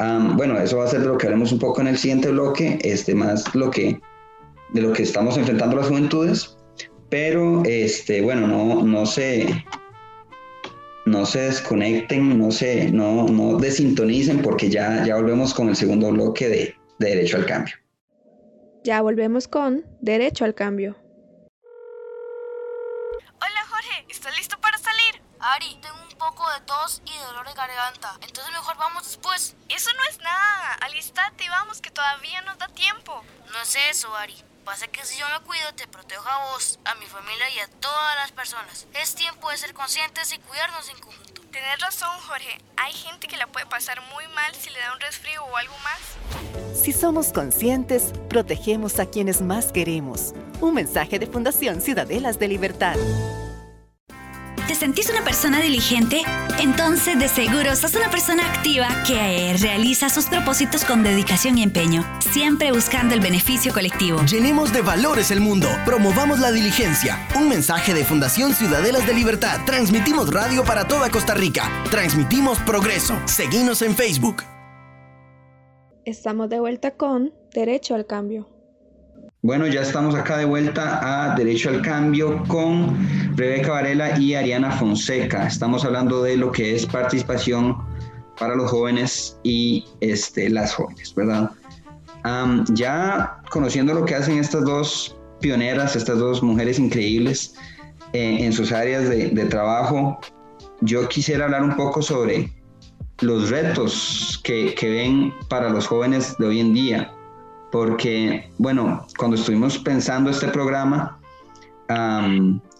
Um, 0.00 0.36
bueno, 0.36 0.58
eso 0.58 0.78
va 0.78 0.84
a 0.84 0.88
ser 0.88 1.00
de 1.00 1.06
lo 1.06 1.18
que 1.18 1.26
haremos 1.26 1.50
un 1.50 1.58
poco 1.58 1.80
en 1.80 1.88
el 1.88 1.98
siguiente 1.98 2.30
bloque, 2.30 2.78
este, 2.82 3.14
más 3.14 3.52
lo 3.54 3.70
que, 3.70 4.00
de 4.72 4.80
lo 4.80 4.92
que 4.92 5.02
estamos 5.02 5.36
enfrentando 5.36 5.76
las 5.76 5.88
juventudes, 5.88 6.56
pero 7.08 7.62
este, 7.64 8.20
bueno, 8.20 8.46
no, 8.46 8.82
no 8.82 9.06
se 9.06 9.64
no 11.08 11.24
se 11.26 11.40
desconecten, 11.40 12.38
no 12.38 12.50
se, 12.50 12.90
no, 12.92 13.26
no 13.28 13.58
desintonicen 13.58 14.42
porque 14.42 14.68
ya, 14.68 15.04
ya 15.04 15.16
volvemos 15.16 15.54
con 15.54 15.68
el 15.70 15.76
segundo 15.76 16.10
bloque 16.10 16.48
de, 16.48 16.74
de 16.98 17.08
Derecho 17.08 17.38
al 17.38 17.46
Cambio. 17.46 17.74
Ya 18.84 19.00
volvemos 19.02 19.48
con 19.48 19.84
Derecho 20.00 20.44
al 20.44 20.54
Cambio. 20.54 20.96
Hola 23.40 23.64
Jorge, 23.68 24.04
¿estás 24.08 24.36
listo 24.36 24.56
para 24.60 24.78
salir? 24.78 25.22
Ari, 25.40 25.78
tengo 25.80 25.96
un 26.02 26.07
poco 26.18 26.50
de 26.50 26.60
tos 26.60 27.00
y 27.06 27.16
dolor 27.26 27.46
de 27.48 27.54
garganta. 27.54 28.18
Entonces 28.20 28.52
mejor 28.52 28.76
vamos 28.76 29.04
después. 29.04 29.54
Eso 29.68 29.90
no 29.94 30.02
es 30.10 30.18
nada. 30.18 30.74
Alistate 30.80 31.44
y 31.44 31.48
vamos, 31.48 31.80
que 31.80 31.90
todavía 31.90 32.42
nos 32.42 32.58
da 32.58 32.68
tiempo. 32.68 33.22
No 33.52 33.60
es 33.62 33.76
eso, 33.90 34.14
Ari. 34.16 34.36
Pasa 34.64 34.86
que 34.88 35.02
si 35.04 35.18
yo 35.18 35.26
me 35.30 35.40
cuido, 35.46 35.72
te 35.74 35.86
protejo 35.88 36.28
a 36.28 36.50
vos, 36.50 36.78
a 36.84 36.94
mi 36.96 37.06
familia 37.06 37.48
y 37.50 37.60
a 37.60 37.68
todas 37.68 38.16
las 38.16 38.32
personas. 38.32 38.86
Es 39.00 39.14
tiempo 39.14 39.50
de 39.50 39.56
ser 39.56 39.72
conscientes 39.72 40.30
y 40.32 40.38
cuidarnos 40.38 40.90
en 40.90 40.98
conjunto. 40.98 41.40
Tienes 41.50 41.80
razón, 41.80 42.10
Jorge. 42.26 42.60
Hay 42.76 42.92
gente 42.92 43.26
que 43.28 43.38
la 43.38 43.46
puede 43.46 43.64
pasar 43.64 44.02
muy 44.12 44.26
mal 44.34 44.54
si 44.54 44.68
le 44.68 44.78
da 44.78 44.92
un 44.92 45.00
resfrío 45.00 45.42
o 45.42 45.56
algo 45.56 45.74
más. 45.78 46.78
Si 46.78 46.92
somos 46.92 47.32
conscientes, 47.32 48.12
protegemos 48.28 48.98
a 48.98 49.06
quienes 49.06 49.40
más 49.40 49.72
queremos. 49.72 50.34
Un 50.60 50.74
mensaje 50.74 51.18
de 51.18 51.26
Fundación 51.26 51.80
Ciudadelas 51.80 52.38
de 52.38 52.48
Libertad. 52.48 52.96
¿Te 54.68 54.74
sentís 54.74 55.08
una 55.08 55.24
persona 55.24 55.62
diligente? 55.62 56.20
Entonces, 56.60 57.18
de 57.18 57.28
seguro, 57.28 57.74
sos 57.74 57.94
una 57.94 58.10
persona 58.10 58.46
activa 58.52 58.86
que 59.06 59.56
realiza 59.58 60.10
sus 60.10 60.26
propósitos 60.26 60.84
con 60.84 61.02
dedicación 61.02 61.56
y 61.56 61.62
empeño, 61.62 62.04
siempre 62.20 62.70
buscando 62.70 63.14
el 63.14 63.20
beneficio 63.20 63.72
colectivo. 63.72 64.20
Llenemos 64.26 64.70
de 64.70 64.82
valores 64.82 65.30
el 65.30 65.40
mundo, 65.40 65.68
promovamos 65.86 66.38
la 66.38 66.52
diligencia. 66.52 67.26
Un 67.34 67.48
mensaje 67.48 67.94
de 67.94 68.04
Fundación 68.04 68.52
Ciudadelas 68.52 69.06
de 69.06 69.14
Libertad. 69.14 69.58
Transmitimos 69.64 70.30
radio 70.30 70.62
para 70.64 70.86
toda 70.86 71.08
Costa 71.08 71.32
Rica. 71.32 71.62
Transmitimos 71.90 72.58
progreso. 72.58 73.18
Seguimos 73.24 73.80
en 73.80 73.96
Facebook. 73.96 74.42
Estamos 76.04 76.50
de 76.50 76.60
vuelta 76.60 76.90
con 76.90 77.32
Derecho 77.54 77.94
al 77.94 78.04
Cambio. 78.04 78.57
Bueno, 79.48 79.66
ya 79.66 79.80
estamos 79.80 80.14
acá 80.14 80.36
de 80.36 80.44
vuelta 80.44 81.00
a 81.00 81.34
Derecho 81.34 81.70
al 81.70 81.80
Cambio 81.80 82.44
con 82.48 82.94
Rebeca 83.34 83.72
Varela 83.72 84.18
y 84.20 84.34
Ariana 84.34 84.70
Fonseca. 84.72 85.46
Estamos 85.46 85.86
hablando 85.86 86.22
de 86.22 86.36
lo 86.36 86.52
que 86.52 86.74
es 86.74 86.84
participación 86.84 87.74
para 88.38 88.54
los 88.54 88.70
jóvenes 88.70 89.40
y 89.44 89.86
este, 90.02 90.50
las 90.50 90.74
jóvenes, 90.74 91.14
¿verdad? 91.14 91.50
Um, 92.26 92.62
ya 92.74 93.40
conociendo 93.48 93.94
lo 93.94 94.04
que 94.04 94.16
hacen 94.16 94.36
estas 94.36 94.66
dos 94.66 95.16
pioneras, 95.40 95.96
estas 95.96 96.18
dos 96.18 96.42
mujeres 96.42 96.78
increíbles 96.78 97.54
eh, 98.12 98.44
en 98.44 98.52
sus 98.52 98.70
áreas 98.70 99.08
de, 99.08 99.30
de 99.30 99.44
trabajo, 99.46 100.20
yo 100.82 101.08
quisiera 101.08 101.46
hablar 101.46 101.62
un 101.62 101.74
poco 101.74 102.02
sobre 102.02 102.52
los 103.22 103.48
retos 103.48 104.38
que, 104.44 104.74
que 104.74 104.90
ven 104.90 105.32
para 105.48 105.70
los 105.70 105.86
jóvenes 105.86 106.36
de 106.36 106.46
hoy 106.48 106.60
en 106.60 106.74
día 106.74 107.14
porque, 107.70 108.50
bueno, 108.58 109.06
cuando 109.18 109.36
estuvimos 109.36 109.78
pensando 109.78 110.30
este 110.30 110.48
programa, 110.48 111.20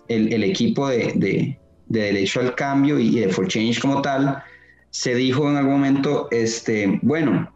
el, 0.09 0.45
equipo 0.45 0.89
de, 0.89 1.12
de, 1.16 1.59
de, 1.86 2.01
Derecho 2.01 2.41
al 2.41 2.55
Cambio 2.55 2.99
y 2.99 3.20
de 3.20 3.28
For 3.28 3.47
Change 3.47 3.80
como 3.80 4.03
tal, 4.03 4.43
se 4.91 5.14
dijo 5.14 5.49
en 5.49 5.57
algún 5.57 5.74
momento, 5.74 6.28
este, 6.30 6.99
bueno, 7.03 7.53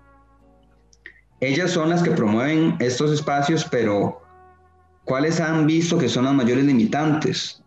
ellas 1.40 1.70
son 1.70 1.90
las 1.90 2.02
que 2.02 2.10
promueven 2.10 2.76
estos 2.78 3.10
espacios, 3.10 3.66
pero 3.70 4.22
¿cuáles 5.04 5.40
han 5.40 5.66
visto 5.66 5.98
que 5.98 6.08
son 6.08 6.24
las 6.24 6.34
mayores 6.34 6.64
limitantes? 6.64 7.62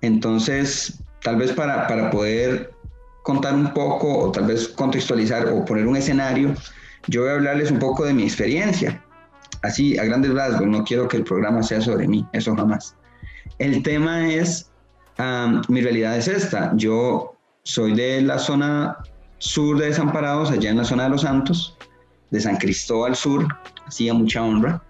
Entonces, 0.00 1.02
tal 1.22 1.36
vez 1.36 1.52
para, 1.52 1.86
para 1.86 2.10
poder 2.10 2.74
contar 3.22 3.54
un 3.54 3.72
poco 3.72 4.18
o 4.18 4.32
tal 4.32 4.46
vez 4.46 4.68
contextualizar 4.68 5.48
o 5.48 5.64
poner 5.64 5.86
un 5.86 5.96
escenario, 5.96 6.54
yo 7.06 7.22
voy 7.22 7.30
a 7.30 7.34
hablarles 7.34 7.70
un 7.70 7.78
poco 7.78 8.04
de 8.04 8.12
mi 8.12 8.24
experiencia 8.24 9.03
así 9.64 9.98
a 9.98 10.04
grandes 10.04 10.32
rasgos, 10.34 10.66
no 10.66 10.84
quiero 10.84 11.08
que 11.08 11.16
el 11.16 11.24
programa 11.24 11.62
sea 11.62 11.80
sobre 11.80 12.06
mí, 12.06 12.26
eso 12.32 12.54
jamás. 12.54 12.94
El 13.58 13.82
tema 13.82 14.28
es, 14.28 14.70
um, 15.18 15.62
mi 15.68 15.80
realidad 15.80 16.16
es 16.16 16.28
esta, 16.28 16.72
yo 16.76 17.34
soy 17.62 17.94
de 17.94 18.20
la 18.20 18.38
zona 18.38 18.98
sur 19.38 19.78
de 19.78 19.86
Desamparados, 19.86 20.50
allá 20.50 20.70
en 20.70 20.76
la 20.76 20.84
zona 20.84 21.04
de 21.04 21.10
Los 21.10 21.22
Santos, 21.22 21.76
de 22.30 22.40
San 22.40 22.56
Cristóbal 22.56 23.16
Sur, 23.16 23.48
hacía 23.86 24.12
mucha 24.12 24.42
honra, 24.42 24.82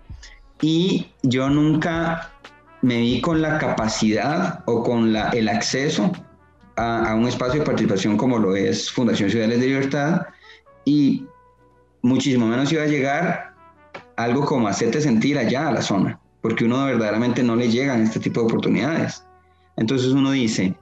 y 0.61 1.07
yo 1.23 1.49
nunca 1.49 2.33
me 2.83 2.99
vi 2.99 3.21
con 3.21 3.41
la 3.43 3.59
capacidad 3.59 4.63
o 4.67 4.83
con 4.83 5.13
la, 5.13 5.31
el 5.31 5.49
acceso 5.49 6.11
a, 6.77 7.11
a, 7.11 7.15
un 7.15 7.27
espacio 7.27 7.61
de 7.61 7.67
participación 7.67 8.17
como 8.17 8.39
lo 8.39 8.57
es 8.57 8.91
Fundación 8.91 9.31
Ciudades 9.31 9.61
de 9.61 9.67
Libertad 9.67 10.27
y 10.85 11.25
muchísimo 12.03 12.47
menos 12.47 12.73
iba 12.73 12.83
a 12.83 12.87
llegar 12.87 13.54
algo 14.17 14.45
como 14.45 14.69
hacerte 14.69 15.01
sentir 15.01 15.39
allá 15.39 15.69
a 15.69 15.73
la 15.73 15.83
zona, 15.83 16.21
porque 16.41 16.65
uno 16.65 16.85
verdaderamente 16.85 17.43
no 17.43 17.57
le 17.57 17.71
llegan 17.71 18.03
este 18.03 18.21
tipo 18.21 18.41
de 18.41 18.47
oportunidades. 18.47 19.25
Entonces 19.77 20.09
uno 20.09 20.31
dice, 20.31 20.75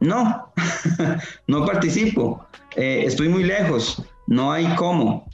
no, 0.00 0.52
no 1.46 1.64
participo, 1.64 2.46
eh, 2.76 3.04
estoy 3.06 3.28
muy 3.28 3.44
lejos, 3.44 4.02
no 4.26 4.52
hay 4.52 4.66
cómo. 4.76 5.28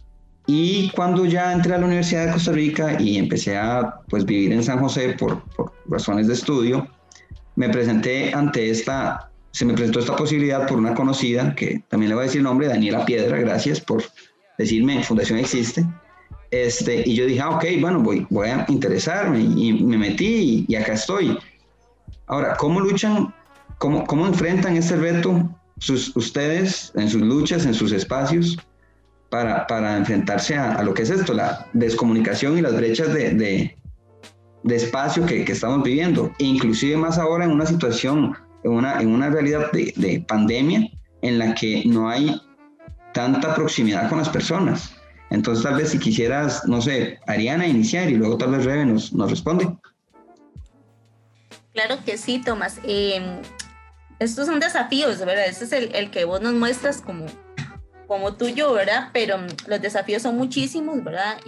Y 0.46 0.90
cuando 0.90 1.26
ya 1.26 1.52
entré 1.52 1.74
a 1.74 1.78
la 1.78 1.86
Universidad 1.86 2.26
de 2.26 2.32
Costa 2.32 2.52
Rica 2.52 3.00
y 3.00 3.18
empecé 3.18 3.56
a 3.56 4.00
pues, 4.08 4.24
vivir 4.24 4.52
en 4.52 4.64
San 4.64 4.80
José 4.80 5.14
por, 5.18 5.42
por 5.50 5.72
razones 5.86 6.26
de 6.26 6.34
estudio, 6.34 6.88
me 7.56 7.68
presenté 7.68 8.32
ante 8.34 8.70
esta, 8.70 9.30
se 9.52 9.64
me 9.64 9.74
presentó 9.74 10.00
esta 10.00 10.16
posibilidad 10.16 10.66
por 10.66 10.78
una 10.78 10.94
conocida, 10.94 11.54
que 11.54 11.82
también 11.88 12.08
le 12.08 12.14
voy 12.14 12.22
a 12.22 12.26
decir 12.26 12.38
el 12.38 12.44
nombre, 12.44 12.68
Daniela 12.68 13.04
Piedra, 13.04 13.36
gracias 13.38 13.80
por 13.80 14.02
decirme, 14.58 15.04
Fundación 15.04 15.38
existe. 15.38 15.84
Este, 16.51 17.09
y 17.09 17.14
yo 17.14 17.26
dije, 17.26 17.40
ah, 17.40 17.51
ok, 17.51 17.64
bueno, 17.80 18.01
voy, 18.01 18.26
a 18.48 18.64
interesarme 18.68 19.40
y 19.40 19.72
me 19.84 19.96
metí 19.96 20.66
y, 20.68 20.74
acá 20.74 20.94
estoy. 20.94 21.38
Ahora, 22.26 22.57
¿cómo 22.57 22.80
luchan, 22.80 23.32
cómo, 23.78 24.05
cómo 24.05 24.26
enfrentan 24.26 24.76
este 24.76 24.96
reto 24.96 25.48
sus, 25.78 26.14
ustedes 26.16 26.92
en 26.96 27.09
sus 27.09 27.22
luchas, 27.22 27.66
en 27.66 27.74
sus 27.74 27.92
espacios, 27.92 28.59
para, 29.30 29.66
para 29.68 29.96
enfrentarse 29.96 30.57
a, 30.57 30.82
lo 30.82 30.92
que 30.92 31.03
es 31.03 31.11
esto, 31.11 31.32
la 31.32 31.66
descomunicación 31.72 32.59
y 32.59 32.62
las 32.62 32.76
brechas 32.76 33.14
de, 33.14 33.30
de, 33.30 33.76
de 34.64 34.76
espacio 34.76 35.24
que, 35.24 35.44
que, 35.44 35.53
estamos 35.53 35.84
viviendo, 35.84 36.32
inclusive 36.38 36.96
más 36.96 37.16
ahora 37.16 37.44
en 37.44 37.53
una 37.53 37.64
situación, 37.64 38.36
en 38.64 38.72
una, 38.72 39.01
en 39.01 39.09
una 39.09 39.30
realidad 39.30 39.70
de, 39.70 39.92
de 39.96 40.24
pandemia 40.26 40.90
en 41.22 41.38
la 41.38 41.55
que 41.55 41.84
no 41.86 42.09
hay 42.09 42.40
tanta 43.14 43.55
proximidad 43.55 44.09
con 44.09 44.18
las 44.18 44.28
personas. 44.28 44.99
Entonces, 45.30 45.64
tal 45.64 45.76
vez 45.76 45.90
si 45.90 45.98
quisieras, 45.98 46.66
no 46.66 46.82
sé, 46.82 47.20
Ariana 47.26 47.66
iniciar 47.66 48.10
y 48.10 48.14
luego 48.14 48.36
tal 48.36 48.50
vez 48.50 48.64
Rebe 48.64 48.84
nos, 48.84 49.12
nos 49.12 49.30
responde. 49.30 49.68
Claro 51.72 51.98
que 52.04 52.18
sí, 52.18 52.42
Tomás. 52.44 52.80
Eh, 52.82 53.40
estos 54.18 54.46
son 54.46 54.58
desafíos, 54.58 55.18
¿verdad? 55.20 55.46
Ese 55.46 55.64
es 55.64 55.72
el, 55.72 56.10
que 56.10 56.24
vos 56.24 56.40
nos 56.40 56.52
muestras 56.52 57.00
como, 57.00 57.26
como 58.08 58.34
tuyo, 58.34 58.72
¿verdad? 58.72 59.10
Pero 59.12 59.36
los 59.66 59.80
desafíos 59.80 60.22
son 60.22 60.36
muchísimos, 60.36 61.02
¿verdad? 61.04 61.38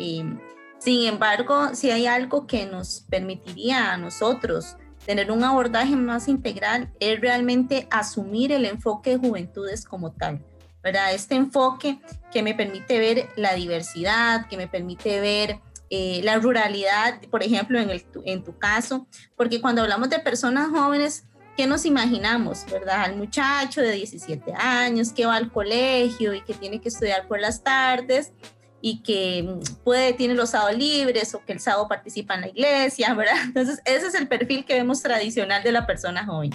Sin 0.78 1.06
embargo, 1.06 1.74
si 1.74 1.90
hay 1.90 2.06
algo 2.06 2.46
que 2.46 2.66
nos 2.66 3.04
permitiría 3.10 3.92
a 3.92 3.96
nosotros 3.96 4.76
tener 5.04 5.32
un 5.32 5.42
abordaje 5.42 5.96
más 5.96 6.28
integral, 6.28 6.92
es 7.00 7.20
realmente 7.20 7.88
asumir 7.90 8.52
el 8.52 8.64
enfoque 8.64 9.10
de 9.10 9.16
juventudes 9.18 9.84
como 9.84 10.12
tal 10.12 10.44
¿verdad? 10.82 11.14
Este 11.14 11.34
enfoque 11.34 12.00
que 12.32 12.42
me 12.42 12.54
permite 12.54 12.98
ver 12.98 13.28
la 13.36 13.54
diversidad, 13.54 14.46
que 14.48 14.56
me 14.56 14.68
permite 14.68 15.20
ver 15.20 15.60
eh, 15.90 16.20
la 16.24 16.38
ruralidad, 16.38 17.20
por 17.30 17.42
ejemplo, 17.42 17.78
en, 17.78 17.90
el, 17.90 18.04
en 18.24 18.42
tu 18.42 18.58
caso, 18.58 19.06
porque 19.36 19.60
cuando 19.60 19.82
hablamos 19.82 20.08
de 20.08 20.18
personas 20.18 20.70
jóvenes, 20.70 21.24
¿qué 21.56 21.66
nos 21.66 21.84
imaginamos, 21.84 22.64
verdad? 22.70 23.02
Al 23.02 23.16
muchacho 23.16 23.82
de 23.82 23.92
17 23.92 24.54
años 24.54 25.12
que 25.12 25.26
va 25.26 25.36
al 25.36 25.52
colegio 25.52 26.34
y 26.34 26.40
que 26.40 26.54
tiene 26.54 26.80
que 26.80 26.88
estudiar 26.88 27.28
por 27.28 27.40
las 27.40 27.62
tardes 27.62 28.32
y 28.80 29.02
que 29.02 29.42
mm, 29.42 29.84
puede, 29.84 30.12
tiene 30.12 30.34
los 30.34 30.50
sábados 30.50 30.76
libres 30.76 31.34
o 31.34 31.44
que 31.44 31.52
el 31.52 31.60
sábado 31.60 31.88
participa 31.88 32.34
en 32.34 32.40
la 32.42 32.48
iglesia, 32.48 33.14
¿verdad? 33.14 33.36
Entonces, 33.44 33.80
ese 33.84 34.06
es 34.06 34.14
el 34.14 34.28
perfil 34.28 34.64
que 34.64 34.74
vemos 34.74 35.02
tradicional 35.02 35.62
de 35.62 35.72
la 35.72 35.86
persona 35.86 36.24
joven. 36.24 36.50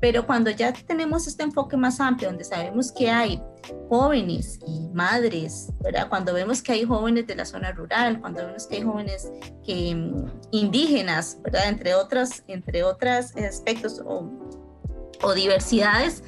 Pero 0.00 0.26
cuando 0.26 0.50
ya 0.50 0.72
tenemos 0.72 1.26
este 1.26 1.42
enfoque 1.42 1.76
más 1.76 2.00
amplio, 2.00 2.30
donde 2.30 2.44
sabemos 2.44 2.90
que 2.90 3.10
hay 3.10 3.42
jóvenes 3.88 4.58
y 4.66 4.88
madres, 4.94 5.68
¿verdad? 5.80 6.08
Cuando 6.08 6.32
vemos 6.32 6.62
que 6.62 6.72
hay 6.72 6.84
jóvenes 6.84 7.26
de 7.26 7.34
la 7.34 7.44
zona 7.44 7.72
rural, 7.72 8.20
cuando 8.20 8.46
vemos 8.46 8.66
que 8.66 8.76
hay 8.76 8.82
jóvenes 8.82 9.30
que, 9.64 9.94
mm, 9.94 10.26
indígenas, 10.52 11.38
¿verdad? 11.42 11.68
Entre 11.68 11.94
otras, 11.94 12.42
entre 12.46 12.82
otros 12.82 13.36
aspectos 13.36 14.00
o, 14.04 14.30
o 15.22 15.34
diversidades, 15.34 16.22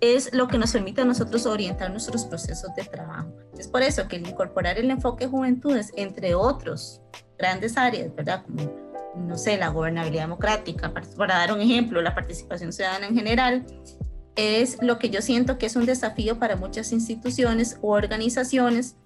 es 0.00 0.32
lo 0.34 0.48
que 0.48 0.58
nos 0.58 0.72
permite 0.72 1.00
a 1.00 1.04
nosotros 1.04 1.46
orientar 1.46 1.90
nuestros 1.90 2.24
procesos 2.24 2.74
de 2.76 2.84
trabajo. 2.84 3.32
Es 3.58 3.68
por 3.68 3.82
eso 3.82 4.06
que 4.08 4.16
el 4.16 4.28
incorporar 4.28 4.78
el 4.78 4.90
enfoque 4.90 5.26
juventudes, 5.26 5.92
entre 5.96 6.34
otros 6.34 7.00
grandes 7.38 7.76
áreas, 7.76 8.14
¿verdad? 8.14 8.44
Como 8.44 8.85
no 9.16 9.36
sé, 9.36 9.56
la 9.56 9.68
gobernabilidad 9.68 10.24
democrática, 10.24 10.92
para 11.16 11.38
dar 11.38 11.52
un 11.52 11.60
ejemplo, 11.60 12.00
la 12.02 12.14
participación 12.14 12.72
ciudadana 12.72 13.06
en 13.06 13.14
general, 13.14 13.66
es 14.36 14.78
lo 14.82 14.98
que 14.98 15.10
yo 15.10 15.22
siento 15.22 15.58
que 15.58 15.66
es 15.66 15.76
un 15.76 15.86
desafío 15.86 16.38
para 16.38 16.56
muchas 16.56 16.92
instituciones 16.92 17.78
u 17.80 17.90
organizaciones 17.90 18.96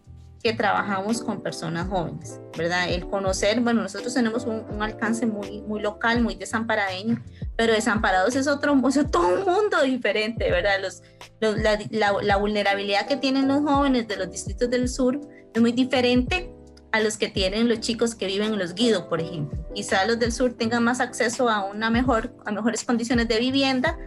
que 0.42 0.54
trabajamos 0.54 1.22
con 1.22 1.42
personas 1.42 1.88
jóvenes, 1.88 2.40
¿verdad? 2.56 2.88
El 2.88 3.06
conocer, 3.06 3.60
bueno, 3.60 3.82
nosotros 3.82 4.14
tenemos 4.14 4.46
un, 4.46 4.82
alcance 4.82 5.26
muy, 5.26 5.60
muy 5.62 5.82
local, 5.82 6.22
muy 6.22 6.34
desamparadeño, 6.34 7.22
pero 7.56 7.74
desamparados 7.74 8.34
es 8.36 8.46
otro, 8.46 8.74
es 8.88 9.10
todo 9.10 9.28
un 9.28 9.44
mundo 9.44 9.82
diferente, 9.82 10.50
¿verdad? 10.50 10.80
Los, 10.80 11.02
la, 11.40 11.78
la, 11.90 12.14
la 12.22 12.36
vulnerabilidad 12.36 13.06
que 13.06 13.16
tienen 13.16 13.48
los 13.48 13.60
jóvenes 13.60 14.08
de 14.08 14.16
los 14.16 14.30
distritos 14.30 14.70
del 14.70 14.88
sur 14.88 15.20
es 15.52 15.60
muy 15.60 15.72
diferente 15.72 16.50
a 16.92 17.00
los 17.00 17.16
que 17.16 17.28
tienen 17.28 17.68
los 17.68 17.80
chicos 17.80 18.14
que 18.14 18.26
viven 18.26 18.52
en 18.52 18.58
los 18.58 18.74
guidos, 18.74 19.02
por 19.02 19.20
ejemplo. 19.20 19.58
Quizá 19.74 20.04
los 20.06 20.18
del 20.18 20.32
sur 20.32 20.54
tengan 20.54 20.82
más 20.82 21.00
acceso 21.00 21.48
a 21.48 21.64
una 21.64 21.90
mejor, 21.90 22.34
a 22.44 22.52
mejores 22.52 22.84
condiciones 22.84 23.28
de 23.28 23.38
vivienda, 23.38 23.98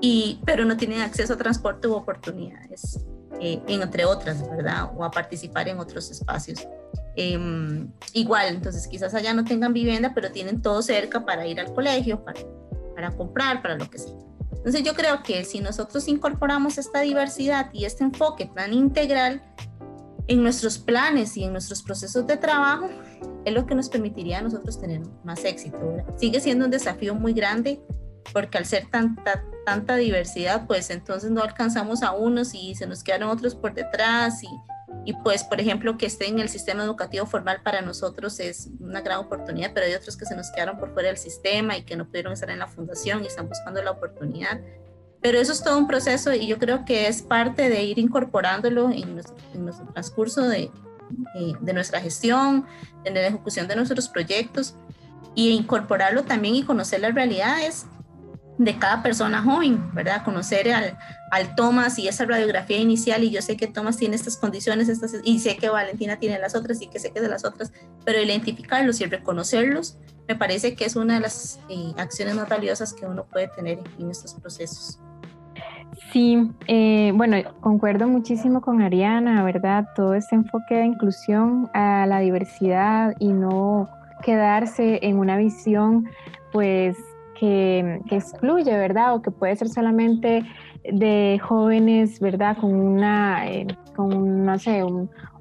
y, 0.00 0.40
pero 0.44 0.64
no 0.64 0.76
tienen 0.76 1.00
acceso 1.00 1.34
a 1.34 1.36
transporte 1.36 1.86
u 1.86 1.94
oportunidades, 1.94 2.98
eh, 3.40 3.62
entre 3.68 4.04
otras, 4.04 4.48
¿verdad? 4.50 4.90
O 4.96 5.04
a 5.04 5.10
participar 5.10 5.68
en 5.68 5.78
otros 5.78 6.10
espacios. 6.10 6.66
Eh, 7.14 7.86
igual, 8.12 8.48
entonces 8.48 8.88
quizás 8.88 9.14
allá 9.14 9.32
no 9.32 9.44
tengan 9.44 9.72
vivienda, 9.72 10.12
pero 10.12 10.32
tienen 10.32 10.60
todo 10.60 10.82
cerca 10.82 11.24
para 11.24 11.46
ir 11.46 11.60
al 11.60 11.72
colegio, 11.72 12.24
para, 12.24 12.40
para 12.96 13.10
comprar, 13.12 13.62
para 13.62 13.76
lo 13.76 13.88
que 13.88 13.98
sea. 13.98 14.14
Entonces 14.50 14.82
yo 14.82 14.94
creo 14.94 15.22
que 15.22 15.44
si 15.44 15.60
nosotros 15.60 16.06
incorporamos 16.08 16.78
esta 16.78 17.00
diversidad 17.00 17.70
y 17.72 17.84
este 17.84 18.04
enfoque 18.04 18.46
tan 18.46 18.72
integral, 18.72 19.42
en 20.28 20.42
nuestros 20.42 20.78
planes 20.78 21.36
y 21.36 21.44
en 21.44 21.52
nuestros 21.52 21.82
procesos 21.82 22.26
de 22.26 22.36
trabajo 22.36 22.88
es 23.44 23.52
lo 23.52 23.66
que 23.66 23.74
nos 23.74 23.88
permitiría 23.88 24.38
a 24.38 24.42
nosotros 24.42 24.80
tener 24.80 25.02
más 25.24 25.44
éxito. 25.44 25.78
Sigue 26.16 26.40
siendo 26.40 26.64
un 26.64 26.70
desafío 26.70 27.14
muy 27.14 27.32
grande 27.32 27.80
porque 28.32 28.58
al 28.58 28.66
ser 28.66 28.88
tanta, 28.90 29.44
tanta 29.66 29.96
diversidad, 29.96 30.66
pues 30.66 30.90
entonces 30.90 31.30
no 31.30 31.42
alcanzamos 31.42 32.02
a 32.02 32.12
unos 32.12 32.54
y 32.54 32.74
se 32.74 32.86
nos 32.86 33.02
quedaron 33.02 33.30
otros 33.30 33.54
por 33.54 33.74
detrás 33.74 34.42
y, 34.42 34.48
y 35.04 35.12
pues, 35.14 35.42
por 35.42 35.60
ejemplo, 35.60 35.98
que 35.98 36.06
esté 36.06 36.28
en 36.28 36.38
el 36.38 36.48
sistema 36.48 36.84
educativo 36.84 37.26
formal 37.26 37.60
para 37.62 37.82
nosotros 37.82 38.38
es 38.38 38.70
una 38.78 39.00
gran 39.00 39.18
oportunidad, 39.18 39.72
pero 39.74 39.86
hay 39.86 39.94
otros 39.94 40.16
que 40.16 40.24
se 40.24 40.36
nos 40.36 40.50
quedaron 40.52 40.78
por 40.78 40.92
fuera 40.92 41.08
del 41.08 41.18
sistema 41.18 41.76
y 41.76 41.82
que 41.82 41.96
no 41.96 42.06
pudieron 42.06 42.32
estar 42.32 42.50
en 42.50 42.60
la 42.60 42.68
fundación 42.68 43.24
y 43.24 43.26
están 43.26 43.48
buscando 43.48 43.82
la 43.82 43.90
oportunidad. 43.90 44.60
Pero 45.22 45.38
eso 45.38 45.52
es 45.52 45.62
todo 45.62 45.78
un 45.78 45.86
proceso 45.86 46.34
y 46.34 46.46
yo 46.46 46.58
creo 46.58 46.84
que 46.84 47.06
es 47.06 47.22
parte 47.22 47.68
de 47.68 47.84
ir 47.84 47.98
incorporándolo 47.98 48.90
en 48.90 49.14
nuestro, 49.14 49.86
transcurso 49.92 50.42
de, 50.42 50.62
eh, 51.36 51.52
de, 51.60 51.72
nuestra 51.72 52.00
gestión, 52.00 52.66
en 53.04 53.14
la 53.14 53.28
ejecución 53.28 53.68
de 53.68 53.76
nuestros 53.76 54.08
proyectos 54.08 54.74
y 55.34 55.50
incorporarlo 55.50 56.24
también 56.24 56.56
y 56.56 56.64
conocer 56.64 57.00
las 57.00 57.14
realidades 57.14 57.86
de 58.58 58.78
cada 58.78 59.02
persona 59.02 59.42
joven, 59.42 59.92
¿verdad? 59.94 60.24
Conocer 60.24 60.72
al, 60.72 60.98
al 61.30 61.54
y 61.96 62.08
esa 62.08 62.24
radiografía 62.24 62.78
inicial 62.78 63.24
y 63.24 63.30
yo 63.30 63.42
sé 63.42 63.56
que 63.56 63.66
Tomás 63.66 63.96
tiene 63.96 64.16
estas 64.16 64.36
condiciones 64.36 64.88
estas, 64.88 65.14
y 65.24 65.38
sé 65.40 65.56
que 65.56 65.68
Valentina 65.68 66.18
tiene 66.18 66.38
las 66.38 66.54
otras 66.54 66.80
y 66.82 66.88
que 66.88 66.98
sé 66.98 67.12
que 67.12 67.20
de 67.20 67.28
las 67.28 67.44
otras, 67.44 67.72
pero 68.04 68.20
identificarlos 68.20 69.00
y 69.00 69.06
reconocerlos 69.06 69.96
me 70.28 70.36
parece 70.36 70.74
que 70.74 70.84
es 70.84 70.96
una 70.96 71.14
de 71.14 71.20
las 71.20 71.58
eh, 71.68 71.92
acciones 71.96 72.34
más 72.34 72.48
valiosas 72.48 72.92
que 72.92 73.06
uno 73.06 73.24
puede 73.24 73.48
tener 73.48 73.80
en 73.98 74.10
estos 74.10 74.34
procesos. 74.34 74.98
Sí, 76.10 76.50
eh, 76.66 77.12
bueno, 77.14 77.36
concuerdo 77.60 78.06
muchísimo 78.08 78.60
con 78.60 78.82
Ariana, 78.82 79.42
¿verdad? 79.44 79.88
Todo 79.94 80.14
este 80.14 80.34
enfoque 80.34 80.74
de 80.74 80.86
inclusión 80.86 81.70
a 81.72 82.06
la 82.06 82.18
diversidad 82.20 83.14
y 83.18 83.32
no 83.32 83.88
quedarse 84.22 84.98
en 85.02 85.18
una 85.18 85.36
visión, 85.36 86.08
pues, 86.52 86.96
que, 87.38 88.00
excluye, 88.10 88.76
¿verdad? 88.76 89.14
O 89.14 89.22
que 89.22 89.30
puede 89.30 89.56
ser 89.56 89.68
solamente 89.68 90.44
de 90.84 91.40
jóvenes, 91.42 92.20
¿verdad? 92.20 92.56
Con 92.58 92.74
una, 92.74 93.50
eh, 93.50 93.66
con, 93.96 94.44
no 94.44 94.58
sé, 94.58 94.84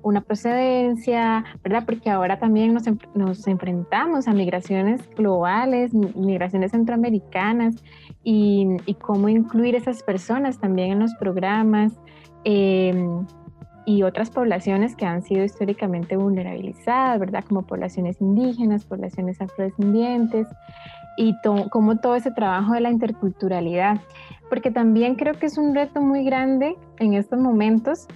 una 0.01 0.21
procedencia, 0.21 1.43
¿verdad? 1.63 1.83
Porque 1.85 2.09
ahora 2.09 2.39
también 2.39 2.73
nos, 2.73 2.83
nos 3.13 3.45
enfrentamos 3.47 4.27
a 4.27 4.33
migraciones 4.33 5.01
globales, 5.15 5.93
migraciones 5.93 6.71
centroamericanas 6.71 7.75
y, 8.23 8.77
cómo 9.01 9.29
incluir 9.29 9.75
esas 9.75 10.03
personas 10.03 10.59
también 10.59 10.91
en 10.91 10.99
los 10.99 11.13
programas. 11.15 11.93
Em, 12.43 13.25
y 13.85 14.03
otras 14.03 14.29
poblaciones 14.29 14.95
que 14.95 15.05
han 15.05 15.23
sido 15.23 15.43
históricamente 15.43 16.15
vulnerabilizadas, 16.15 17.19
¿verdad? 17.19 17.43
Como 17.47 17.63
poblaciones 17.63 18.21
indígenas, 18.21 18.85
poblaciones 18.85 19.41
afrodescendientes 19.41 20.47
y 21.17 21.35
como 21.71 21.97
todo 21.97 22.15
ese 22.15 22.31
trabajo 22.31 22.73
de 22.73 22.81
la 22.81 22.89
interculturalidad, 22.89 23.99
porque 24.49 24.71
también 24.71 25.15
creo 25.15 25.33
que 25.33 25.47
es 25.47 25.57
un 25.57 25.75
reto 25.75 26.01
muy 26.01 26.23
grande 26.23 26.75
en 26.99 27.13
estos 27.13 27.39
momentos 27.39 28.07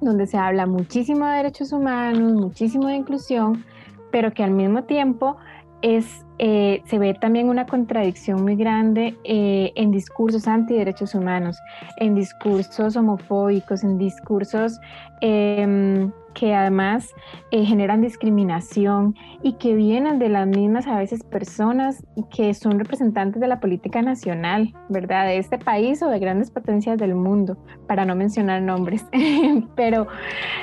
donde 0.00 0.26
se 0.26 0.36
habla 0.36 0.66
muchísimo 0.66 1.26
de 1.26 1.36
derechos 1.36 1.72
humanos, 1.72 2.32
muchísimo 2.32 2.88
de 2.88 2.96
inclusión, 2.96 3.64
pero 4.10 4.32
que 4.32 4.42
al 4.42 4.50
mismo 4.50 4.84
tiempo 4.84 5.36
es, 5.80 6.26
eh, 6.44 6.82
se 6.86 6.98
ve 6.98 7.14
también 7.14 7.48
una 7.48 7.66
contradicción 7.66 8.42
muy 8.42 8.56
grande 8.56 9.16
eh, 9.22 9.70
en 9.76 9.92
discursos 9.92 10.48
antiderechos 10.48 11.14
humanos, 11.14 11.56
en 11.98 12.16
discursos 12.16 12.96
homofóbicos, 12.96 13.84
en 13.84 13.96
discursos 13.96 14.80
em, 15.20 16.10
que 16.34 16.52
además 16.52 17.14
eh, 17.52 17.64
generan 17.64 18.00
discriminación 18.02 19.14
y 19.44 19.52
que 19.52 19.76
vienen 19.76 20.18
de 20.18 20.30
las 20.30 20.48
mismas 20.48 20.88
a 20.88 20.98
veces 20.98 21.22
personas 21.22 22.04
que 22.34 22.52
son 22.54 22.76
representantes 22.76 23.40
de 23.40 23.46
la 23.46 23.60
política 23.60 24.02
nacional, 24.02 24.74
¿verdad? 24.88 25.26
De 25.26 25.38
este 25.38 25.58
país 25.58 26.02
o 26.02 26.08
de 26.08 26.18
grandes 26.18 26.50
potencias 26.50 26.98
del 26.98 27.14
mundo, 27.14 27.56
para 27.86 28.04
no 28.04 28.16
mencionar 28.16 28.62
nombres. 28.62 29.06
Pero 29.76 30.08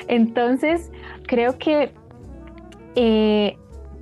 entonces 0.08 0.92
creo 1.26 1.56
que 1.56 1.94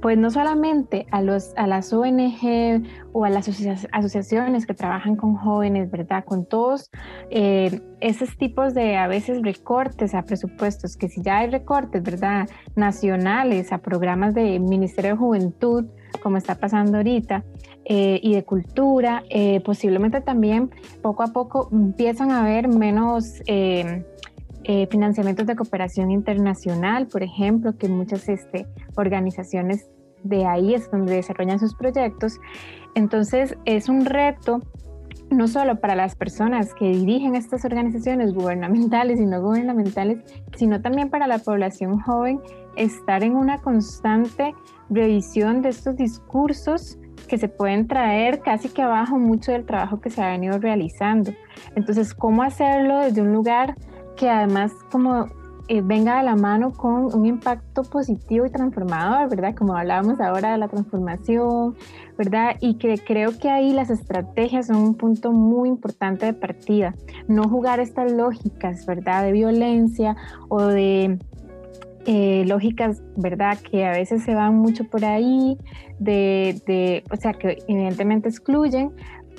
pues 0.01 0.17
no 0.17 0.31
solamente 0.31 1.07
a, 1.11 1.23
los, 1.23 1.53
a 1.57 1.67
las 1.67 1.93
ONG 1.93 2.85
o 3.13 3.25
a 3.25 3.31
las 3.31 3.49
asociaciones 3.93 4.67
que 4.67 4.75
trabajan 4.75 5.17
con 5.17 5.37
jóvenes, 5.37 5.91
¿verdad? 5.91 6.25
Con 6.25 6.47
todos 6.47 6.91
eh, 7.31 7.81
esos 8.01 8.37
tipos 8.37 8.75
de 8.75 8.97
a 8.97 9.09
veces 9.09 9.43
recortes 9.43 10.15
a 10.15 10.23
presupuestos, 10.23 10.97
que 10.97 11.09
si 11.09 11.23
ya 11.23 11.39
hay 11.39 11.51
recortes, 11.51 12.03
¿verdad? 12.03 12.49
Nacionales 12.77 13.73
a 13.73 13.79
programas 13.79 14.35
de 14.35 14.59
Ministerio 14.61 15.13
de 15.13 15.17
Juventud, 15.17 15.87
como 16.23 16.37
está 16.37 16.55
pasando 16.55 16.99
ahorita, 16.99 17.45
eh, 17.85 18.21
y 18.23 18.35
de 18.35 18.45
cultura, 18.45 19.25
eh, 19.31 19.61
posiblemente 19.61 20.21
también 20.21 20.71
poco 21.03 21.23
a 21.23 21.29
poco 21.29 21.69
empiezan 21.73 22.31
a 22.31 22.41
haber 22.41 22.69
menos... 22.69 23.43
financiamientos 24.91 25.47
de 25.47 25.57
cooperación 25.57 26.11
internacional, 26.11 27.07
por 27.07 27.23
ejemplo, 27.23 27.77
que 27.79 27.89
muchas 27.89 28.29
este, 28.29 28.67
organizaciones 28.97 29.89
de 30.23 30.45
ahí 30.45 30.75
es 30.75 30.91
donde 30.91 31.15
desarrollan 31.15 31.59
sus 31.59 31.75
proyectos. 31.75 32.39
Entonces 32.95 33.57
es 33.65 33.89
un 33.89 34.05
reto 34.05 34.61
no 35.31 35.47
solo 35.47 35.81
para 35.81 35.95
las 35.95 36.15
personas 36.15 36.75
que 36.75 36.87
dirigen 36.87 37.35
estas 37.35 37.65
organizaciones 37.65 38.33
gubernamentales 38.33 39.21
y 39.21 39.27
no 39.27 39.43
gubernamentales, 39.43 40.19
sino 40.57 40.81
también 40.81 41.11
para 41.11 41.27
la 41.27 41.39
población 41.39 42.01
joven, 42.01 42.41
estar 42.77 43.23
en 43.23 43.35
una 43.37 43.59
constante 43.59 44.55
revisión 44.89 45.61
de 45.63 45.71
estos 45.71 45.97
discursos 45.97 46.99
que 47.27 47.37
se 47.37 47.49
pueden 47.49 47.87
traer 47.87 48.41
casi 48.41 48.71
que 48.71 48.81
abajo 48.81 49.19
mucho 49.19 49.53
del 49.53 49.67
trabajo 49.67 50.01
que 50.01 50.09
se 50.09 50.23
ha 50.23 50.31
venido 50.31 50.59
realizando. 50.59 51.33
Entonces, 51.75 52.15
¿cómo 52.15 52.43
hacerlo 52.43 53.01
desde 53.01 53.21
un 53.21 53.33
lugar 53.33 53.77
que 54.19 54.29
además 54.29 54.73
como 54.91 55.27
eh, 55.69 55.83
venga 55.83 56.17
de 56.17 56.25
la 56.25 56.35
mano 56.35 56.73
con 56.73 57.15
un 57.15 57.27
impacto 57.27 57.83
positivo 57.83 58.47
y 58.47 58.51
transformador, 58.51 59.29
¿verdad? 59.29 59.55
Como 59.55 59.77
hablábamos 59.77 60.19
ahora 60.19 60.53
de 60.53 60.59
la 60.59 60.67
transformación, 60.67 61.77
¿verdad? 62.17 62.57
Y 62.61 62.79
que 62.79 62.97
creo 62.97 63.39
que 63.39 63.51
ahí 63.51 63.75
las 63.75 63.91
estrategias 63.91 64.69
son 64.69 64.77
un 64.77 64.95
punto 64.95 65.31
muy 65.31 65.69
importante 65.69 66.25
de 66.25 66.33
partida. 66.33 66.95
No 67.29 67.49
jugar 67.51 67.81
estas 67.81 68.11
lógicas, 68.13 68.87
¿verdad? 68.87 69.25
De 69.25 69.33
violencia 69.33 70.17
o 70.49 70.63
de 70.63 71.19
eh, 72.07 72.45
lógicas, 72.47 73.03
¿verdad? 73.17 73.59
Que 73.59 73.85
a 73.85 73.91
veces 73.91 74.23
se 74.23 74.35
van 74.35 74.57
mucho 74.57 74.85
por 74.85 75.05
ahí, 75.05 75.59
de, 75.99 76.63
de, 76.67 77.05
o 77.13 77.17
sea, 77.17 77.35
que 77.35 77.59
evidentemente 77.69 78.31
excluyen, 78.31 78.93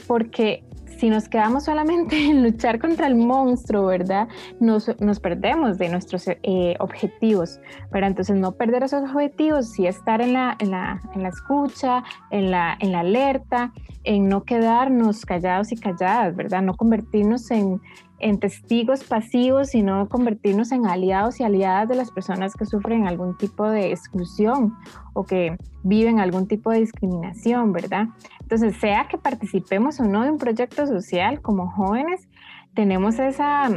porque 0.08 0.64
si 1.00 1.10
nos 1.10 1.30
quedamos 1.30 1.64
solamente 1.64 2.26
en 2.30 2.44
luchar 2.44 2.80
contra 2.80 3.08
el 3.08 3.16
monstruo, 3.16 3.86
¿verdad? 3.86 4.28
Nos, 4.60 4.92
nos 5.00 5.20
perdemos 5.20 5.78
de 5.78 5.90
nuestros 5.90 6.28
eh, 6.28 6.76
objetivos, 6.80 7.60
pero 7.92 8.06
entonces 8.06 8.36
no 8.36 8.52
perder 8.52 8.84
esos 8.84 9.10
objetivos, 9.10 9.70
sí 9.72 9.88
estar 9.88 10.22
en 10.22 10.34
la, 10.34 10.58
en 10.60 10.72
la, 10.72 11.02
en 11.16 11.24
la 11.24 11.30
escucha, 11.30 12.04
en 12.32 12.52
la, 12.52 12.78
en 12.80 12.92
la 12.92 13.00
alerta, 13.00 13.72
en 14.04 14.28
no 14.28 14.44
quedarnos 14.44 15.26
callados 15.26 15.72
y 15.72 15.78
calladas, 15.78 16.36
¿verdad? 16.36 16.62
No 16.62 16.76
convertirnos 16.76 17.50
en, 17.52 17.82
en 18.20 18.40
testigos 18.40 19.04
pasivos, 19.04 19.70
sino 19.70 20.10
convertirnos 20.10 20.72
en 20.72 20.86
aliados 20.86 21.40
y 21.40 21.44
aliadas 21.44 21.88
de 21.88 21.96
las 21.96 22.12
personas 22.12 22.54
que 22.54 22.66
sufren 22.66 23.08
algún 23.08 23.38
tipo 23.38 23.70
de 23.70 23.92
exclusión 23.92 24.76
o 25.14 25.26
que 25.26 25.58
viven 25.84 26.20
algún 26.20 26.48
tipo 26.48 26.72
de 26.72 26.80
discriminación, 26.80 27.72
¿verdad? 27.72 28.08
Entonces, 28.42 28.76
sea 28.78 29.08
que 29.08 29.18
participemos 29.18 30.00
o 30.00 30.04
no 30.04 30.24
de 30.24 30.32
un 30.32 30.38
proyecto 30.38 30.86
social 30.86 31.42
como 31.42 31.70
jóvenes, 31.72 32.28
tenemos 32.74 33.20
esa, 33.20 33.70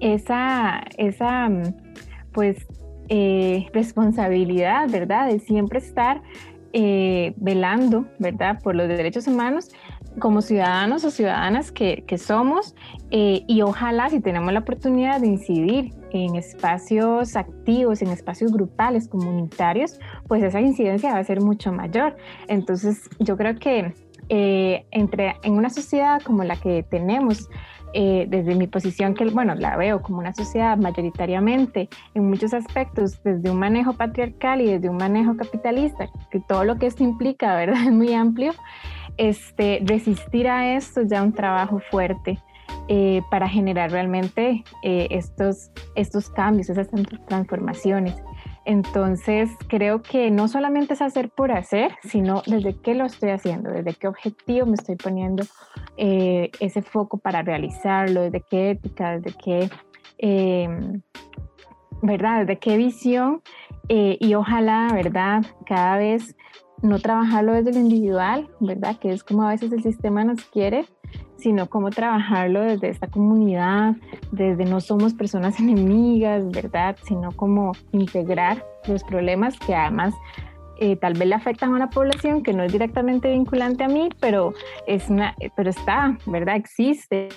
esa, 0.00 0.84
esa, 0.96 1.48
pues, 2.32 2.66
eh, 3.08 3.66
responsabilidad, 3.72 4.88
¿verdad? 4.90 5.28
De 5.28 5.40
siempre 5.40 5.78
estar 5.78 6.22
eh, 6.72 7.32
velando, 7.38 8.06
¿verdad? 8.18 8.60
Por 8.62 8.76
los 8.76 8.88
derechos 8.88 9.26
humanos 9.26 9.70
como 10.18 10.42
ciudadanos 10.42 11.04
o 11.04 11.10
ciudadanas 11.10 11.72
que, 11.72 12.04
somos 12.18 12.74
eh, 13.10 13.44
y 13.46 13.62
ojalá 13.62 14.08
si 14.10 14.20
tenemos 14.20 14.52
la 14.52 14.60
oportunidad 14.60 15.20
de 15.20 15.28
incidir 15.28 15.92
en 16.10 16.36
espacios 16.36 17.36
activos, 17.36 18.02
en 18.02 18.08
espacios 18.08 18.52
grupales, 18.52 19.08
comunitarios, 19.08 19.98
pues 20.26 20.42
esa 20.42 20.60
incidencia 20.60 21.12
va 21.12 21.18
a 21.18 21.24
ser 21.24 21.40
mucho 21.40 21.72
mayor. 21.72 22.16
Entonces 22.48 23.08
yo 23.18 23.36
creo 23.36 23.56
que 23.58 23.94
eh, 24.28 24.86
entre, 24.90 25.36
en 25.42 25.54
una 25.54 25.70
sociedad 25.70 26.20
como 26.22 26.44
la 26.44 26.56
que 26.56 26.82
tenemos, 26.82 27.48
eh, 27.94 28.26
desde 28.28 28.54
mi 28.54 28.66
posición, 28.66 29.14
que 29.14 29.24
bueno, 29.26 29.54
la 29.54 29.76
veo 29.76 30.02
como 30.02 30.18
una 30.18 30.34
sociedad 30.34 30.76
mayoritariamente 30.76 31.88
en 32.14 32.28
muchos 32.28 32.52
aspectos, 32.52 33.22
desde 33.22 33.50
un 33.50 33.58
manejo 33.58 33.94
patriarcal 33.94 34.60
y 34.60 34.66
desde 34.66 34.90
un 34.90 34.98
manejo 34.98 35.36
capitalista, 35.36 36.10
que 36.30 36.40
todo 36.40 36.64
lo 36.64 36.76
que 36.76 36.86
esto 36.86 37.02
implica, 37.02 37.54
¿verdad? 37.54 37.78
Es 37.86 37.92
muy 37.92 38.12
amplio 38.12 38.52
este, 39.18 39.80
resistir 39.84 40.48
a 40.48 40.76
esto 40.76 41.02
ya 41.02 41.22
un 41.22 41.32
trabajo 41.32 41.80
fuerte 41.90 42.38
eh, 42.90 43.20
para 43.30 43.48
generar 43.48 43.90
realmente 43.90 44.64
eh, 44.82 45.08
estos, 45.10 45.70
estos 45.94 46.30
cambios, 46.30 46.70
esas 46.70 46.88
transformaciones. 47.26 48.14
Entonces, 48.64 49.50
creo 49.68 50.00
que 50.00 50.30
no 50.30 50.48
solamente 50.48 50.94
es 50.94 51.02
hacer 51.02 51.28
por 51.28 51.52
hacer, 51.52 51.92
sino 52.02 52.42
desde 52.46 52.80
qué 52.80 52.94
lo 52.94 53.04
estoy 53.04 53.30
haciendo, 53.30 53.70
desde 53.70 53.92
qué 53.92 54.08
objetivo 54.08 54.66
me 54.66 54.74
estoy 54.74 54.96
poniendo 54.96 55.44
eh, 55.98 56.50
ese 56.60 56.80
foco 56.80 57.18
para 57.18 57.42
realizarlo, 57.42 58.22
desde 58.22 58.42
qué 58.42 58.70
ética, 58.70 59.18
desde 59.18 59.36
qué, 59.38 59.70
em, 60.18 61.02
¿verdad? 62.00 62.40
Desde 62.40 62.58
qué 62.58 62.76
visión 62.78 63.42
y 63.90 64.34
ojalá, 64.34 64.90
¿verdad? 64.92 65.44
Cada 65.64 65.96
vez 65.96 66.36
no 66.82 66.98
trabajarlo 66.98 67.52
desde 67.52 67.72
lo 67.72 67.80
individual, 67.80 68.48
¿verdad? 68.60 68.96
Que 68.98 69.12
es 69.12 69.24
como 69.24 69.42
a 69.42 69.50
veces 69.50 69.72
el 69.72 69.82
sistema 69.82 70.24
nos 70.24 70.44
quiere, 70.44 70.86
sino 71.36 71.68
como 71.68 71.90
trabajarlo 71.90 72.60
desde 72.60 72.88
esta 72.88 73.08
comunidad, 73.08 73.96
desde 74.32 74.64
no 74.64 74.80
somos 74.80 75.14
personas 75.14 75.58
enemigas, 75.60 76.48
¿verdad? 76.50 76.96
Sino 77.04 77.32
como 77.32 77.72
integrar 77.92 78.64
los 78.86 79.02
problemas 79.04 79.58
que 79.58 79.74
además 79.74 80.14
eh, 80.80 80.96
tal 80.96 81.14
vez 81.14 81.28
le 81.28 81.34
afectan 81.34 81.72
a 81.72 81.76
una 81.76 81.90
población 81.90 82.42
que 82.42 82.52
no 82.52 82.62
es 82.62 82.72
directamente 82.72 83.30
vinculante 83.32 83.84
a 83.84 83.88
mí, 83.88 84.08
pero, 84.20 84.54
es 84.86 85.08
una, 85.08 85.34
pero 85.56 85.70
está, 85.70 86.16
¿verdad? 86.26 86.56
Existe 86.56 87.28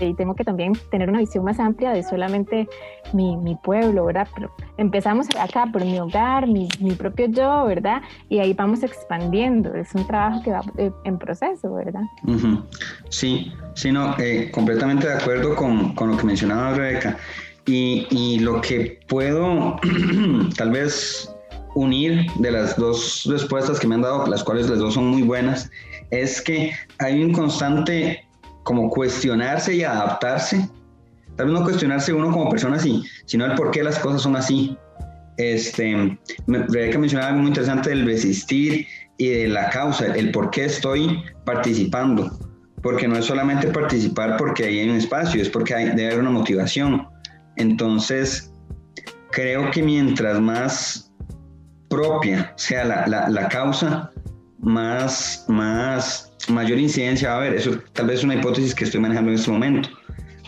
y 0.00 0.14
tengo 0.14 0.34
que 0.34 0.44
también 0.44 0.72
tener 0.90 1.08
una 1.08 1.18
visión 1.18 1.44
más 1.44 1.58
amplia 1.58 1.90
de 1.90 2.02
solamente 2.02 2.68
mi, 3.12 3.36
mi 3.36 3.56
pueblo, 3.56 4.04
¿verdad? 4.04 4.28
Pero 4.34 4.50
empezamos 4.76 5.28
acá 5.38 5.66
por 5.72 5.84
mi 5.84 5.98
hogar, 5.98 6.46
mi, 6.46 6.68
mi, 6.80 6.92
propio 6.92 7.26
yo, 7.26 7.64
¿verdad? 7.66 8.02
Y 8.28 8.38
ahí 8.38 8.52
vamos 8.52 8.82
expandiendo. 8.82 9.74
Es 9.74 9.94
un 9.94 10.06
trabajo 10.06 10.42
que 10.42 10.50
va 10.50 10.62
eh, 10.76 10.90
en 11.04 11.18
proceso, 11.18 11.74
¿verdad? 11.74 12.02
Sí, 13.08 13.52
sí, 13.74 13.92
no, 13.92 14.14
eh, 14.18 14.50
completamente 14.52 15.08
de 15.08 15.14
acuerdo 15.14 15.54
con, 15.54 15.94
con, 15.94 16.10
lo 16.10 16.16
que 16.16 16.24
mencionaba 16.24 16.74
Rebeca. 16.74 17.16
Y, 17.66 18.06
y 18.10 18.38
lo 18.38 18.60
que 18.60 19.00
puedo 19.08 19.78
tal 20.56 20.70
vez 20.70 21.34
unir 21.74 22.26
de 22.38 22.50
las 22.50 22.76
dos 22.76 23.26
respuestas 23.30 23.78
que 23.78 23.86
me 23.86 23.94
han 23.94 24.02
dado, 24.02 24.26
las 24.26 24.42
cuales 24.42 24.68
las 24.68 24.78
dos 24.78 24.94
son 24.94 25.06
muy 25.06 25.22
buenas, 25.22 25.70
es 26.10 26.40
que 26.40 26.72
hay 26.98 27.22
un 27.22 27.32
constante 27.32 28.27
como 28.68 28.90
cuestionarse 28.90 29.76
y 29.76 29.82
adaptarse. 29.82 30.68
Tal 31.36 31.46
vez 31.46 31.58
no 31.58 31.64
cuestionarse 31.64 32.12
uno 32.12 32.30
como 32.30 32.50
persona 32.50 32.76
así, 32.76 33.02
sino 33.24 33.46
el 33.46 33.54
por 33.54 33.70
qué 33.70 33.82
las 33.82 33.98
cosas 33.98 34.20
son 34.20 34.36
así. 34.36 34.76
Este, 35.38 36.18
que 36.46 36.98
mencionaba 36.98 37.28
algo 37.28 37.40
muy 37.40 37.48
interesante 37.48 37.88
del 37.88 38.04
resistir 38.04 38.86
y 39.16 39.28
de 39.28 39.48
la 39.48 39.70
causa, 39.70 40.14
el 40.14 40.32
por 40.32 40.50
qué 40.50 40.66
estoy 40.66 41.22
participando. 41.46 42.30
Porque 42.82 43.08
no 43.08 43.16
es 43.16 43.24
solamente 43.24 43.68
participar 43.68 44.36
porque 44.36 44.64
hay 44.64 44.86
un 44.86 44.96
espacio, 44.96 45.40
es 45.40 45.48
porque 45.48 45.74
hay, 45.74 45.86
debe 45.86 46.08
haber 46.08 46.20
una 46.20 46.30
motivación. 46.30 47.08
Entonces, 47.56 48.52
creo 49.30 49.70
que 49.70 49.82
mientras 49.82 50.38
más 50.40 51.10
propia 51.88 52.52
sea 52.56 52.84
la, 52.84 53.28
la, 53.30 53.48
causa, 53.48 54.10
más, 54.58 55.46
más, 55.48 56.27
mayor 56.48 56.78
incidencia 56.78 57.30
va 57.30 57.34
a 57.34 57.38
haber. 57.38 57.54
Eso 57.54 57.78
tal 57.92 58.06
vez 58.06 58.18
es 58.18 58.24
una 58.24 58.34
hipótesis 58.34 58.74
que 58.74 58.84
estoy 58.84 59.00
manejando 59.00 59.30
en 59.30 59.38
este 59.38 59.50
momento, 59.50 59.88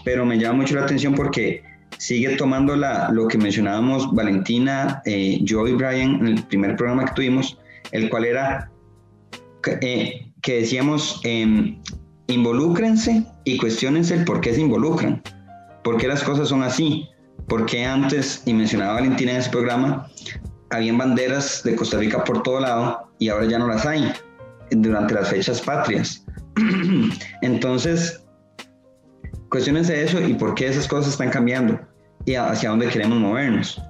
pero 0.04 0.24
me 0.24 0.38
llama 0.38 0.60
mucho 0.60 0.76
la 0.76 0.82
atención 0.82 1.14
porque 1.14 1.62
sigue 1.98 2.36
tomando 2.36 2.76
la, 2.76 3.10
lo 3.10 3.28
que 3.28 3.36
mencionábamos 3.36 4.14
Valentina, 4.14 5.02
eh, 5.04 5.38
yo 5.42 5.66
y 5.66 5.72
Brian 5.72 6.16
en 6.20 6.28
el 6.28 6.42
primer 6.44 6.76
programa 6.76 7.04
que 7.06 7.14
tuvimos, 7.14 7.58
el 7.92 8.08
cual 8.08 8.24
era 8.24 8.70
que, 9.62 9.78
eh, 9.82 10.32
decíamos, 10.46 11.20
eh, 11.24 11.76
involúcrense 12.28 13.24
y 13.44 13.58
cuestionense 13.58 14.14
el 14.14 14.24
por 14.24 14.40
qué 14.40 14.54
se 14.54 14.60
involucran, 14.62 15.22
por 15.84 15.98
qué 15.98 16.08
las 16.08 16.22
cosas 16.22 16.48
son 16.48 16.62
así, 16.62 17.08
por 17.48 17.66
qué 17.66 17.84
antes, 17.84 18.42
y 18.46 18.54
mencionaba 18.54 18.94
Valentina 18.94 19.32
en 19.32 19.38
ese 19.38 19.50
programa, 19.50 20.08
habían 20.70 20.96
banderas 20.96 21.62
de 21.64 21.74
Costa 21.74 21.98
Rica 21.98 22.24
por 22.24 22.42
todo 22.42 22.60
lado 22.60 23.10
y 23.18 23.28
ahora 23.28 23.46
ya 23.46 23.58
no 23.58 23.66
las 23.66 23.84
hay 23.84 24.10
durante 24.70 25.14
las 25.14 25.28
fechas 25.28 25.60
patrias. 25.60 26.24
Entonces, 27.42 28.24
cuestionense 29.50 30.02
eso 30.02 30.20
y 30.20 30.34
por 30.34 30.54
qué 30.54 30.68
esas 30.68 30.86
cosas 30.86 31.12
están 31.12 31.30
cambiando 31.30 31.78
y 32.24 32.34
hacia 32.34 32.70
dónde 32.70 32.88
queremos 32.88 33.18
movernos. 33.18 33.80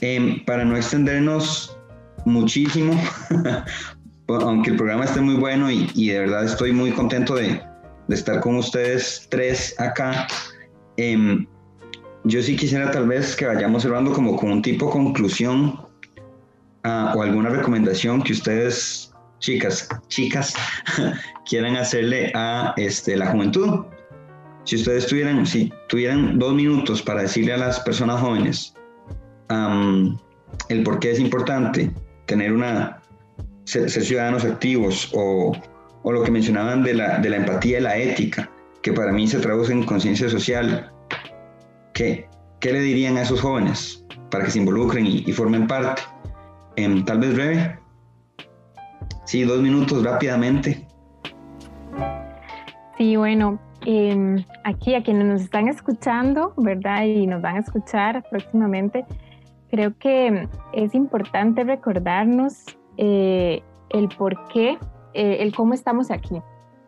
Em, 0.00 0.44
para 0.44 0.64
no 0.64 0.76
extendernos 0.76 1.76
muchísimo, 2.24 3.00
aunque 4.28 4.70
el 4.70 4.76
programa 4.76 5.04
esté 5.04 5.20
muy 5.20 5.36
bueno 5.36 5.70
y, 5.70 6.08
de 6.08 6.18
verdad 6.18 6.44
estoy 6.44 6.72
muy 6.72 6.90
contento 6.90 7.34
de, 7.34 7.62
estar 8.08 8.40
con 8.40 8.56
ustedes 8.56 9.26
tres 9.30 9.74
acá, 9.80 10.26
em, 10.98 11.46
yo 12.24 12.42
sí 12.42 12.54
quisiera 12.56 12.90
tal 12.90 13.08
vez 13.08 13.34
que 13.34 13.46
vayamos 13.46 13.82
cerrando 13.82 14.12
como 14.12 14.36
con 14.36 14.50
un 14.50 14.62
tipo 14.62 14.86
de 14.86 14.92
conclusión 14.92 15.80
ah, 16.82 17.14
o 17.16 17.22
alguna 17.22 17.48
recomendación 17.48 18.22
que 18.22 18.32
ustedes, 18.34 19.13
chicas, 19.44 19.88
chicas, 20.08 20.54
quieran 21.48 21.76
hacerle 21.76 22.32
a 22.34 22.72
este, 22.76 23.16
la 23.16 23.26
juventud 23.26 23.84
si 24.64 24.76
ustedes 24.76 25.06
tuvieran, 25.06 25.46
si 25.46 25.72
tuvieran 25.88 26.38
dos 26.38 26.54
minutos 26.54 27.02
para 27.02 27.22
decirle 27.22 27.52
a 27.52 27.58
las 27.58 27.80
personas 27.80 28.20
jóvenes 28.20 28.74
el 30.68 30.82
por 30.82 30.98
qué 30.98 31.10
es 31.10 31.20
importante 31.20 31.92
tener 32.26 32.52
una, 32.52 33.02
ser, 33.64 33.90
ciudadanos 33.90 34.44
activos 34.44 35.10
o, 35.12 35.54
o, 36.02 36.12
lo 36.12 36.22
que 36.22 36.30
mencionaban 36.30 36.82
de 36.82 36.94
la, 36.94 37.18
de 37.18 37.28
la 37.28 37.36
empatía 37.36 37.78
y 37.78 37.82
la 37.82 37.96
ética, 37.98 38.50
que 38.82 38.92
para 38.92 39.12
mí 39.12 39.28
se 39.28 39.38
traduce 39.38 39.72
en 39.72 39.84
conciencia 39.84 40.30
social, 40.30 40.90
¿qué, 41.92 42.26
¿qué 42.60 42.72
le 42.72 42.80
dirían 42.80 43.18
a 43.18 43.22
esos 43.22 43.42
jóvenes 43.42 44.04
para 44.30 44.44
que 44.44 44.52
se 44.52 44.58
involucren 44.58 45.06
y, 45.06 45.30
formen 45.32 45.66
parte? 45.66 46.02
Em, 46.76 47.04
tal 47.04 47.18
vez 47.18 47.34
breve. 47.34 47.78
Sí, 49.24 49.42
dos 49.44 49.60
minutos 49.60 50.04
rápidamente. 50.04 50.86
Sí, 52.96 53.16
bueno, 53.16 53.58
Em, 53.86 54.44
aquí 54.64 54.94
a 54.94 55.02
quienes 55.02 55.26
nos 55.26 55.42
están 55.42 55.68
escuchando, 55.68 56.54
¿verdad? 56.56 57.04
Y 57.04 57.26
nos 57.26 57.42
van 57.42 57.56
a 57.56 57.60
escuchar 57.60 58.24
próximamente, 58.30 59.04
creo 59.70 59.96
que 59.98 60.48
es 60.72 60.94
importante 60.94 61.64
recordarnos 61.64 62.64
eh, 62.96 63.62
el 63.90 64.08
por 64.08 64.48
qué, 64.48 64.78
eh, 65.12 65.36
el 65.40 65.54
cómo 65.54 65.74
estamos 65.74 66.10
aquí, 66.10 66.40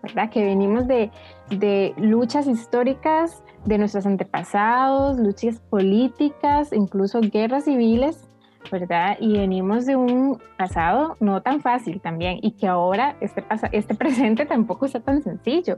¿verdad? 0.03 0.31
Que 0.31 0.43
venimos 0.43 0.87
de, 0.87 1.11
de 1.51 1.93
luchas 1.99 2.47
históricas 2.47 3.43
de 3.67 3.77
nuestros 3.77 4.07
antepasados, 4.07 5.19
luchas 5.19 5.61
políticas, 5.69 6.73
incluso 6.73 7.21
guerras 7.21 7.65
civiles, 7.65 8.27
¿verdad? 8.71 9.17
Y 9.21 9.39
venimos 9.39 9.87
de 9.87 9.97
un 9.97 10.41
pasado 10.57 11.17
no 11.21 11.43
tan 11.43 11.61
fácil 11.61 12.01
también 12.01 12.39
y 12.43 12.53
que 12.53 12.67
ahora 12.67 13.17
este, 13.21 13.45
este 13.73 13.95
presente 13.97 14.47
tampoco 14.47 14.87
está 14.87 15.01
tan 15.01 15.23
sencillo. 15.23 15.77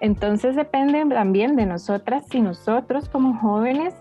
Entonces 0.00 0.56
depende 0.56 1.04
también 1.06 1.56
de 1.56 1.66
nosotras 1.66 2.26
y 2.32 2.40
nosotros 2.40 3.08
como 3.08 3.38
jóvenes 3.38 3.94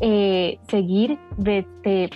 eh, 0.00 0.58
seguir, 0.68 1.18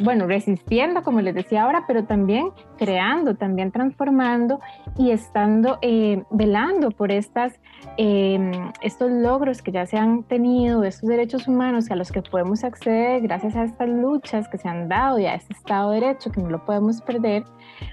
bueno, 0.01 0.27
resistiendo, 0.27 1.03
como 1.03 1.21
les 1.21 1.35
decía 1.35 1.63
ahora, 1.63 1.85
pero 1.87 2.05
también 2.05 2.51
creando, 2.77 3.37
también 3.37 3.71
transformando 3.71 4.61
y 4.97 5.11
estando 5.11 5.79
eh, 5.83 6.23
velando 6.31 6.91
por 6.91 7.13
estas, 7.13 7.61
em, 7.97 8.51
estos 8.83 9.11
logros 9.11 9.63
que 9.63 9.71
ya 9.71 9.87
se 9.87 9.97
han 9.97 10.25
tenido, 10.25 10.83
estos 10.83 11.09
derechos 11.09 11.47
humanos 11.47 11.91
a 11.91 11.97
los 11.97 12.11
que 12.11 12.23
podemos 12.23 12.65
acceder 12.65 13.21
gracias 13.23 13.55
a 13.55 13.65
estas 13.65 13.89
luchas 13.89 14.49
que 14.49 14.59
se 14.59 14.69
han 14.69 14.89
dado 14.89 15.19
y 15.19 15.27
a 15.27 15.35
este 15.35 15.53
Estado 15.53 15.93
de 15.93 16.01
Derecho 16.01 16.33
que 16.33 16.41
no 16.41 16.51
lo 16.51 16.65
podemos 16.65 17.01
perder, 17.01 17.45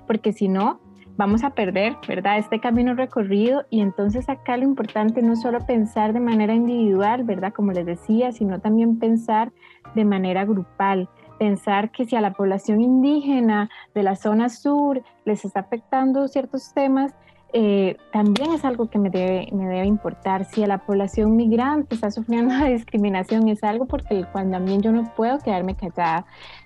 porque 0.08 0.34
si 0.34 0.48
no, 0.48 0.80
vamos 1.18 1.44
a 1.44 1.52
perder, 1.52 1.96
¿verdad? 2.08 2.38
Este 2.38 2.60
camino 2.60 2.94
recorrido 2.94 3.66
y 3.70 3.82
entonces 3.82 4.30
acá 4.30 4.58
lo 4.58 4.64
importante 4.64 5.22
no 5.22 5.36
solo 5.36 5.66
pensar 5.66 6.14
de 6.14 6.20
manera 6.20 6.54
individual, 6.54 7.24
¿verdad? 7.24 7.54
Como 7.54 7.72
les 7.72 7.86
decía, 7.86 8.32
sino 8.32 8.60
también 8.60 9.00
pensar 9.00 9.52
de 9.94 10.06
manera 10.06 10.46
grupal, 10.46 11.10
pensar 11.40 11.92
que 11.92 12.06
si 12.06 12.16
a 12.16 12.22
la 12.22 12.34
población 12.34 12.82
indígena 12.82 13.70
de 13.94 14.04
la 14.04 14.16
zona 14.16 14.50
sur 14.50 15.02
les 15.26 15.46
está 15.46 15.62
afectando 15.62 16.28
ciertos 16.28 16.74
temas, 16.74 17.14
eh, 17.58 17.96
también 18.12 18.52
es 18.52 18.66
algo 18.66 18.90
que 18.90 19.00
me 19.00 19.10
debe, 19.10 19.48
me 19.54 19.66
debe 19.66 19.86
importar. 19.86 20.44
Si 20.44 20.62
a 20.62 20.68
la 20.68 20.80
población 20.80 21.38
migrante 21.38 21.96
está 21.96 22.12
sufriendo 22.12 22.54
la 22.54 22.66
discriminación, 22.70 23.48
es 23.48 23.64
algo 23.64 23.86
porque 23.86 24.26
cuando 24.34 24.58
también 24.58 24.82
yo 24.82 24.92
no 24.92 25.10
puedo 25.16 25.40
quedarme 25.40 25.76
callada. 25.76 26.26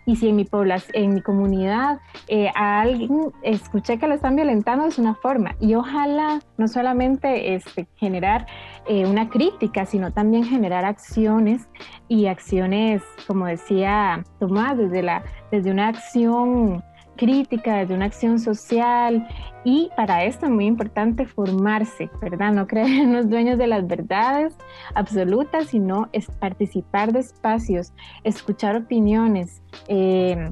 Y 0.09 0.15
si 0.15 0.29
en 0.29 0.37
mi, 0.37 0.43
población, 0.43 0.91
en 0.95 1.13
mi 1.13 1.21
comunidad 1.21 1.99
eh, 2.27 2.49
a 2.55 2.81
alguien 2.81 3.31
escuché 3.43 3.99
que 3.99 4.07
lo 4.07 4.15
están 4.15 4.35
violentando, 4.35 4.87
es 4.87 4.97
una 4.97 5.13
forma. 5.13 5.55
Y 5.59 5.75
ojalá 5.75 6.39
no 6.57 6.67
solamente 6.67 7.53
este, 7.53 7.87
generar 7.95 8.47
eh, 8.87 9.05
una 9.05 9.29
crítica, 9.29 9.85
sino 9.85 10.11
también 10.11 10.45
generar 10.45 10.83
acciones 10.83 11.69
y 12.07 12.25
acciones, 12.25 13.03
como 13.27 13.45
decía 13.45 14.23
Tomás, 14.39 14.79
desde, 14.79 15.03
la, 15.03 15.23
desde 15.51 15.69
una 15.69 15.89
acción 15.89 16.83
crítica, 17.19 17.85
de 17.85 17.93
una 17.93 18.05
acción 18.05 18.39
social 18.39 19.27
y 19.65 19.89
para 19.97 20.23
esto 20.23 20.45
es 20.45 20.51
muy 20.51 20.65
importante 20.67 21.25
formarse, 21.25 22.09
¿verdad? 22.21 22.53
No 22.53 22.65
creernos 22.65 23.29
dueños 23.29 23.57
de 23.57 23.67
las 23.67 23.85
verdades 23.85 24.55
absolutas, 24.95 25.67
sino 25.67 26.07
es 26.13 26.27
participar 26.39 27.11
de 27.11 27.19
espacios, 27.19 27.91
escuchar 28.23 28.77
opiniones. 28.77 29.61
Eh, 29.89 30.49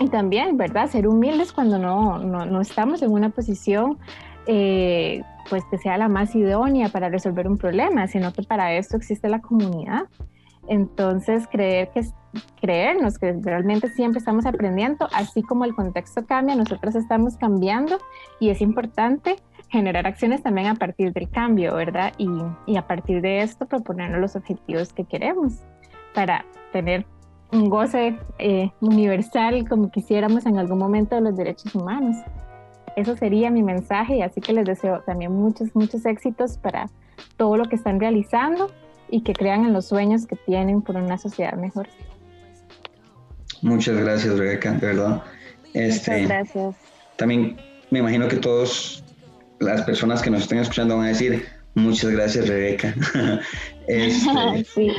y 0.00 0.08
también, 0.08 0.56
¿verdad? 0.56 0.88
Ser 0.88 1.06
humildes 1.06 1.52
cuando 1.52 1.78
no, 1.78 2.18
no, 2.18 2.46
no 2.46 2.60
estamos 2.60 3.00
en 3.02 3.12
una 3.12 3.28
posición 3.28 3.98
eh, 4.46 5.22
pues 5.48 5.62
que 5.70 5.78
sea 5.78 5.96
la 5.98 6.08
más 6.08 6.34
idónea 6.34 6.88
para 6.88 7.10
resolver 7.10 7.46
un 7.46 7.58
problema, 7.58 8.08
sino 8.08 8.32
que 8.32 8.42
para 8.42 8.74
esto 8.74 8.96
existe 8.96 9.28
la 9.28 9.40
comunidad. 9.40 10.02
Entonces, 10.68 11.46
creer 11.48 11.90
que 11.90 12.02
creernos 12.60 13.18
que 13.18 13.32
realmente 13.42 13.88
siempre 13.88 14.18
estamos 14.18 14.46
aprendiendo, 14.46 15.08
así 15.12 15.42
como 15.42 15.64
el 15.64 15.74
contexto 15.74 16.24
cambia, 16.24 16.54
nosotros 16.54 16.94
estamos 16.94 17.36
cambiando 17.36 17.98
y 18.40 18.50
es 18.50 18.60
importante 18.60 19.36
generar 19.68 20.06
acciones 20.06 20.42
también 20.42 20.68
a 20.68 20.74
partir 20.74 21.12
del 21.12 21.28
cambio, 21.30 21.74
¿verdad? 21.74 22.12
Y, 22.18 22.28
y 22.66 22.76
a 22.76 22.86
partir 22.86 23.20
de 23.20 23.42
esto 23.42 23.66
proponernos 23.66 24.20
los 24.20 24.36
objetivos 24.36 24.92
que 24.92 25.04
queremos 25.04 25.54
para 26.14 26.44
tener 26.72 27.06
un 27.52 27.68
goce 27.68 28.18
eh, 28.38 28.70
universal 28.80 29.68
como 29.68 29.90
quisiéramos 29.90 30.46
en 30.46 30.58
algún 30.58 30.78
momento 30.78 31.14
de 31.14 31.20
los 31.20 31.36
derechos 31.36 31.74
humanos. 31.74 32.16
Eso 32.96 33.16
sería 33.16 33.50
mi 33.50 33.62
mensaje 33.62 34.16
y 34.16 34.22
así 34.22 34.40
que 34.40 34.52
les 34.52 34.64
deseo 34.64 35.00
también 35.00 35.32
muchos, 35.32 35.74
muchos 35.74 36.04
éxitos 36.04 36.58
para 36.58 36.90
todo 37.36 37.56
lo 37.56 37.64
que 37.64 37.76
están 37.76 38.00
realizando 38.00 38.70
y 39.12 39.20
que 39.20 39.34
crean 39.34 39.66
en 39.66 39.74
los 39.74 39.86
sueños 39.86 40.26
que 40.26 40.36
tienen 40.36 40.80
por 40.80 40.96
una 40.96 41.18
sociedad 41.18 41.52
mejor. 41.52 41.86
Muchas 43.60 43.96
gracias, 43.98 44.38
Rebeca, 44.38 44.72
de 44.72 44.86
verdad. 44.86 45.22
Este, 45.74 46.12
Muchas 46.12 46.28
gracias. 46.28 46.76
También 47.16 47.58
me 47.90 47.98
imagino 47.98 48.26
que 48.26 48.36
todas 48.36 49.04
las 49.60 49.82
personas 49.82 50.22
que 50.22 50.30
nos 50.30 50.42
estén 50.42 50.58
escuchando 50.58 50.96
van 50.96 51.06
a 51.06 51.08
decir 51.10 51.46
muchas 51.74 52.10
gracias, 52.10 52.48
Rebeca. 52.48 52.94
Este, 53.86 54.64
sí, 54.74 54.92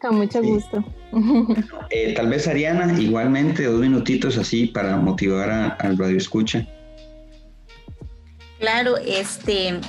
con 0.00 0.16
mucho 0.16 0.42
gusto. 0.42 0.82
Eh, 1.90 2.14
tal 2.14 2.28
vez 2.28 2.46
Ariana, 2.46 2.98
igualmente, 3.00 3.64
dos 3.64 3.80
minutitos 3.80 4.38
así 4.38 4.66
para 4.66 4.96
motivar 4.96 5.76
al 5.80 5.98
radio 5.98 6.16
escucha. 6.16 6.64
Claro, 8.60 8.96
este, 8.98 9.80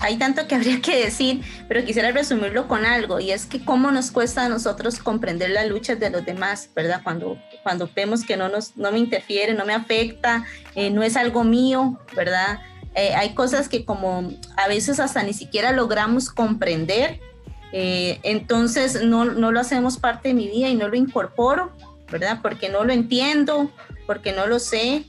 hay 0.00 0.16
tanto 0.18 0.46
que 0.46 0.54
habría 0.54 0.80
que 0.80 1.04
decir, 1.04 1.42
pero 1.68 1.84
quisiera 1.84 2.12
resumirlo 2.12 2.68
con 2.68 2.84
algo, 2.84 3.18
y 3.18 3.32
es 3.32 3.46
que 3.46 3.64
cómo 3.64 3.90
nos 3.90 4.10
cuesta 4.10 4.46
a 4.46 4.48
nosotros 4.48 4.98
comprender 4.98 5.50
las 5.50 5.68
luchas 5.68 5.98
de 5.98 6.10
los 6.10 6.24
demás, 6.24 6.70
¿verdad? 6.74 7.00
Cuando, 7.02 7.36
cuando 7.62 7.90
vemos 7.94 8.24
que 8.24 8.36
no, 8.36 8.48
nos, 8.48 8.76
no 8.76 8.92
me 8.92 8.98
interfiere, 8.98 9.54
no 9.54 9.64
me 9.64 9.74
afecta, 9.74 10.44
eh, 10.74 10.90
no 10.90 11.02
es 11.02 11.16
algo 11.16 11.42
mío, 11.42 11.98
¿verdad? 12.14 12.60
Eh, 12.94 13.14
hay 13.14 13.34
cosas 13.34 13.68
que 13.68 13.84
como 13.84 14.32
a 14.56 14.68
veces 14.68 15.00
hasta 15.00 15.22
ni 15.22 15.32
siquiera 15.32 15.72
logramos 15.72 16.30
comprender 16.30 17.20
Eh, 17.72 18.18
entonces 18.24 19.04
no, 19.04 19.24
no 19.24 19.52
lo 19.52 19.60
hacemos 19.60 19.96
parte 19.96 20.30
de 20.30 20.34
mi 20.34 20.48
vida 20.48 20.68
y 20.68 20.74
no 20.74 20.88
lo 20.88 20.96
incorporo, 20.96 21.70
¿verdad? 22.10 22.40
Porque 22.42 22.68
no 22.68 22.82
lo 22.82 22.92
entiendo, 22.92 23.70
porque 24.06 24.32
no 24.32 24.48
lo 24.48 24.58
sé, 24.58 25.04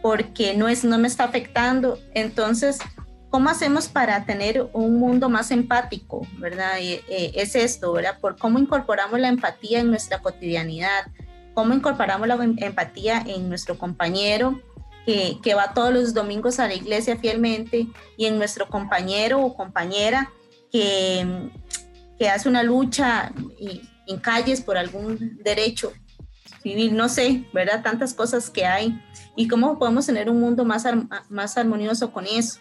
porque 0.00 0.54
no, 0.54 0.68
es, 0.68 0.84
no 0.84 0.96
me 0.98 1.08
está 1.08 1.24
afectando. 1.24 1.98
Entonces, 2.14 2.78
¿cómo 3.34 3.50
hacemos 3.50 3.88
para 3.88 4.24
tener 4.26 4.70
un 4.74 5.00
mundo 5.00 5.28
más 5.28 5.50
empático, 5.50 6.24
verdad? 6.38 6.74
Eh, 6.78 7.32
es 7.34 7.56
esto, 7.56 7.92
¿verdad? 7.92 8.20
Por 8.20 8.38
cómo 8.38 8.60
incorporamos 8.60 9.18
la 9.18 9.26
empatía 9.26 9.80
en 9.80 9.90
nuestra 9.90 10.20
cotidianidad, 10.20 11.08
cómo 11.52 11.74
incorporamos 11.74 12.28
la 12.28 12.36
em, 12.36 12.54
empatía 12.58 13.24
en 13.26 13.48
nuestro 13.48 13.76
compañero 13.76 14.62
que, 15.04 15.38
que 15.42 15.54
va 15.54 15.74
todos 15.74 15.92
los 15.92 16.14
domingos 16.14 16.60
a 16.60 16.68
la 16.68 16.74
iglesia 16.74 17.16
fielmente 17.16 17.88
y 18.16 18.26
en 18.26 18.38
nuestro 18.38 18.68
compañero 18.68 19.40
o 19.40 19.56
compañera 19.56 20.30
que, 20.70 21.50
que 22.16 22.28
hace 22.28 22.48
una 22.48 22.62
lucha 22.62 23.32
en 24.06 24.18
calles 24.18 24.60
por 24.60 24.78
algún 24.78 25.40
derecho 25.42 25.92
civil, 26.62 26.94
no 26.96 27.08
sé, 27.08 27.42
¿verdad? 27.52 27.82
Tantas 27.82 28.14
cosas 28.14 28.48
que 28.48 28.64
hay 28.64 28.96
y 29.34 29.48
cómo 29.48 29.76
podemos 29.76 30.06
tener 30.06 30.30
un 30.30 30.38
mundo 30.38 30.64
más, 30.64 30.86
más 31.28 31.58
armonioso 31.58 32.12
con 32.12 32.26
eso, 32.26 32.60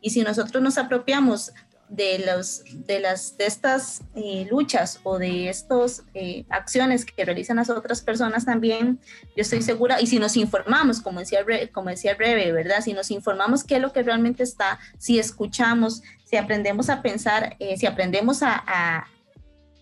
Y, 0.00 0.10
si 0.10 0.22
nosotros 0.22 0.62
nos 0.62 0.78
apropiamos 0.78 1.52
de, 1.88 2.24
los, 2.26 2.62
de, 2.86 3.00
las, 3.00 3.36
de 3.36 3.46
estas 3.46 4.02
eh, 4.14 4.46
luchas 4.50 5.00
o 5.02 5.18
de 5.18 5.48
estas 5.48 6.02
eh, 6.14 6.44
acciones 6.48 7.04
que 7.04 7.24
realizan 7.24 7.56
las 7.56 7.70
otras 7.70 8.00
personas 8.00 8.44
también, 8.44 8.98
yo 9.36 9.42
estoy 9.42 9.62
segura, 9.62 10.00
y 10.00 10.06
si 10.06 10.18
nos 10.18 10.36
informamos, 10.36 11.00
como 11.00 11.20
decía, 11.20 11.44
como 11.72 11.90
decía 11.90 12.14
Rebe, 12.14 12.50
¿verdad? 12.52 12.80
Si 12.80 12.94
nos 12.94 13.10
informamos 13.10 13.62
qué 13.62 13.76
es 13.76 13.82
lo 13.82 13.92
que 13.92 14.02
realmente 14.02 14.42
está, 14.42 14.78
si 14.98 15.18
escuchamos, 15.18 16.02
si 16.24 16.36
aprendemos 16.36 16.88
a 16.88 17.02
pensar, 17.02 17.56
eh, 17.58 17.76
si 17.76 17.86
aprendemos 17.86 18.42
a, 18.42 18.62
a, 18.66 19.06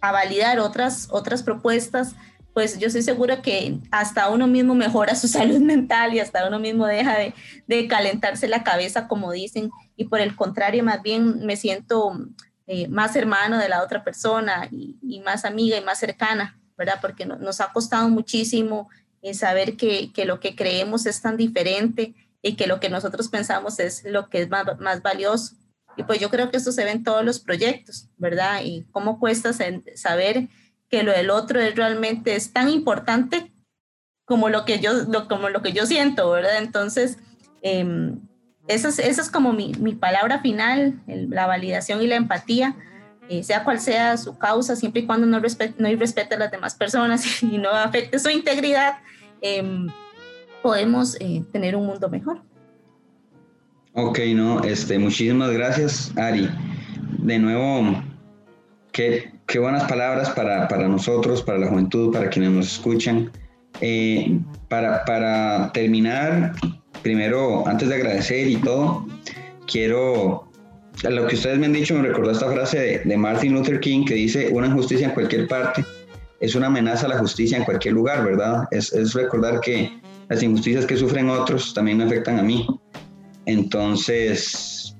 a 0.00 0.12
validar 0.12 0.58
otras, 0.58 1.08
otras 1.10 1.42
propuestas, 1.42 2.14
pues 2.52 2.78
yo 2.78 2.88
estoy 2.88 3.02
segura 3.02 3.42
que 3.42 3.78
hasta 3.90 4.28
uno 4.28 4.46
mismo 4.46 4.74
mejora 4.74 5.14
su 5.14 5.28
salud 5.28 5.60
mental 5.60 6.14
y 6.14 6.20
hasta 6.20 6.46
uno 6.46 6.58
mismo 6.58 6.86
deja 6.86 7.16
de, 7.66 7.88
calentarse 7.88 8.48
la 8.48 8.64
cabeza, 8.64 9.08
como 9.08 9.32
dicen, 9.32 9.70
y 9.96 10.04
por 10.04 10.20
el 10.20 10.36
contrario, 10.36 10.84
más 10.84 11.02
bien 11.02 11.44
me 11.44 11.56
siento 11.56 12.12
eh, 12.66 12.88
más 12.88 13.16
hermano 13.16 13.58
de 13.58 13.68
la 13.68 13.82
otra 13.82 14.04
persona 14.04 14.68
y, 14.70 15.20
más 15.24 15.44
amiga 15.44 15.76
y 15.76 15.84
más 15.84 15.98
cercana, 15.98 16.58
¿verdad? 16.76 16.98
Porque 17.00 17.26
nos 17.26 17.60
ha 17.60 17.72
costado 17.72 18.08
muchísimo 18.08 18.88
eh, 19.22 19.34
saber 19.34 19.76
que, 19.76 20.12
lo 20.24 20.40
que 20.40 20.56
creemos 20.56 21.06
es 21.06 21.20
tan 21.20 21.36
diferente 21.36 22.14
y 22.42 22.56
que 22.56 22.66
lo 22.66 22.80
que 22.80 22.88
nosotros 22.88 23.28
pensamos 23.28 23.78
es 23.78 24.02
lo 24.04 24.28
que 24.30 24.42
es 24.42 24.48
más, 24.48 24.64
más 24.78 25.02
valioso. 25.02 25.56
Y 25.96 26.04
pues 26.04 26.20
yo 26.20 26.30
creo 26.30 26.50
que 26.50 26.56
esto 26.56 26.72
se 26.72 26.84
ve 26.84 26.92
en 26.92 27.04
todos 27.04 27.24
los 27.24 27.40
proyectos, 27.40 28.08
¿verdad? 28.16 28.62
Y 28.64 28.86
cómo 28.92 29.18
cuesta 29.18 29.52
saber 29.52 30.48
que 30.90 31.02
lo 31.02 31.12
del 31.12 31.30
otro 31.30 31.60
es 31.60 31.76
realmente 31.76 32.34
es 32.34 32.52
tan 32.52 32.68
importante 32.68 33.52
como 34.24 34.48
lo 34.48 34.64
que 34.64 34.80
yo, 34.80 34.92
lo, 35.08 35.28
como 35.28 35.48
lo 35.48 35.62
que 35.62 35.72
yo 35.72 35.86
siento, 35.86 36.30
¿verdad? 36.30 36.58
Entonces, 36.58 37.18
eh, 37.62 38.12
esa, 38.68 38.88
es, 38.88 38.98
esa 38.98 39.22
es 39.22 39.30
como 39.30 39.52
mi, 39.52 39.72
mi 39.80 39.94
palabra 39.94 40.40
final, 40.40 41.00
la 41.06 41.46
validación 41.46 42.02
y 42.02 42.06
la 42.06 42.16
empatía, 42.16 42.76
eh, 43.28 43.42
sea 43.42 43.64
cual 43.64 43.80
sea 43.80 44.16
su 44.16 44.36
causa, 44.38 44.76
siempre 44.76 45.02
y 45.02 45.06
cuando 45.06 45.26
no, 45.26 45.38
respete, 45.40 45.74
no 45.78 45.88
respete 45.98 46.34
a 46.34 46.38
las 46.38 46.50
demás 46.50 46.74
personas 46.74 47.42
y 47.42 47.58
no 47.58 47.70
afecte 47.70 48.18
su 48.18 48.28
integridad, 48.30 48.98
em, 49.40 49.88
podemos 50.62 51.16
eh, 51.20 51.44
tener 51.52 51.76
un 51.76 51.86
mundo 51.86 52.08
mejor. 52.08 52.42
Ok, 53.92 54.18
no, 54.34 54.62
este, 54.62 54.98
muchísimas 54.98 55.50
gracias, 55.50 56.12
Ari. 56.16 56.48
De 57.18 57.38
nuevo, 57.38 58.00
qué, 58.92 59.32
buenas 59.58 59.84
palabras 59.84 60.30
para, 60.30 60.68
para, 60.68 60.88
nosotros, 60.88 61.42
para 61.42 61.58
la 61.58 61.68
juventud, 61.68 62.12
para 62.12 62.28
quienes 62.28 62.50
nos 62.50 62.72
escuchan. 62.72 63.30
Eh, 63.80 64.38
para, 64.68 65.04
para 65.04 65.72
terminar, 65.72 66.52
primero, 67.02 67.66
antes 67.66 67.88
de 67.88 67.94
agradecer 67.94 68.48
y 68.48 68.56
todo, 68.56 69.06
quiero, 69.66 70.48
lo 71.02 71.26
que 71.26 71.34
ustedes 71.34 71.58
me 71.58 71.66
han 71.66 71.72
dicho, 71.72 71.94
me 71.94 72.02
recordó 72.02 72.30
esta 72.30 72.50
frase 72.50 72.78
de, 72.78 72.98
de 72.98 73.16
Martin 73.16 73.54
Luther 73.54 73.80
King 73.80 74.04
que 74.04 74.14
dice, 74.14 74.48
una 74.52 74.66
injusticia 74.66 75.08
en 75.08 75.14
cualquier 75.14 75.48
parte 75.48 75.84
es 76.40 76.54
una 76.54 76.68
amenaza 76.68 77.06
a 77.06 77.10
la 77.10 77.18
justicia 77.18 77.58
en 77.58 77.64
cualquier 77.64 77.94
lugar, 77.94 78.24
¿verdad? 78.24 78.66
Es, 78.70 78.92
es 78.92 79.12
recordar 79.12 79.60
que 79.60 80.00
las 80.28 80.42
injusticias 80.42 80.86
que 80.86 80.96
sufren 80.96 81.28
otros 81.28 81.74
también 81.74 81.98
me 81.98 82.04
afectan 82.04 82.38
a 82.38 82.42
mí. 82.42 82.66
Entonces, 83.44 84.96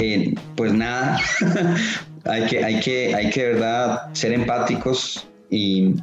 eh, 0.00 0.34
pues 0.56 0.72
nada, 0.72 1.20
hay 2.24 2.46
que, 2.46 2.64
hay 2.64 2.80
que, 2.80 3.14
hay 3.14 3.30
que, 3.30 3.46
verdad, 3.46 4.12
ser 4.12 4.32
empáticos 4.32 5.28
y, 5.50 5.94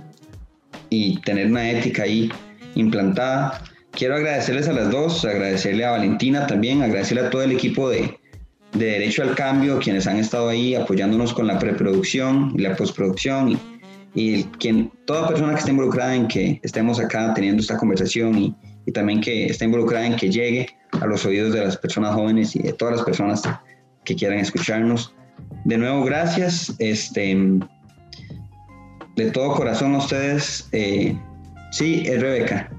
y 0.90 1.20
tener 1.22 1.48
una 1.48 1.70
ética 1.70 2.04
ahí 2.04 2.30
implantada. 2.76 3.64
Quiero 3.92 4.16
agradecerles 4.16 4.68
a 4.68 4.74
las 4.74 4.92
dos, 4.92 5.26
agradecerle 5.26 5.86
a 5.86 5.92
Valentina 5.92 6.48
también, 6.48 6.82
agradecerle 6.82 7.28
a 7.28 7.30
todo 7.30 7.44
el 7.44 7.52
equipo 7.52 7.90
de, 7.90 8.18
de 8.74 8.86
Derecho 8.86 9.24
al 9.24 9.36
Cambio, 9.36 9.80
quienes 9.80 10.08
han 10.08 10.18
estado 10.18 10.50
ahí 10.50 10.76
apoyándonos 10.76 11.34
con 11.34 11.48
la 11.48 11.58
preproducción 11.58 12.54
y 12.56 12.62
la 12.62 12.76
postproducción 12.76 13.52
y, 13.52 13.60
y 14.14 14.44
quien, 14.60 14.92
toda 15.06 15.28
persona 15.28 15.54
que 15.54 15.60
esté 15.60 15.72
involucrada 15.72 16.16
en 16.16 16.28
que 16.28 16.60
estemos 16.64 17.00
acá 17.00 17.34
teniendo 17.34 17.62
esta 17.62 17.78
conversación 17.78 18.38
y, 18.38 18.56
y, 18.86 18.92
también 18.92 19.22
que 19.22 19.48
esté 19.48 19.66
involucrada 19.66 20.06
en 20.06 20.16
que 20.16 20.30
llegue 20.30 20.68
a 21.00 21.06
los 21.06 21.26
oídos 21.26 21.54
de 21.54 21.64
las 21.64 21.78
personas 21.78 22.14
jóvenes 22.14 22.56
y 22.56 22.60
de 22.60 22.74
todas 22.74 22.98
las 22.98 23.06
personas 23.06 23.44
que 24.04 24.16
quieran 24.16 24.40
escucharnos. 24.40 25.14
De 25.66 25.78
nuevo, 25.78 26.04
gracias. 26.04 26.76
Este, 26.80 27.36
de 29.16 29.32
todo 29.32 29.54
corazón 29.54 29.96
a 29.96 30.00
ustedes. 30.00 30.70
Eh, 30.72 31.18
sí, 31.72 32.04
es 32.06 32.22
Rebeca. 32.22 32.70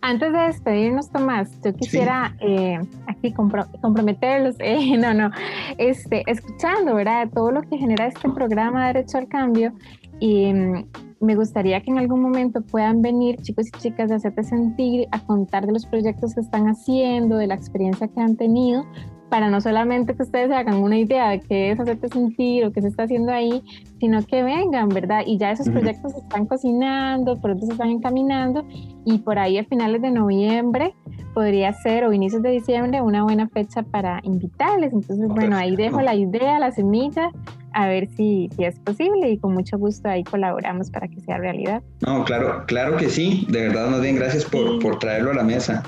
Antes 0.00 0.32
de 0.32 0.38
despedirnos, 0.38 1.10
Tomás, 1.10 1.50
yo 1.64 1.74
quisiera 1.74 2.36
eh, 2.40 2.78
aquí 3.06 3.32
comprometerlos, 3.32 4.56
eh, 4.60 4.96
no, 4.96 5.14
no, 5.14 5.30
este, 5.76 6.22
escuchando, 6.26 6.94
¿verdad? 6.94 7.28
Todo 7.32 7.50
lo 7.50 7.62
que 7.62 7.78
genera 7.78 8.06
este 8.06 8.28
programa 8.28 8.88
Derecho 8.88 9.18
al 9.18 9.28
Cambio 9.28 9.72
y 10.20 10.52
mm, 10.52 10.84
me 11.20 11.34
gustaría 11.34 11.80
que 11.80 11.90
en 11.90 11.98
algún 11.98 12.22
momento 12.22 12.60
puedan 12.62 13.02
venir 13.02 13.36
chicos 13.42 13.66
y 13.68 13.78
chicas 13.78 14.08
de 14.08 14.16
Hacerte 14.16 14.44
Sentir 14.44 15.08
a 15.10 15.20
contar 15.20 15.66
de 15.66 15.72
los 15.72 15.86
proyectos 15.86 16.34
que 16.34 16.40
están 16.40 16.66
haciendo, 16.66 17.36
de 17.36 17.48
la 17.48 17.54
experiencia 17.54 18.06
que 18.08 18.20
han 18.20 18.36
tenido, 18.36 18.84
para 19.28 19.50
no 19.50 19.60
solamente 19.60 20.14
que 20.14 20.22
ustedes 20.22 20.50
hagan 20.50 20.76
una 20.76 20.98
idea 20.98 21.30
de 21.30 21.40
qué 21.40 21.70
es 21.70 21.80
hacerte 21.80 22.08
sentir 22.08 22.64
o 22.64 22.72
qué 22.72 22.82
se 22.82 22.88
está 22.88 23.04
haciendo 23.04 23.32
ahí, 23.32 23.62
sino 24.00 24.24
que 24.24 24.42
vengan, 24.42 24.88
¿verdad? 24.88 25.22
Y 25.26 25.38
ya 25.38 25.52
esos 25.52 25.68
proyectos 25.68 26.12
se 26.12 26.18
están 26.18 26.46
cocinando, 26.46 27.40
pronto 27.40 27.66
se 27.66 27.72
están 27.72 27.90
encaminando 27.90 28.66
y 29.04 29.18
por 29.18 29.38
ahí 29.38 29.58
a 29.58 29.64
finales 29.64 30.02
de 30.02 30.10
noviembre 30.10 30.94
podría 31.34 31.72
ser 31.72 32.04
o 32.04 32.12
inicios 32.12 32.42
de 32.42 32.50
diciembre 32.50 33.00
una 33.00 33.22
buena 33.22 33.48
fecha 33.48 33.82
para 33.82 34.20
invitarles. 34.24 34.92
Entonces, 34.92 35.28
bueno, 35.28 35.56
ahí 35.56 35.76
dejo 35.76 36.00
la 36.00 36.14
idea, 36.14 36.58
la 36.58 36.72
semilla, 36.72 37.30
a 37.72 37.86
ver 37.86 38.08
si, 38.16 38.48
si 38.56 38.64
es 38.64 38.78
posible 38.80 39.30
y 39.30 39.38
con 39.38 39.54
mucho 39.54 39.78
gusto 39.78 40.08
ahí 40.08 40.24
colaboramos 40.24 40.90
para 40.90 41.06
que 41.06 41.20
sea 41.20 41.38
realidad. 41.38 41.82
No, 42.00 42.24
claro, 42.24 42.64
claro 42.66 42.96
que 42.96 43.08
sí. 43.08 43.46
De 43.48 43.68
verdad, 43.68 43.88
más 43.88 44.00
bien 44.00 44.16
gracias 44.16 44.44
por, 44.44 44.78
por 44.80 44.98
traerlo 44.98 45.30
a 45.30 45.34
la 45.34 45.44
mesa. 45.44 45.82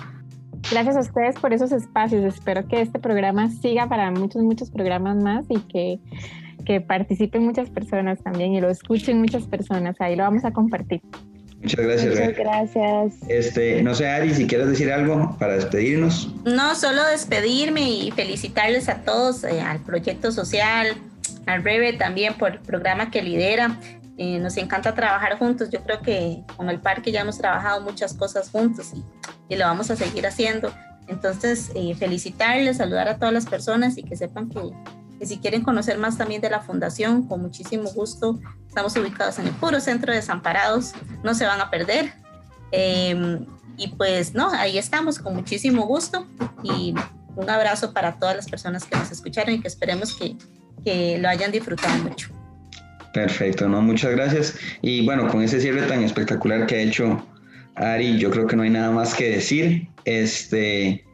Gracias 0.70 0.96
a 0.96 1.00
ustedes 1.00 1.36
por 1.36 1.52
esos 1.52 1.72
espacios. 1.72 2.22
Espero 2.24 2.66
que 2.66 2.80
este 2.80 2.98
programa 2.98 3.50
siga 3.50 3.88
para 3.88 4.10
muchos, 4.10 4.42
muchos 4.42 4.70
programas 4.70 5.16
más 5.16 5.46
y 5.48 5.58
que, 5.60 5.98
que 6.64 6.80
participen 6.80 7.44
muchas 7.44 7.70
personas 7.70 8.22
también 8.22 8.52
y 8.54 8.60
lo 8.60 8.68
escuchen 8.68 9.18
muchas 9.18 9.44
personas. 9.44 9.96
Ahí 10.00 10.16
lo 10.16 10.24
vamos 10.24 10.44
a 10.44 10.52
compartir. 10.52 11.00
Muchas 11.60 11.80
gracias. 11.84 12.14
Muchas 12.14 12.36
gracias. 12.36 13.14
Este, 13.28 13.82
no 13.82 13.94
sé, 13.94 14.08
Ari, 14.08 14.34
si 14.34 14.46
quieres 14.46 14.68
decir 14.68 14.90
algo 14.90 15.36
para 15.38 15.54
despedirnos. 15.54 16.34
No, 16.44 16.74
solo 16.74 17.04
despedirme 17.04 17.90
y 17.90 18.10
felicitarles 18.12 18.88
a 18.88 19.02
todos, 19.02 19.44
eh, 19.44 19.60
al 19.60 19.80
proyecto 19.80 20.32
social, 20.32 20.94
al 21.46 21.62
Rebe 21.62 21.92
también 21.94 22.34
por 22.34 22.52
el 22.52 22.60
programa 22.60 23.10
que 23.10 23.22
lidera. 23.22 23.78
Eh, 24.16 24.38
nos 24.38 24.56
encanta 24.56 24.94
trabajar 24.94 25.38
juntos. 25.38 25.70
Yo 25.70 25.82
creo 25.82 26.00
que 26.00 26.42
con 26.56 26.70
el 26.70 26.80
parque 26.80 27.12
ya 27.12 27.22
hemos 27.22 27.38
trabajado 27.38 27.82
muchas 27.82 28.14
cosas 28.14 28.50
juntos 28.50 28.92
y, 28.94 29.02
y 29.50 29.56
lo 29.56 29.66
vamos 29.66 29.90
a 29.90 29.96
seguir 29.96 30.26
haciendo. 30.26 30.72
Entonces, 31.08 31.70
eh, 31.74 31.94
felicitarles, 31.94 32.78
saludar 32.78 33.08
a 33.08 33.16
todas 33.18 33.34
las 33.34 33.44
personas 33.44 33.98
y 33.98 34.04
que 34.04 34.16
sepan 34.16 34.48
que, 34.48 34.60
que, 35.18 35.26
si 35.26 35.38
quieren 35.38 35.62
conocer 35.62 35.98
más 35.98 36.16
también 36.16 36.40
de 36.40 36.48
la 36.48 36.60
fundación, 36.60 37.26
con 37.26 37.42
muchísimo 37.42 37.90
gusto, 37.90 38.38
estamos 38.66 38.96
ubicados 38.96 39.38
en 39.38 39.48
el 39.48 39.52
puro 39.54 39.80
centro 39.80 40.12
de 40.12 40.18
Desamparados, 40.18 40.92
no 41.24 41.34
se 41.34 41.44
van 41.44 41.60
a 41.60 41.68
perder. 41.68 42.14
Eh, 42.72 43.44
y 43.76 43.88
pues, 43.88 44.34
no, 44.34 44.50
ahí 44.52 44.78
estamos 44.78 45.18
con 45.18 45.34
muchísimo 45.34 45.86
gusto 45.86 46.26
y 46.62 46.94
un 47.34 47.50
abrazo 47.50 47.92
para 47.92 48.18
todas 48.18 48.36
las 48.36 48.48
personas 48.48 48.84
que 48.84 48.96
nos 48.96 49.10
escucharon 49.10 49.54
y 49.54 49.60
que 49.60 49.68
esperemos 49.68 50.14
que, 50.14 50.36
que 50.84 51.18
lo 51.18 51.28
hayan 51.28 51.50
disfrutado 51.50 51.96
mucho. 52.04 52.28
Perfecto, 53.12 53.68
no, 53.68 53.82
muchas 53.82 54.12
gracias. 54.12 54.56
Y 54.82 55.04
bueno, 55.04 55.28
con 55.28 55.42
ese 55.42 55.60
cierre 55.60 55.82
tan 55.82 56.04
espectacular 56.04 56.66
que 56.66 56.76
ha 56.76 56.80
hecho 56.80 57.26
Ari, 57.76 58.18
yo 58.18 58.30
creo 58.30 58.46
que 58.46 58.56
no 58.56 58.62
hay 58.62 58.70
nada 58.70 58.90
más 58.90 59.14
que 59.14 59.30
decir. 59.30 59.88
Este, 60.04 61.04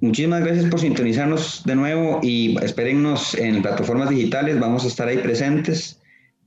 muchísimas 0.00 0.44
gracias 0.44 0.66
por 0.70 0.80
sintonizarnos 0.80 1.62
de 1.64 1.74
nuevo 1.74 2.20
y 2.22 2.56
espérennos 2.62 3.34
en 3.34 3.62
plataformas 3.62 4.10
digitales, 4.10 4.58
vamos 4.58 4.84
a 4.84 4.88
estar 4.88 5.08
ahí 5.08 5.18
presentes 5.18 6.00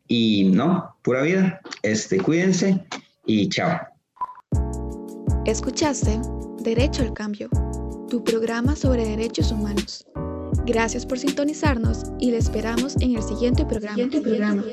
y 0.07 0.51
no, 0.53 0.95
pura 1.03 1.21
vida, 1.21 1.61
este, 1.83 2.17
cuídense 2.19 2.83
y 3.25 3.49
chao. 3.49 3.79
Escuchaste 5.45 6.19
Derecho 6.59 7.01
al 7.01 7.13
Cambio, 7.13 7.49
tu 8.09 8.23
programa 8.23 8.75
sobre 8.75 9.05
derechos 9.05 9.51
humanos. 9.51 10.05
Gracias 10.65 11.05
por 11.05 11.17
sintonizarnos 11.17 12.03
y 12.19 12.31
le 12.31 12.37
esperamos 12.37 12.95
en 13.01 13.15
el 13.15 13.23
siguiente 13.23 13.65
programa. 13.65 14.63